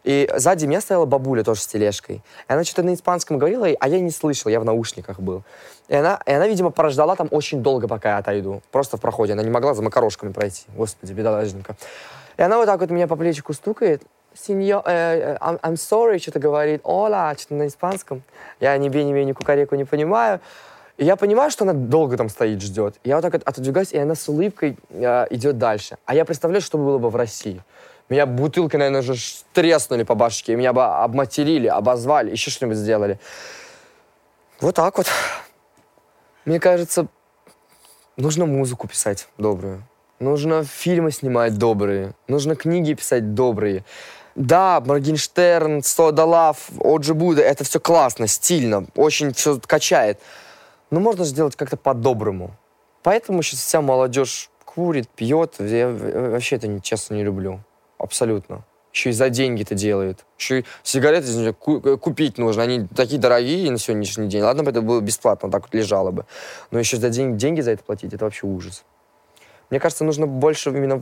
И 0.03 0.29
сзади 0.33 0.65
меня 0.65 0.79
стояла 0.79 1.05
бабуля 1.05 1.43
тоже 1.43 1.61
с 1.61 1.67
тележкой. 1.67 2.17
И 2.47 2.53
она 2.53 2.63
что-то 2.63 2.83
на 2.83 2.93
испанском 2.93 3.37
говорила, 3.37 3.67
а 3.67 3.87
я 3.89 3.99
не 3.99 4.11
слышал, 4.11 4.49
я 4.49 4.59
в 4.61 4.65
наушниках 4.65 5.19
был. 5.19 5.43
И 5.89 5.95
она, 5.95 6.21
и 6.25 6.31
она, 6.31 6.47
видимо, 6.47 6.69
прождала 6.69 7.15
там 7.15 7.27
очень 7.31 7.61
долго, 7.61 7.87
пока 7.87 8.11
я 8.11 8.17
отойду. 8.19 8.61
Просто 8.71 8.95
в 8.95 9.01
проходе. 9.01 9.33
Она 9.33 9.43
не 9.43 9.49
могла 9.49 9.73
за 9.73 9.81
макарошками 9.81 10.31
пройти. 10.31 10.65
Господи, 10.75 11.11
бедолагненько. 11.11 11.75
И 12.39 12.41
она 12.41 12.55
вот 12.55 12.67
так 12.67 12.79
вот 12.79 12.89
меня 12.89 13.05
по 13.05 13.17
плечику 13.17 13.51
стукает. 13.51 14.01
Сеньор, 14.33 14.81
э, 14.85 14.91
э, 14.91 15.37
I'm, 15.41 15.59
I'm 15.59 15.73
sorry, 15.73 16.19
что-то 16.19 16.39
говорит. 16.39 16.79
Ола, 16.85 17.35
что-то 17.37 17.55
на 17.55 17.67
испанском. 17.67 18.23
Я 18.61 18.77
ни 18.77 18.87
бе, 18.87 19.03
ни 19.03 19.13
бе, 19.13 19.25
ни 19.25 19.33
кукареку 19.33 19.75
не 19.75 19.83
понимаю. 19.83 20.39
И 20.95 21.03
я 21.03 21.17
понимаю, 21.17 21.51
что 21.51 21.65
она 21.65 21.73
долго 21.73 22.15
там 22.15 22.29
стоит, 22.29 22.61
ждет. 22.61 22.95
Я 23.03 23.15
вот 23.15 23.23
так 23.23 23.33
вот 23.33 23.43
отодвигаюсь, 23.43 23.91
и 23.91 23.97
она 23.97 24.15
с 24.15 24.29
улыбкой 24.29 24.77
э, 24.89 25.27
идет 25.31 25.57
дальше. 25.57 25.97
А 26.05 26.15
я 26.15 26.23
представляю, 26.23 26.61
что 26.61 26.77
было 26.77 26.97
бы 26.97 27.09
в 27.09 27.17
России. 27.17 27.61
Меня 28.07 28.25
бутылкой, 28.25 28.79
наверное, 28.79 29.01
уже 29.01 29.15
треснули 29.51 30.03
по 30.03 30.15
башке. 30.15 30.55
Меня 30.55 30.71
бы 30.71 30.85
обматерили, 30.85 31.67
обозвали, 31.67 32.31
еще 32.31 32.51
что-нибудь 32.51 32.77
сделали. 32.77 33.19
Вот 34.61 34.75
так 34.75 34.97
вот. 34.97 35.07
Мне 36.45 36.61
кажется, 36.61 37.07
нужно 38.15 38.45
музыку 38.45 38.87
писать 38.87 39.27
добрую. 39.37 39.83
Нужно 40.19 40.65
фильмы 40.65 41.11
снимать 41.11 41.57
добрые. 41.57 42.13
Нужно 42.27 42.55
книги 42.55 42.93
писать 42.93 43.33
добрые. 43.33 43.85
Да, 44.35 44.81
Моргенштерн, 44.85 45.81
Сода 45.81 46.25
Лав, 46.25 46.69
Оджи 46.79 47.13
Буда, 47.13 47.41
это 47.41 47.63
все 47.63 47.79
классно, 47.79 48.27
стильно, 48.27 48.85
очень 48.95 49.33
все 49.33 49.59
качает. 49.65 50.19
Но 50.91 50.99
можно 50.99 51.25
сделать 51.25 51.55
как-то 51.55 51.77
по-доброму. 51.77 52.51
Поэтому 53.03 53.41
сейчас 53.41 53.61
вся 53.61 53.81
молодежь 53.81 54.49
курит, 54.65 55.07
пьет. 55.09 55.55
Я 55.59 55.89
вообще 55.89 56.57
это, 56.57 56.79
честно, 56.81 57.15
не 57.15 57.23
люблю. 57.23 57.61
Абсолютно. 57.97 58.63
Еще 58.93 59.11
и 59.11 59.13
за 59.13 59.29
деньги 59.29 59.61
это 59.61 59.75
делает. 59.75 60.25
Еще 60.37 60.59
и 60.61 60.65
сигареты 60.83 61.53
купить 61.53 62.37
нужно. 62.37 62.63
Они 62.63 62.87
такие 62.95 63.19
дорогие 63.19 63.71
на 63.71 63.77
сегодняшний 63.77 64.27
день. 64.27 64.41
Ладно 64.41 64.63
бы 64.63 64.71
это 64.71 64.81
было 64.81 64.99
бесплатно, 64.99 65.49
так 65.51 65.63
вот 65.63 65.73
лежало 65.73 66.11
бы. 66.11 66.25
Но 66.71 66.79
еще 66.79 66.97
за 66.97 67.09
деньги, 67.09 67.37
деньги 67.37 67.61
за 67.61 67.71
это 67.71 67.83
платить, 67.83 68.13
это 68.13 68.25
вообще 68.25 68.47
ужас. 68.47 68.83
Мне 69.69 69.79
кажется, 69.79 70.03
нужно 70.03 70.27
больше 70.27 70.69
именно... 70.69 71.01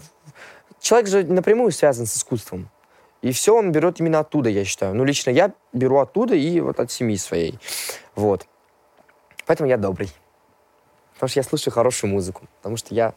Человек 0.80 1.10
же 1.10 1.24
напрямую 1.24 1.72
связан 1.72 2.06
с 2.06 2.16
искусством. 2.16 2.70
И 3.22 3.32
все 3.32 3.56
он 3.56 3.72
берет 3.72 4.00
именно 4.00 4.20
оттуда, 4.20 4.50
я 4.50 4.64
считаю. 4.64 4.94
Ну, 4.94 5.04
лично 5.04 5.32
я 5.32 5.54
беру 5.74 5.98
оттуда 5.98 6.36
и 6.36 6.60
вот 6.60 6.80
от 6.80 6.92
семьи 6.92 7.18
своей. 7.18 7.60
Вот. 8.16 8.46
Поэтому 9.46 9.70
я 9.70 9.78
добрый. 9.78 10.12
Потому 11.14 11.30
что 11.30 11.40
я 11.40 11.44
слушаю 11.44 11.74
хорошую 11.74 12.12
музыку. 12.12 12.48
Потому 12.58 12.78
что 12.78 12.94
я 12.94 13.14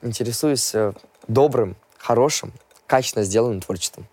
интересуюсь 0.00 0.74
э, 0.74 0.92
добрым, 1.28 1.76
хорошим, 1.98 2.52
качественно 2.86 3.24
сделанным 3.24 3.60
творчеством. 3.60 4.06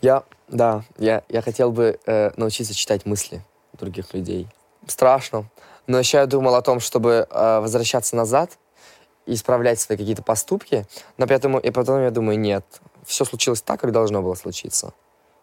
Я, 0.00 0.24
да, 0.48 0.82
я, 0.98 1.22
я 1.28 1.40
хотел 1.40 1.70
бы 1.70 1.98
э, 2.04 2.32
научиться 2.36 2.74
читать 2.74 3.06
мысли 3.06 3.42
других 3.74 4.12
людей. 4.12 4.48
Страшно. 4.86 5.44
Но 5.86 5.98
еще 5.98 6.18
я 6.18 6.26
думал 6.26 6.54
о 6.56 6.62
том, 6.62 6.80
чтобы 6.80 7.26
э, 7.30 7.58
возвращаться 7.60 8.16
назад 8.16 8.58
исправлять 9.26 9.80
свои 9.80 9.96
какие-то 9.98 10.22
поступки, 10.22 10.86
но 11.16 11.26
поэтому, 11.26 11.58
и 11.58 11.70
потом 11.70 12.02
я 12.02 12.10
думаю, 12.10 12.38
нет, 12.38 12.64
все 13.04 13.24
случилось 13.24 13.62
так, 13.62 13.80
как 13.80 13.92
должно 13.92 14.22
было 14.22 14.34
случиться. 14.34 14.92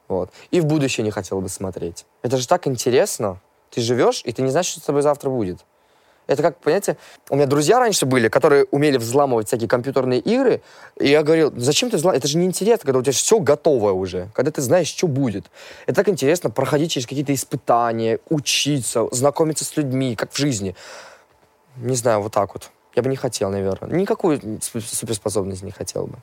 Вот. 0.07 0.32
И 0.51 0.59
в 0.59 0.65
будущее 0.65 1.03
не 1.03 1.11
хотел 1.11 1.39
бы 1.41 1.49
смотреть. 1.49 2.05
Это 2.21 2.38
же 2.38 2.47
так 2.47 2.67
интересно. 2.67 3.39
Ты 3.69 3.82
живешь, 3.82 4.21
и 4.25 4.34
ты 4.34 4.41
не 4.41 4.51
знаешь, 4.51 4.65
что 4.65 4.82
с 4.82 4.84
тобой 4.84 5.01
завтра 5.01 5.29
будет. 5.29 5.59
Это 6.27 6.43
как, 6.43 6.57
понимаете, 6.57 6.97
у 7.29 7.36
меня 7.36 7.45
друзья 7.45 7.79
раньше 7.79 8.05
были, 8.05 8.27
которые 8.27 8.65
умели 8.71 8.97
взламывать 8.97 9.47
всякие 9.47 9.67
компьютерные 9.67 10.19
игры, 10.19 10.61
и 10.97 11.09
я 11.09 11.23
говорил, 11.23 11.51
зачем 11.57 11.89
ты 11.89 11.97
взламываешь? 11.97 12.19
Это 12.19 12.27
же 12.27 12.38
не 12.38 12.45
интересно, 12.45 12.86
когда 12.86 12.99
у 12.99 13.01
тебя 13.01 13.11
все 13.11 13.39
готовое 13.39 13.93
уже, 13.93 14.29
когда 14.34 14.51
ты 14.51 14.61
знаешь, 14.61 14.88
что 14.88 15.07
будет. 15.07 15.45
Это 15.88 15.95
так 15.95 16.09
интересно 16.09 16.49
проходить 16.49 16.91
через 16.91 17.07
какие-то 17.07 17.34
испытания, 17.34 18.19
учиться, 18.29 19.07
знакомиться 19.11 19.65
с 19.65 19.75
людьми, 19.75 20.15
как 20.15 20.32
в 20.32 20.38
жизни. 20.38 20.75
Не 21.77 21.95
знаю, 21.95 22.21
вот 22.21 22.34
так 22.34 22.53
вот. 22.53 22.69
Я 22.96 23.04
бы 23.04 23.10
не 23.10 23.16
хотел, 23.16 23.50
наверное. 23.50 23.96
Никакую 23.96 24.60
суперспособность 24.62 25.64
не 25.64 25.72
хотел 25.72 26.08
бы. 26.08 26.18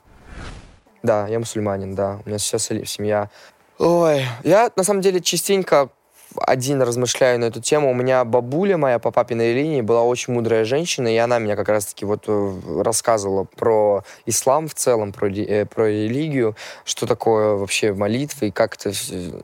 Да, 1.03 1.27
я 1.27 1.39
мусульманин, 1.39 1.95
да. 1.95 2.19
У 2.25 2.29
меня 2.29 2.39
сейчас 2.39 2.63
семья. 2.63 3.29
Ой, 3.77 4.25
я 4.43 4.71
на 4.75 4.83
самом 4.83 5.01
деле 5.01 5.21
частенько 5.21 5.89
один 6.35 6.81
размышляю 6.81 7.39
на 7.39 7.45
эту 7.45 7.61
тему. 7.61 7.89
У 7.89 7.93
меня 7.93 8.23
бабуля 8.23 8.77
моя 8.77 8.99
по 8.99 9.11
папиной 9.11 9.53
линии 9.53 9.81
была 9.81 10.03
очень 10.03 10.33
мудрая 10.33 10.65
женщина, 10.65 11.07
и 11.07 11.17
она 11.17 11.39
меня 11.39 11.55
как 11.55 11.69
раз-таки 11.69 12.05
вот 12.05 12.25
э, 12.27 12.81
рассказывала 12.83 13.45
про 13.45 14.03
ислам 14.25 14.67
в 14.67 14.73
целом, 14.73 15.11
про, 15.11 15.29
э, 15.29 15.65
про 15.65 15.89
религию, 15.89 16.55
что 16.85 17.07
такое 17.07 17.55
вообще 17.55 17.93
молитвы 17.93 18.47
и 18.47 18.51
как 18.51 18.75
это... 18.75 18.91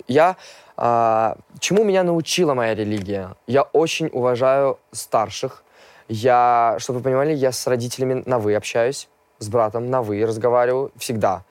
Я... 0.08 0.38
А, 0.78 1.38
чему 1.60 1.86
меня 1.86 2.04
научила 2.04 2.54
моя 2.54 2.76
религия? 2.76 3.36
Я 3.48 3.64
очень 3.64 4.10
уважаю 4.12 4.78
старших. 4.92 5.64
Я, 6.08 6.76
чтобы 6.80 7.00
вы 7.00 7.04
понимали, 7.04 7.34
я 7.34 7.52
с 7.52 7.66
родителями 7.68 8.24
на 8.26 8.40
«вы» 8.40 8.56
общаюсь, 8.56 9.10
с 9.40 9.50
братом 9.50 9.90
на 9.90 10.02
«вы» 10.02 10.26
разговариваю 10.26 10.92
всегда 10.98 11.44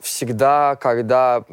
всегда, 0.00 0.76
когда 0.76 1.44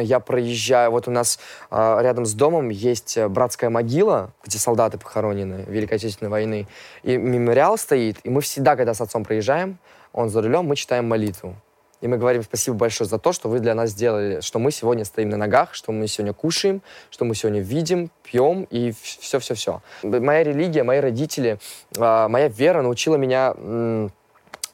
я 0.00 0.20
проезжаю, 0.20 0.90
вот 0.90 1.08
у 1.08 1.10
нас 1.10 1.38
э, 1.70 1.98
рядом 2.00 2.24
с 2.24 2.34
домом 2.34 2.68
есть 2.68 3.18
братская 3.18 3.70
могила, 3.70 4.32
где 4.44 4.58
солдаты 4.58 4.98
похоронены 4.98 5.64
Великой 5.66 5.94
Отечественной 5.94 6.30
войны, 6.30 6.68
и 7.02 7.16
мемориал 7.16 7.76
стоит, 7.76 8.18
и 8.22 8.30
мы 8.30 8.40
всегда, 8.40 8.76
когда 8.76 8.94
с 8.94 9.00
отцом 9.00 9.24
проезжаем, 9.24 9.78
он 10.12 10.28
за 10.28 10.42
рулем, 10.42 10.66
мы 10.66 10.76
читаем 10.76 11.08
молитву. 11.08 11.56
И 12.02 12.08
мы 12.08 12.18
говорим 12.18 12.42
спасибо 12.42 12.76
большое 12.76 13.08
за 13.08 13.18
то, 13.18 13.32
что 13.32 13.48
вы 13.48 13.60
для 13.60 13.74
нас 13.74 13.90
сделали, 13.90 14.40
что 14.40 14.58
мы 14.58 14.70
сегодня 14.72 15.04
стоим 15.04 15.30
на 15.30 15.38
ногах, 15.38 15.72
что 15.72 15.92
мы 15.92 16.06
сегодня 16.08 16.34
кушаем, 16.34 16.82
что 17.10 17.24
мы 17.24 17.34
сегодня 17.34 17.60
видим, 17.60 18.10
пьем 18.22 18.66
и 18.70 18.92
все-все-все. 18.92 19.80
Моя 20.02 20.42
религия, 20.42 20.82
мои 20.82 21.00
родители, 21.00 21.58
э, 21.96 22.28
моя 22.28 22.48
вера 22.48 22.82
научила 22.82 23.16
меня 23.16 23.54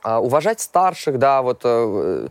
уважать 0.05 0.61
старших, 0.61 1.19
да, 1.19 1.43
вот 1.43 1.61
э, 1.65 2.29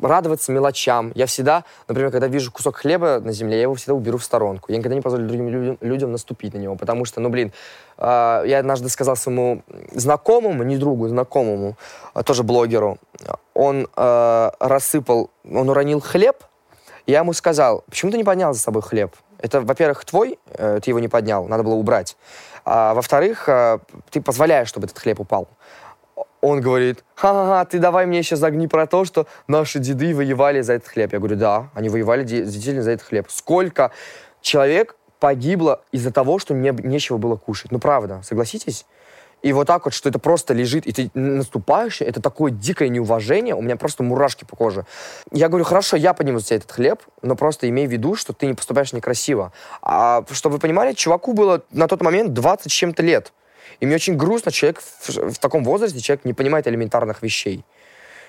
радоваться 0.00 0.52
мелочам. 0.52 1.12
Я 1.14 1.26
всегда, 1.26 1.64
например, 1.88 2.10
когда 2.10 2.26
вижу 2.26 2.52
кусок 2.52 2.76
хлеба 2.76 3.20
на 3.20 3.32
земле, 3.32 3.56
я 3.56 3.62
его 3.62 3.74
всегда 3.74 3.94
уберу 3.94 4.18
в 4.18 4.24
сторонку. 4.24 4.72
Я 4.72 4.78
никогда 4.78 4.94
не 4.94 5.00
позволю 5.00 5.26
другим 5.26 5.48
людям, 5.48 5.78
людям 5.80 6.12
наступить 6.12 6.54
на 6.54 6.58
него, 6.58 6.76
потому 6.76 7.04
что, 7.04 7.20
ну, 7.20 7.28
блин, 7.28 7.52
э, 7.98 8.42
я 8.46 8.58
однажды 8.58 8.88
сказал 8.88 9.16
своему 9.16 9.62
знакомому, 9.92 10.62
не 10.62 10.76
другу, 10.76 11.08
знакомому, 11.08 11.76
э, 12.14 12.22
тоже 12.22 12.42
блогеру, 12.42 12.98
он 13.54 13.88
э, 13.96 14.50
рассыпал, 14.60 15.30
он 15.44 15.68
уронил 15.68 16.00
хлеб, 16.00 16.36
я 17.06 17.18
ему 17.18 17.32
сказал, 17.32 17.84
почему 17.88 18.10
ты 18.10 18.18
не 18.18 18.24
поднял 18.24 18.52
за 18.52 18.60
собой 18.60 18.82
хлеб? 18.82 19.14
Это, 19.38 19.60
во-первых, 19.60 20.04
твой, 20.04 20.38
э, 20.50 20.80
ты 20.82 20.90
его 20.90 20.98
не 20.98 21.08
поднял, 21.08 21.46
надо 21.46 21.62
было 21.62 21.74
убрать. 21.74 22.16
А 22.64 22.94
во-вторых, 22.94 23.48
э, 23.48 23.78
ты 24.10 24.20
позволяешь, 24.20 24.68
чтобы 24.68 24.86
этот 24.86 24.98
хлеб 24.98 25.20
упал 25.20 25.48
он 26.40 26.60
говорит, 26.60 27.04
ха-ха-ха, 27.14 27.64
ты 27.64 27.78
давай 27.78 28.06
мне 28.06 28.22
сейчас 28.22 28.38
загни 28.38 28.66
про 28.66 28.86
то, 28.86 29.04
что 29.04 29.26
наши 29.48 29.78
деды 29.78 30.14
воевали 30.14 30.60
за 30.60 30.74
этот 30.74 30.88
хлеб. 30.88 31.12
Я 31.12 31.18
говорю, 31.18 31.36
да, 31.36 31.70
они 31.74 31.88
воевали 31.88 32.24
действительно 32.24 32.82
за 32.82 32.92
этот 32.92 33.06
хлеб. 33.06 33.26
Сколько 33.30 33.90
человек 34.40 34.96
погибло 35.18 35.82
из-за 35.92 36.12
того, 36.12 36.38
что 36.38 36.54
не, 36.54 36.70
нечего 36.70 37.16
было 37.16 37.36
кушать. 37.36 37.72
Ну, 37.72 37.78
правда, 37.78 38.20
согласитесь? 38.22 38.86
И 39.42 39.52
вот 39.52 39.66
так 39.66 39.84
вот, 39.84 39.94
что 39.94 40.08
это 40.08 40.18
просто 40.18 40.54
лежит, 40.54 40.86
и 40.86 40.92
ты 40.92 41.10
наступаешь, 41.14 42.00
это 42.00 42.20
такое 42.22 42.50
дикое 42.50 42.88
неуважение, 42.88 43.54
у 43.54 43.62
меня 43.62 43.76
просто 43.76 44.02
мурашки 44.02 44.44
по 44.44 44.56
коже. 44.56 44.86
Я 45.30 45.48
говорю, 45.48 45.64
хорошо, 45.64 45.96
я 45.96 46.14
подниму 46.14 46.38
за 46.38 46.46
тебя 46.46 46.56
этот 46.56 46.72
хлеб, 46.72 47.02
но 47.22 47.36
просто 47.36 47.68
имей 47.68 47.86
в 47.86 47.90
виду, 47.90 48.16
что 48.16 48.32
ты 48.32 48.46
не 48.46 48.54
поступаешь 48.54 48.92
некрасиво. 48.92 49.52
А 49.82 50.24
чтобы 50.30 50.54
вы 50.54 50.58
понимали, 50.58 50.94
чуваку 50.94 51.32
было 51.32 51.62
на 51.70 51.86
тот 51.86 52.02
момент 52.02 52.32
20 52.32 52.70
с 52.70 52.74
чем-то 52.74 53.02
лет. 53.02 53.32
И 53.80 53.86
мне 53.86 53.94
очень 53.94 54.16
грустно, 54.16 54.52
человек 54.52 54.80
в, 54.80 55.32
в 55.32 55.38
таком 55.38 55.64
возрасте, 55.64 56.00
человек 56.00 56.24
не 56.24 56.32
понимает 56.32 56.66
элементарных 56.66 57.22
вещей. 57.22 57.64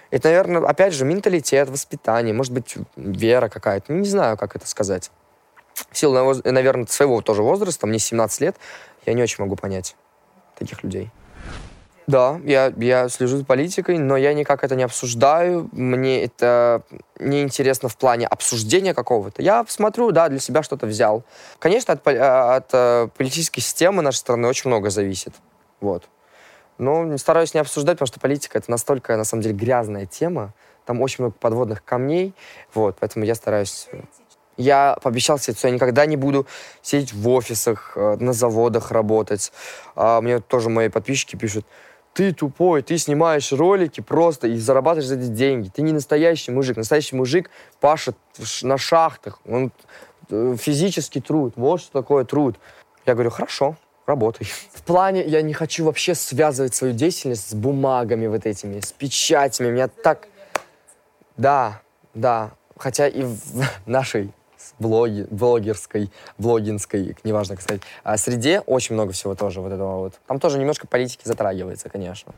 Это, 0.10 0.30
наверное, 0.30 0.62
опять 0.62 0.93
же, 0.93 1.06
менталитет, 1.06 1.70
воспитание, 1.70 2.34
может 2.34 2.54
быть, 2.54 2.76
вера 2.95 3.50
какая-то. 3.50 3.91
Не 3.93 4.08
знаю, 4.08 4.38
как 4.38 4.56
это 4.56 4.68
сказать. 4.68 5.12
В 5.74 5.98
силу, 5.98 6.34
наверное, 6.43 6.86
своего 6.88 7.22
тоже 7.22 7.43
возраста, 7.43 7.88
мне 7.88 8.00
17 8.00 8.41
лет, 8.41 8.56
я 9.06 9.14
не 9.14 9.22
очень 9.22 9.43
могу 9.43 9.56
понять 9.56 9.95
таких 10.58 10.84
людей. 10.84 11.12
Да, 12.08 12.39
я, 12.45 12.72
я 12.78 13.10
слежу 13.10 13.36
за 13.38 13.43
политикой, 13.43 13.97
но 13.97 14.16
я 14.16 14.34
никак 14.34 14.64
это 14.64 14.76
не 14.76 14.84
обсуждаю. 14.84 15.68
Мне 15.74 16.24
это 16.24 16.84
не 17.20 17.41
интересно 17.41 17.89
в 17.89 17.97
плане 17.97 18.28
обсуждения 18.28 18.93
какого-то. 18.93 19.41
Я 19.41 19.66
смотрю, 19.68 20.12
да, 20.12 20.30
для 20.30 20.39
себя 20.39 20.64
что-то 20.64 20.88
взял. 20.88 21.24
Конечно, 21.60 21.93
от, 21.93 22.08
от 22.08 22.70
э, 22.72 23.10
политической 23.18 23.60
системы 23.60 24.01
нашей 24.01 24.20
страны 24.20 24.47
очень 24.47 24.70
много 24.70 24.89
зависит. 24.89 25.34
Вот. 25.82 26.08
Но 26.78 27.18
стараюсь 27.18 27.53
не 27.53 27.60
обсуждать, 27.60 27.95
потому 27.97 28.08
что 28.08 28.22
политика— 28.22 28.58
это 28.60 28.72
настолько, 28.72 29.18
на 29.18 29.26
самом 29.26 29.43
деле, 29.43 29.55
грязная 29.55 30.05
тема. 30.05 30.53
Там 30.86 31.01
очень 31.01 31.26
много 31.26 31.36
подводных 31.38 31.84
камней. 31.84 32.34
Вот, 32.74 32.95
поэтому 32.99 33.26
я 33.26 33.36
стараюсь... 33.36 33.89
Я 34.55 34.97
пообещал 35.03 35.38
себе, 35.39 35.55
что 35.55 35.68
я 35.68 35.74
никогда 35.74 36.05
не 36.05 36.16
буду 36.16 36.47
сидеть 36.82 37.12
в 37.12 37.28
офисах, 37.28 37.91
э, 37.97 38.16
на 38.20 38.32
заводах 38.32 38.91
работать. 38.91 39.51
А 39.95 40.22
мне 40.22 40.39
тоже 40.39 40.70
мои 40.70 40.88
подписчики 40.88 41.36
пишут, 41.36 41.66
ты 42.18 42.34
тупой, 42.34 42.82
ты 42.82 42.97
снимаешь 42.97 43.53
ролики 43.53 44.01
просто 44.01 44.47
и 44.47 44.57
зарабатываешь 44.57 45.07
за 45.07 45.20
эти 45.20 45.28
деньги. 45.28 45.70
Ты 45.70 45.84
не 45.84 45.93
настоящий 45.93 46.49
мужик. 46.49 46.76
Настоящий 46.76 47.15
мужик 47.15 47.51
пашет 47.80 48.18
на 48.63 48.80
шахтах. 48.80 49.39
Он 49.47 49.72
э, 50.32 50.55
физический 50.59 51.22
труд. 51.22 51.53
Вот 51.57 51.80
что 51.80 51.91
такое 51.91 52.26
труд. 52.26 52.55
Я 53.05 53.13
говорю, 53.13 53.30
хорошо, 53.30 53.78
работай. 54.07 54.47
В 54.74 54.82
плане, 54.82 55.28
я 55.28 55.43
не 55.43 55.53
хочу 55.53 55.86
вообще 55.86 56.15
связывать 56.15 56.74
свою 56.74 56.95
деятельность 56.95 57.51
с 57.51 57.53
бумагами 57.53 58.26
вот 58.26 58.47
этими, 58.47 58.80
с 58.80 58.91
печатями. 58.91 59.70
Меня 59.70 59.88
так... 59.88 60.28
Да, 61.38 61.84
да. 62.15 62.49
Хотя 62.78 63.07
и 63.07 63.22
в 63.22 63.63
нашей 63.86 64.32
блоги, 64.80 65.28
блогерской, 65.30 66.11
блогинской, 66.38 67.15
неважно, 67.24 67.55
как 67.55 67.63
сказать, 67.63 67.82
а 68.03 68.18
среде 68.18 68.61
очень 68.61 68.95
много 68.95 69.13
всего 69.13 69.36
тоже 69.36 69.61
вот 69.61 69.72
этого 69.72 69.99
вот. 69.99 70.13
Там 70.28 70.39
тоже 70.39 70.59
немножко 70.59 70.88
политики 70.88 71.22
затрагивается, 71.24 71.89
конечно. 71.89 72.34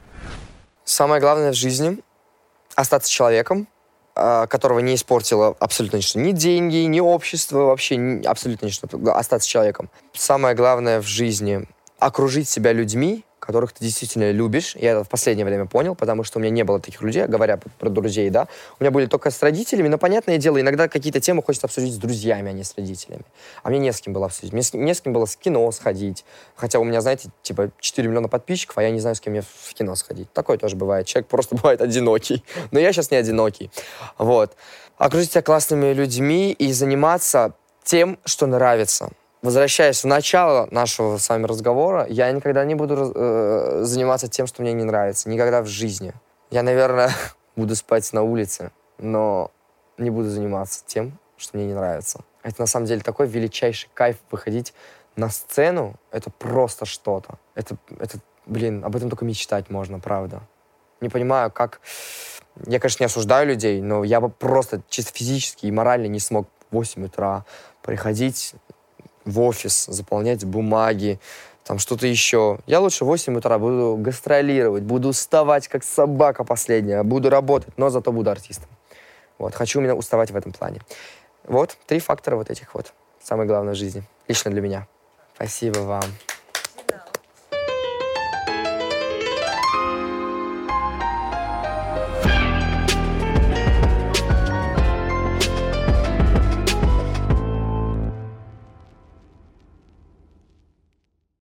Самое 0.83 1.21
главное 1.21 1.51
в 1.51 1.55
жизни— 1.55 1.99
остаться 2.75 3.11
человеком, 3.11 3.67
а, 4.15 4.47
которого 4.47 4.79
не 4.79 4.95
испортило 4.95 5.55
абсолютно 5.59 5.97
ничто. 5.97 6.19
Ни 6.19 6.31
деньги, 6.31 6.77
ни 6.77 6.99
общество, 6.99 7.59
вообще 7.59 8.21
абсолютно 8.25 8.65
ничто. 8.65 8.87
Остаться 9.13 9.47
человеком. 9.47 9.89
Самое 10.13 10.55
главное 10.55 11.01
в 11.01 11.05
жизни— 11.05 11.67
окружить 11.99 12.49
себя 12.49 12.73
людьми, 12.73 13.23
которых 13.49 13.73
ты 13.73 13.83
действительно 13.83 14.29
любишь. 14.29 14.75
Я 14.75 14.91
это 14.91 15.03
в 15.03 15.09
последнее 15.09 15.43
время 15.43 15.65
понял, 15.65 15.95
потому 15.95 16.23
что 16.23 16.37
у 16.37 16.41
меня 16.41 16.51
не 16.51 16.63
было 16.63 16.79
таких 16.79 17.01
людей, 17.01 17.25
говоря 17.25 17.57
про 17.57 17.89
друзей, 17.89 18.29
да. 18.29 18.47
У 18.79 18.83
меня 18.83 18.91
были 18.91 19.07
только 19.07 19.31
с 19.31 19.41
родителями, 19.41 19.87
но, 19.87 19.97
понятное 19.97 20.37
дело, 20.37 20.61
иногда 20.61 20.87
какие-то 20.87 21.19
темы 21.19 21.41
хочется 21.41 21.65
обсудить 21.65 21.95
с 21.95 21.97
друзьями, 21.97 22.51
а 22.51 22.53
не 22.53 22.63
с 22.63 22.75
родителями. 22.77 23.23
А 23.63 23.71
мне 23.71 23.79
не 23.79 23.91
с 23.91 24.01
кем 24.01 24.13
было 24.13 24.27
обсудить. 24.27 24.53
Мне 24.53 24.61
не 24.73 24.93
с 24.93 25.01
кем 25.01 25.13
было 25.13 25.25
с 25.25 25.35
кино 25.35 25.71
сходить. 25.71 26.25
Хотя 26.55 26.77
у 26.77 26.83
меня, 26.83 27.01
знаете, 27.01 27.31
типа 27.41 27.71
4 27.79 28.07
миллиона 28.07 28.27
подписчиков, 28.27 28.77
а 28.77 28.83
я 28.83 28.91
не 28.91 28.99
знаю, 28.99 29.15
с 29.15 29.19
кем 29.19 29.33
мне 29.33 29.41
в 29.41 29.73
кино 29.73 29.95
сходить. 29.95 30.31
Такое 30.31 30.59
тоже 30.59 30.75
бывает. 30.75 31.07
Человек 31.07 31.27
просто 31.27 31.55
бывает 31.59 31.81
одинокий. 31.81 32.43
Но 32.69 32.79
я 32.79 32.93
сейчас 32.93 33.09
не 33.09 33.17
одинокий. 33.17 33.71
Вот. 34.19 34.55
Окружить 34.99 35.31
себя 35.31 35.41
классными 35.41 35.91
людьми 35.91 36.51
и 36.51 36.71
заниматься 36.71 37.53
тем, 37.83 38.19
что 38.25 38.45
нравится 38.45 39.09
возвращаясь 39.41 40.03
в 40.03 40.07
начало 40.07 40.67
нашего 40.71 41.17
с 41.17 41.29
вами 41.29 41.45
разговора, 41.45 42.05
я 42.09 42.31
никогда 42.31 42.65
не 42.65 42.75
буду 42.75 43.11
э, 43.15 43.81
заниматься 43.83 44.27
тем, 44.27 44.47
что 44.47 44.61
мне 44.61 44.73
не 44.73 44.83
нравится. 44.83 45.29
Никогда 45.29 45.61
в 45.61 45.67
жизни. 45.67 46.13
Я, 46.49 46.63
наверное, 46.63 47.11
буду 47.55 47.75
спать 47.75 48.11
на 48.13 48.23
улице, 48.23 48.71
но 48.97 49.51
не 49.97 50.09
буду 50.09 50.29
заниматься 50.29 50.83
тем, 50.85 51.17
что 51.37 51.57
мне 51.57 51.67
не 51.67 51.73
нравится. 51.73 52.21
Это 52.43 52.61
на 52.61 52.67
самом 52.67 52.85
деле 52.85 53.01
такой 53.01 53.27
величайший 53.27 53.89
кайф 53.93 54.17
выходить 54.31 54.73
на 55.15 55.29
сцену. 55.29 55.95
Это 56.11 56.29
просто 56.29 56.85
что-то. 56.85 57.37
Это, 57.55 57.77
это, 57.99 58.19
блин, 58.45 58.83
об 58.83 58.95
этом 58.95 59.09
только 59.09 59.25
мечтать 59.25 59.69
можно, 59.69 59.99
правда. 59.99 60.41
Не 61.01 61.09
понимаю, 61.09 61.51
как... 61.51 61.81
Я, 62.65 62.79
конечно, 62.79 63.03
не 63.03 63.05
осуждаю 63.05 63.47
людей, 63.47 63.81
но 63.81 64.03
я 64.03 64.19
бы 64.19 64.29
просто 64.29 64.81
чисто 64.89 65.13
физически 65.13 65.65
и 65.65 65.71
морально 65.71 66.07
не 66.07 66.19
смог 66.19 66.49
в 66.69 66.75
8 66.75 67.05
утра 67.05 67.45
приходить 67.81 68.53
в 69.29 69.39
офис, 69.39 69.85
заполнять 69.85 70.43
бумаги, 70.45 71.19
там 71.63 71.77
что-то 71.79 72.07
еще. 72.07 72.59
Я 72.65 72.79
лучше 72.79 73.05
в 73.05 73.07
8 73.07 73.37
утра 73.37 73.59
буду 73.59 73.95
гастролировать, 73.99 74.83
буду 74.83 75.09
уставать 75.09 75.67
как 75.67 75.83
собака 75.83 76.43
последняя, 76.43 77.03
буду 77.03 77.29
работать, 77.29 77.77
но 77.77 77.89
зато 77.89 78.11
буду 78.11 78.31
артистом. 78.31 78.69
Вот, 79.37 79.53
хочу 79.53 79.79
именно 79.79 79.95
уставать 79.95 80.31
в 80.31 80.35
этом 80.35 80.51
плане. 80.51 80.81
Вот, 81.43 81.77
три 81.85 81.99
фактора 81.99 82.35
вот 82.35 82.49
этих 82.49 82.73
вот. 82.73 82.93
Самое 83.21 83.47
главное 83.47 83.73
в 83.73 83.77
жизни. 83.77 84.03
Лично 84.27 84.51
для 84.51 84.61
меня. 84.61 84.87
Спасибо 85.35 85.79
вам. 85.79 86.03